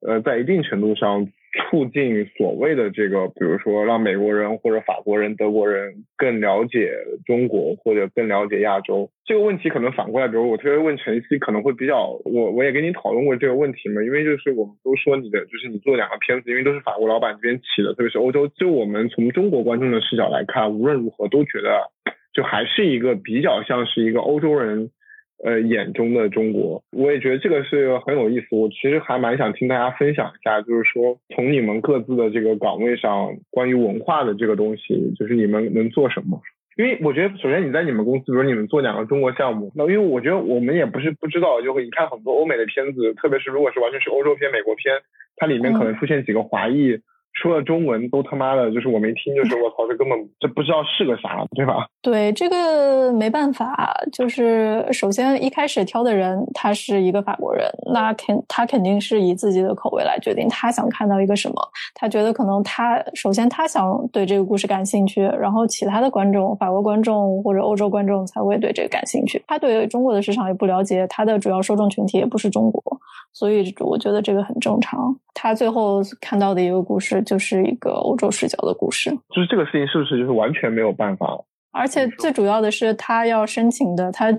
[0.06, 1.32] 呃在一定程度上。
[1.70, 6.90] 促进所谓的这个，比如说让美国人或者法国人、德国人更了解
[7.26, 21.90] 中国或者更了解亚洲这个问题，可能反过来，比如我特别问晨曦，可能会比较，我我也跟你讨论过这个问题嘛，因为就是我们都说你的，就是你做两个片子，因为都是法国老板这边起的，特别是欧洲，就我们从中国观众的视角来看，无论如何都觉得，
[22.32, 24.90] 就还是一个比较像是一个欧洲人。
[25.44, 28.46] 呃，眼中的中国，我也觉得这个是很有意思。
[28.50, 36.40] 我其实还蛮想听大家分享一下，就是说从你们各自的这个岗位上，关于文化的这个东西，就是你们能做什么？
[36.76, 44.94] 因为我觉得，首先你在你们公司，比如你们做两个中国项目，那因为我觉得我们也不是不知道，就会你看很多欧美的片子，特别是如果是完全是欧洲片、美国片，
[45.36, 46.98] 它里面可能出现几个华裔。
[47.32, 51.86] 说了中文都他妈的，就是我没听，就是我操，这根本这不知道是个啥，对吧？
[52.02, 61.54] 对，这个没办法，就是首先一开始挑的人他是一个法国人，那肯他肯定是以自己的口味来决定他想看到一个什么，
[61.94, 69.42] 他觉得可能他首先他想对这个故事感兴趣，然后其他的观众，法国观众或者欧洲观众才会对这个感兴趣。
[69.46, 72.82] 他对中国的市场也不了解，他的主要受众群体也不是中国，
[73.32, 75.18] 所以我觉得这个很正常。
[75.34, 77.20] 他最后看到的一个故事。
[77.22, 81.26] 就是一个欧洲视角的故事，就是这个事情是不是就是完全没有办法？
[81.70, 84.30] 而且最主要的是，他要申请的，他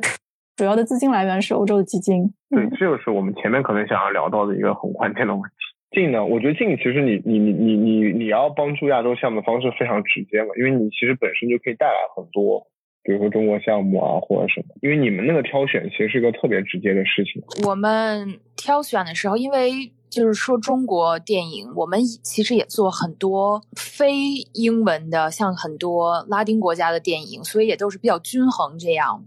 [0.55, 2.31] 主要的资金来源是欧洲的基金。
[2.49, 5.55] 对，这就是我们前面可能想要聊到的一个很关键的问题。
[5.95, 12.67] 进呢，我觉得进其实你你你你你你要帮助亚洲项目的方式非常直接嘛，因为你其实本身就可以带来很多，
[13.01, 17.41] 比如说中国项目啊或者什么，因为你们那个挑选其实是一个特别直接的事情。
[17.65, 18.27] 我们
[18.64, 19.94] 挑选的时候，因为。
[20.14, 24.14] 就是说，中国电影，我们其实也做很多非
[24.53, 29.26] 英文的，像很多拉丁国家的电影，所以也都是比较均衡这样。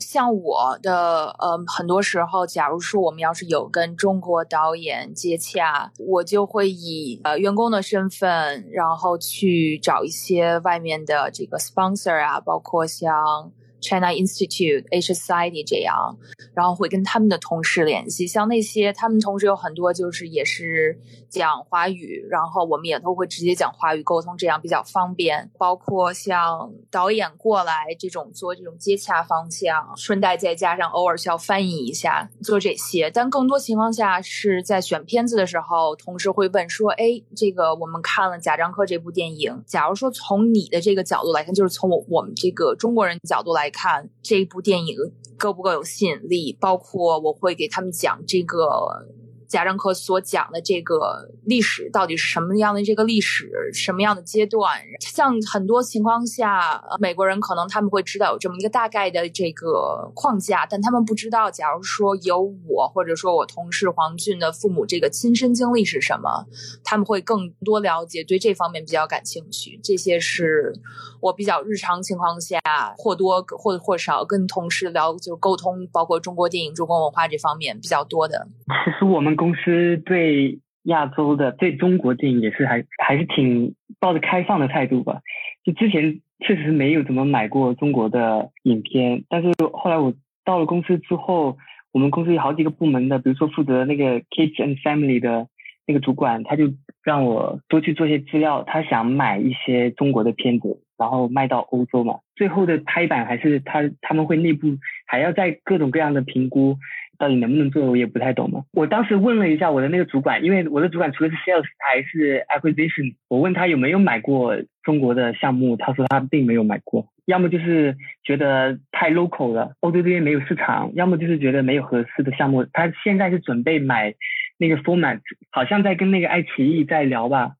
[0.00, 13.52] 像我的，呃，很多时候，假如说我们要是有跟中国导演接洽，我就会以呃员工的身份，然后去找一些外面的这个 sponsor 啊，包括像。
[13.80, 16.18] China Institute、Asia Society 这样，
[16.54, 18.26] 然后会跟他们的同事联系。
[18.26, 20.98] 像那些他们同事有很多就是也是
[21.28, 25.50] 讲华语，然后我们也都会直接讲华语沟通，这样比较方便。
[25.56, 33.08] 包括像导演过来这种做这种接洽方向，顺带再加上偶尔需要翻译一下做这些。
[33.10, 44.96] 但更多情况下是在选片子的时候，同事会问说：“哎，这个我们看了贾樟柯这部电影，假如说从你的这个角度来看，就是从我我们这个中国人角度来。”看这部电影
[45.36, 49.17] 够不够有吸引力，包括我会给他们讲这个。
[49.48, 52.84] 贾樟柯所讲的这个历史到底是什么样的？
[52.84, 54.70] 这个历史什么样的阶段？
[55.00, 66.46] 像很多情况下，美国人可能他们会知道有这么一个大概的这个框架，但他们不知道，假如说有我或者说我同事黄俊的父母这个亲身经历是什么，
[66.84, 69.80] 他们会更多了解，对这方面比较感兴趣。
[69.82, 70.74] 这些是
[71.22, 72.60] 我比较日常情况下
[72.98, 78.46] 或多或或少跟同事聊，就是沟通，包括中国电影、中国文化这方面比较多的。
[78.84, 79.37] 其实我们。
[79.38, 85.20] 公司对亚洲的、对中国电影也是还还是挺抱着开放的态度吧。
[85.64, 90.12] 就之前确实没有怎么买过中国的影片，但是后来我
[90.44, 91.56] 到了公司之后，
[91.92, 95.48] 我们公司有好几个部门的，比如说负责那个 Kids and Family 的
[95.86, 102.18] 那个主管，他就让我多去做些资料，他想买一些中国的片子，然后卖到欧洲嘛。
[102.34, 104.68] 最后的拍板还是他他们会内部
[105.06, 106.76] 还要在各种各样的评估。
[107.18, 108.62] 到底能不能做，我也不太懂嘛。
[108.72, 122.64] 我当时问了一下我的那个主管，因为我的主管除了是 sales 还是 acquisition，我问他有没有买过中国的项目，他说他并没有买过，要么就是觉得太 local 了，欧洲这边没有市场，要么就是觉得没有合适的项目。
[122.72, 124.14] 他现在是准备买
[124.56, 125.18] 那个 format，
[125.50, 127.54] 好像在跟那个爱奇艺在聊吧，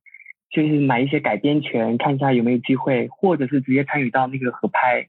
[0.52, 5.08] 就是买一些改编权，看一下有没有机会，或者是直接参与到那个合拍。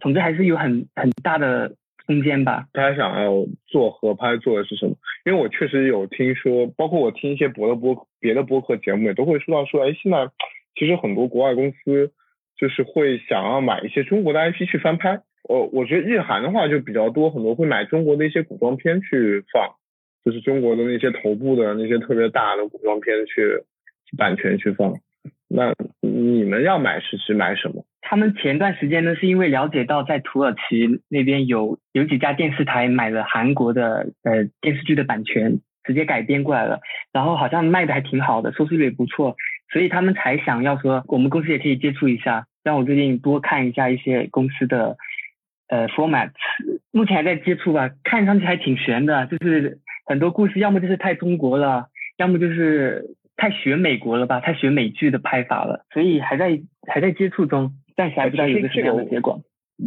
[0.00, 1.74] 总之还是有很很大的。
[2.06, 2.66] 空间吧。
[2.72, 4.94] 他想要做合拍做的是什么？
[5.24, 10.28] 因为我确实有听说，包括我听一些别的播别的播客节目也都会说到说，哎，现在
[10.74, 12.12] 其实很多国外公司
[12.56, 15.20] 就是会想要买一些中国的 IP 去翻拍。
[15.44, 19.74] 我我觉得日韩的话就比较多，很多会买中国的一些古装片去放，
[20.24, 23.62] 就是中国的那些头部的那些特别大的古装片去
[24.16, 24.94] 版权去放。
[25.56, 27.84] 那你们要买是是买什么？
[28.00, 36.80] 他们前段时间呢，是因为了解到在土耳其那边有有几家电视台买了韩国的呃电视剧的版权，直接改编过来了，
[37.12, 39.36] 然后好像卖的还挺好的，收视率也不错，
[39.72, 44.96] 所以他们才想要说我们公司也可以接触一下，让我最近多看一下一些公司的
[45.68, 46.30] 呃 format，
[46.90, 51.86] 目前还在接触吧，看上去还挺悬的，就是很多故事要么就是太中国了，
[52.16, 53.14] 要么就是。
[53.36, 59.40] 太学美国了吧，太学美剧的拍法了，所以还在还在接触中，暂时还不知道有个什么样的结果。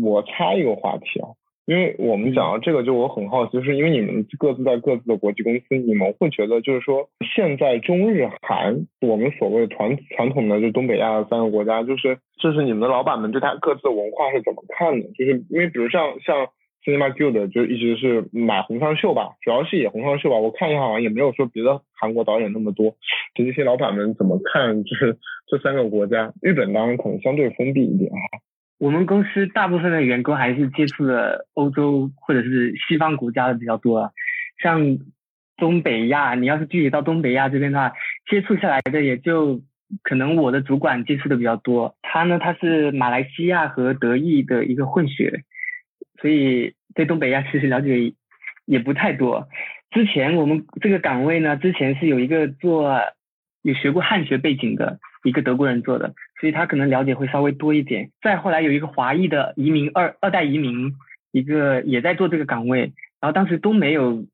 [0.04, 1.30] 我插一个话题啊，
[1.66, 15.08] 因为我们讲到这个，就我很好奇，就是因为你们各自在各自的国际公司，你们会觉得就是说，现在中日韩，我们所谓传传统的就东北亚三个国家，就是就是你们的老板们对他各自的文化是怎么看的？
[15.10, 16.48] 就是因为比如像像。
[16.88, 20.38] Cinema Guild 就一直是买红双秀吧，主要是演红双秀吧。
[20.38, 22.96] 我看一下好像也没有说别的韩国导演那么多。
[23.36, 24.86] 就这些老板们怎么看？
[24.86, 28.40] 就是这三个国家，日本当然可能相对封闭一点啊。
[28.80, 34.14] 我们公司大部分的员工还是接触的欧洲或者是西方国家的比较多。
[34.64, 34.98] 像
[35.58, 37.92] 东北亚，你要是具体到东北亚这边的话，
[38.30, 39.60] 接触下来的也就
[40.04, 41.98] 可能我的主管接触的比较多。
[42.02, 45.44] 他呢，他是马来西亚和德意的一个混血，
[46.22, 46.74] 所以。
[46.96, 48.12] 对东北亚其实了解
[48.66, 49.48] 也不太多。
[49.92, 53.00] 之前我们这个岗位呢，之前是有一个做
[53.62, 58.10] 有学过汉学背景的一个德国人做的，所以他可能了解会稍微多一点。
[58.20, 60.94] 再后来有一个华裔的移民二二代移民，
[61.32, 64.26] 一个也在做这个岗位，然后当时都没有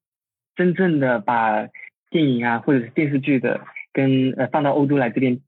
[0.55, 1.67] 真正的把
[2.09, 3.59] 电影啊或者是电视剧的
[3.91, 5.41] 跟呃放到欧洲来这边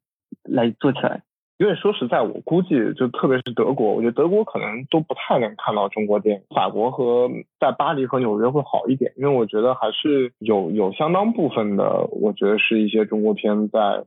[0.43, 1.21] 来做起来。
[1.57, 6.43] 因为说实在，我估计就特别是德国，我觉得德国可能都不太能看到中国电影。
[6.55, 7.29] 法国和
[7.59, 14.03] 在巴黎和纽约会好一点，因为我觉得还是有有相当部分的，我觉得是一些中国片在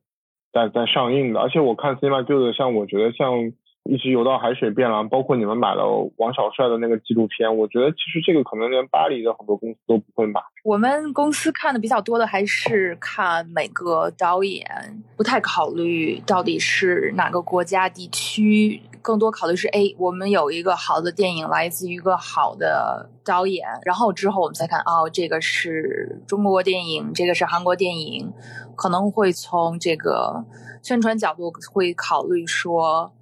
[0.52, 1.40] 在在上映的。
[1.40, 3.52] 而且我看 Cinema Guild，像我觉得像。
[3.88, 5.82] 一直游到海水变蓝，包括你们买了
[6.18, 10.38] 王小帅的那个纪录片，我觉得其实这个可能连巴黎的很多公司都不会买。
[10.62, 28.30] 我们公司看的比较多的还是看每个导演，不太考虑到底是哪个国家地区，更多考虑是：哎，我们有一个好的电影来自于一个好的导演，然后之后我们再看，哦，这个是中国电影，这个是韩国电影，
[28.76, 30.44] 可能会从这个
[30.82, 33.14] 宣传角度会考虑说。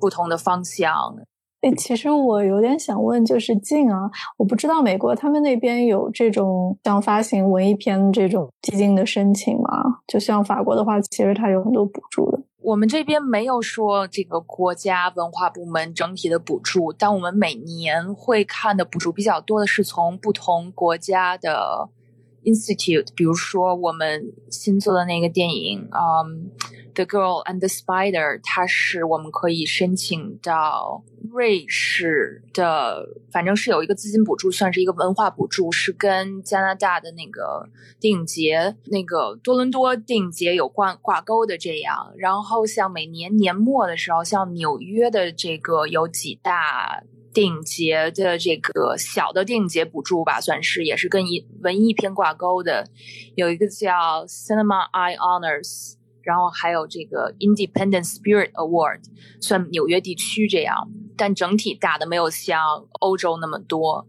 [0.00, 0.90] 不同的方向。
[1.60, 9.98] 哎，其实我有点想问，就是静啊，我不知道美国他们那边有这种像发行文艺片这种基金的申请吗？
[10.06, 12.40] 就像法国的话，其实它有很多补助的。
[12.62, 21.90] 我们这边没有说这个国家文化部门整体的补助，但我们每年会看的补助比较多的是从不同国家的
[22.44, 26.50] institute，比如说我们新做的那个电影，嗯。
[26.92, 37.68] The Girl and the Spider，它是我们可以申请到瑞士的，反正是有一个资金补助，算是一个文化补助，是跟加拿大的那个
[38.00, 42.12] 电影节、那个多伦多电影节有挂挂钩的这样。
[42.18, 52.88] 然后像每年年末的时候，像纽约的这个有几大电影节的这个小的电影节补助吧，算是也是跟一文艺片挂钩的，
[53.34, 55.94] 有一个叫 Cinema Eye Honors。
[56.22, 59.00] 然后还有这个 Independent Spirit Award，
[59.40, 64.06] 算纽约地区这样，但整体打的没有像欧洲那么多。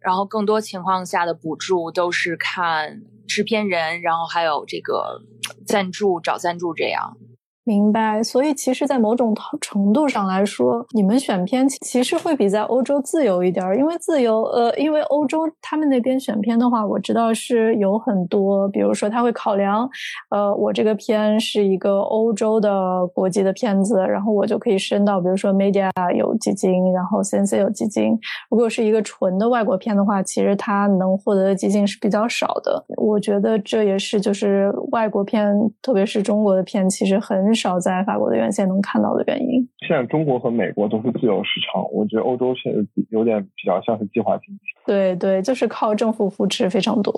[0.00, 5.20] 然后更多情况下的补助都是看制片人，然后还有这个
[5.66, 7.18] 赞助找赞助这样。
[7.64, 19.88] 明白，所以其实，在某种程度上来说，你们选片其实会比在欧洲自由一点，因为自由，呃，因为欧洲他们那边选片的话，我知道是有很多，比如说他会考量，
[20.30, 28.18] 呃，我这个片是一个欧洲的国际的片子，然后我就可以申到，比如说 Media 有基金，然后 CNC 有基金。
[28.48, 32.82] 如果是一个纯的外国片的话，其实它能获得的基金是比较少的。
[32.96, 37.49] 我觉得这也是就是外国片，特别是中国的片，其实很。
[37.50, 39.68] 很少在法国的院线能看到的原因。
[39.84, 42.78] 现在中国和美国都是自由市场，我觉得欧洲现在
[43.10, 44.60] 有点比较像是计划经济。
[44.86, 47.12] 对对，就是靠政府扶持非常多。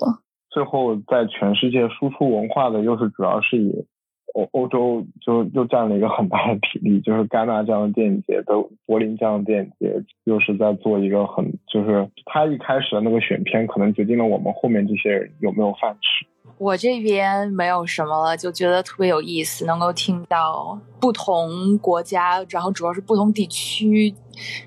[0.49, 3.85] 最后，在全世界输出文化的又是主要是以
[4.33, 16.25] 欧欧洲就又占了一个很大的比例，就是戛纳这样的电影节，都柏林这样的电影节，又是在做一个很，就是他一开始的那个选片，可能决定了我们后面这些人有没有饭吃。
[16.57, 24.13] 我这边没有什么了，就觉得特别有意思，能够听到不同国家，然后主要是不同地区，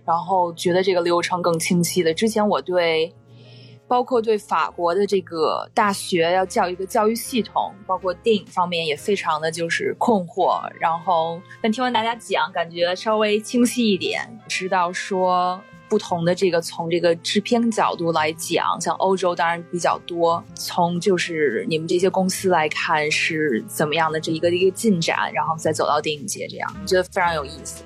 [0.04, 2.12] 然后觉得这个流程更清晰的。
[2.14, 3.14] 之前我对。
[3.88, 10.60] 包括对法国的这个大学要教育的教育系统，包括电影方面也非常的就是困惑。
[10.80, 20.42] 然后，但听完大家讲，感觉稍微清晰一点，知道说不同的这个从这个制片角度来讲，像欧洲当然比较多。
[20.54, 27.82] 从就是你们这些公司来看是怎么样的这一个一个进展，然后再走到电影节这样，我觉得非常有意思。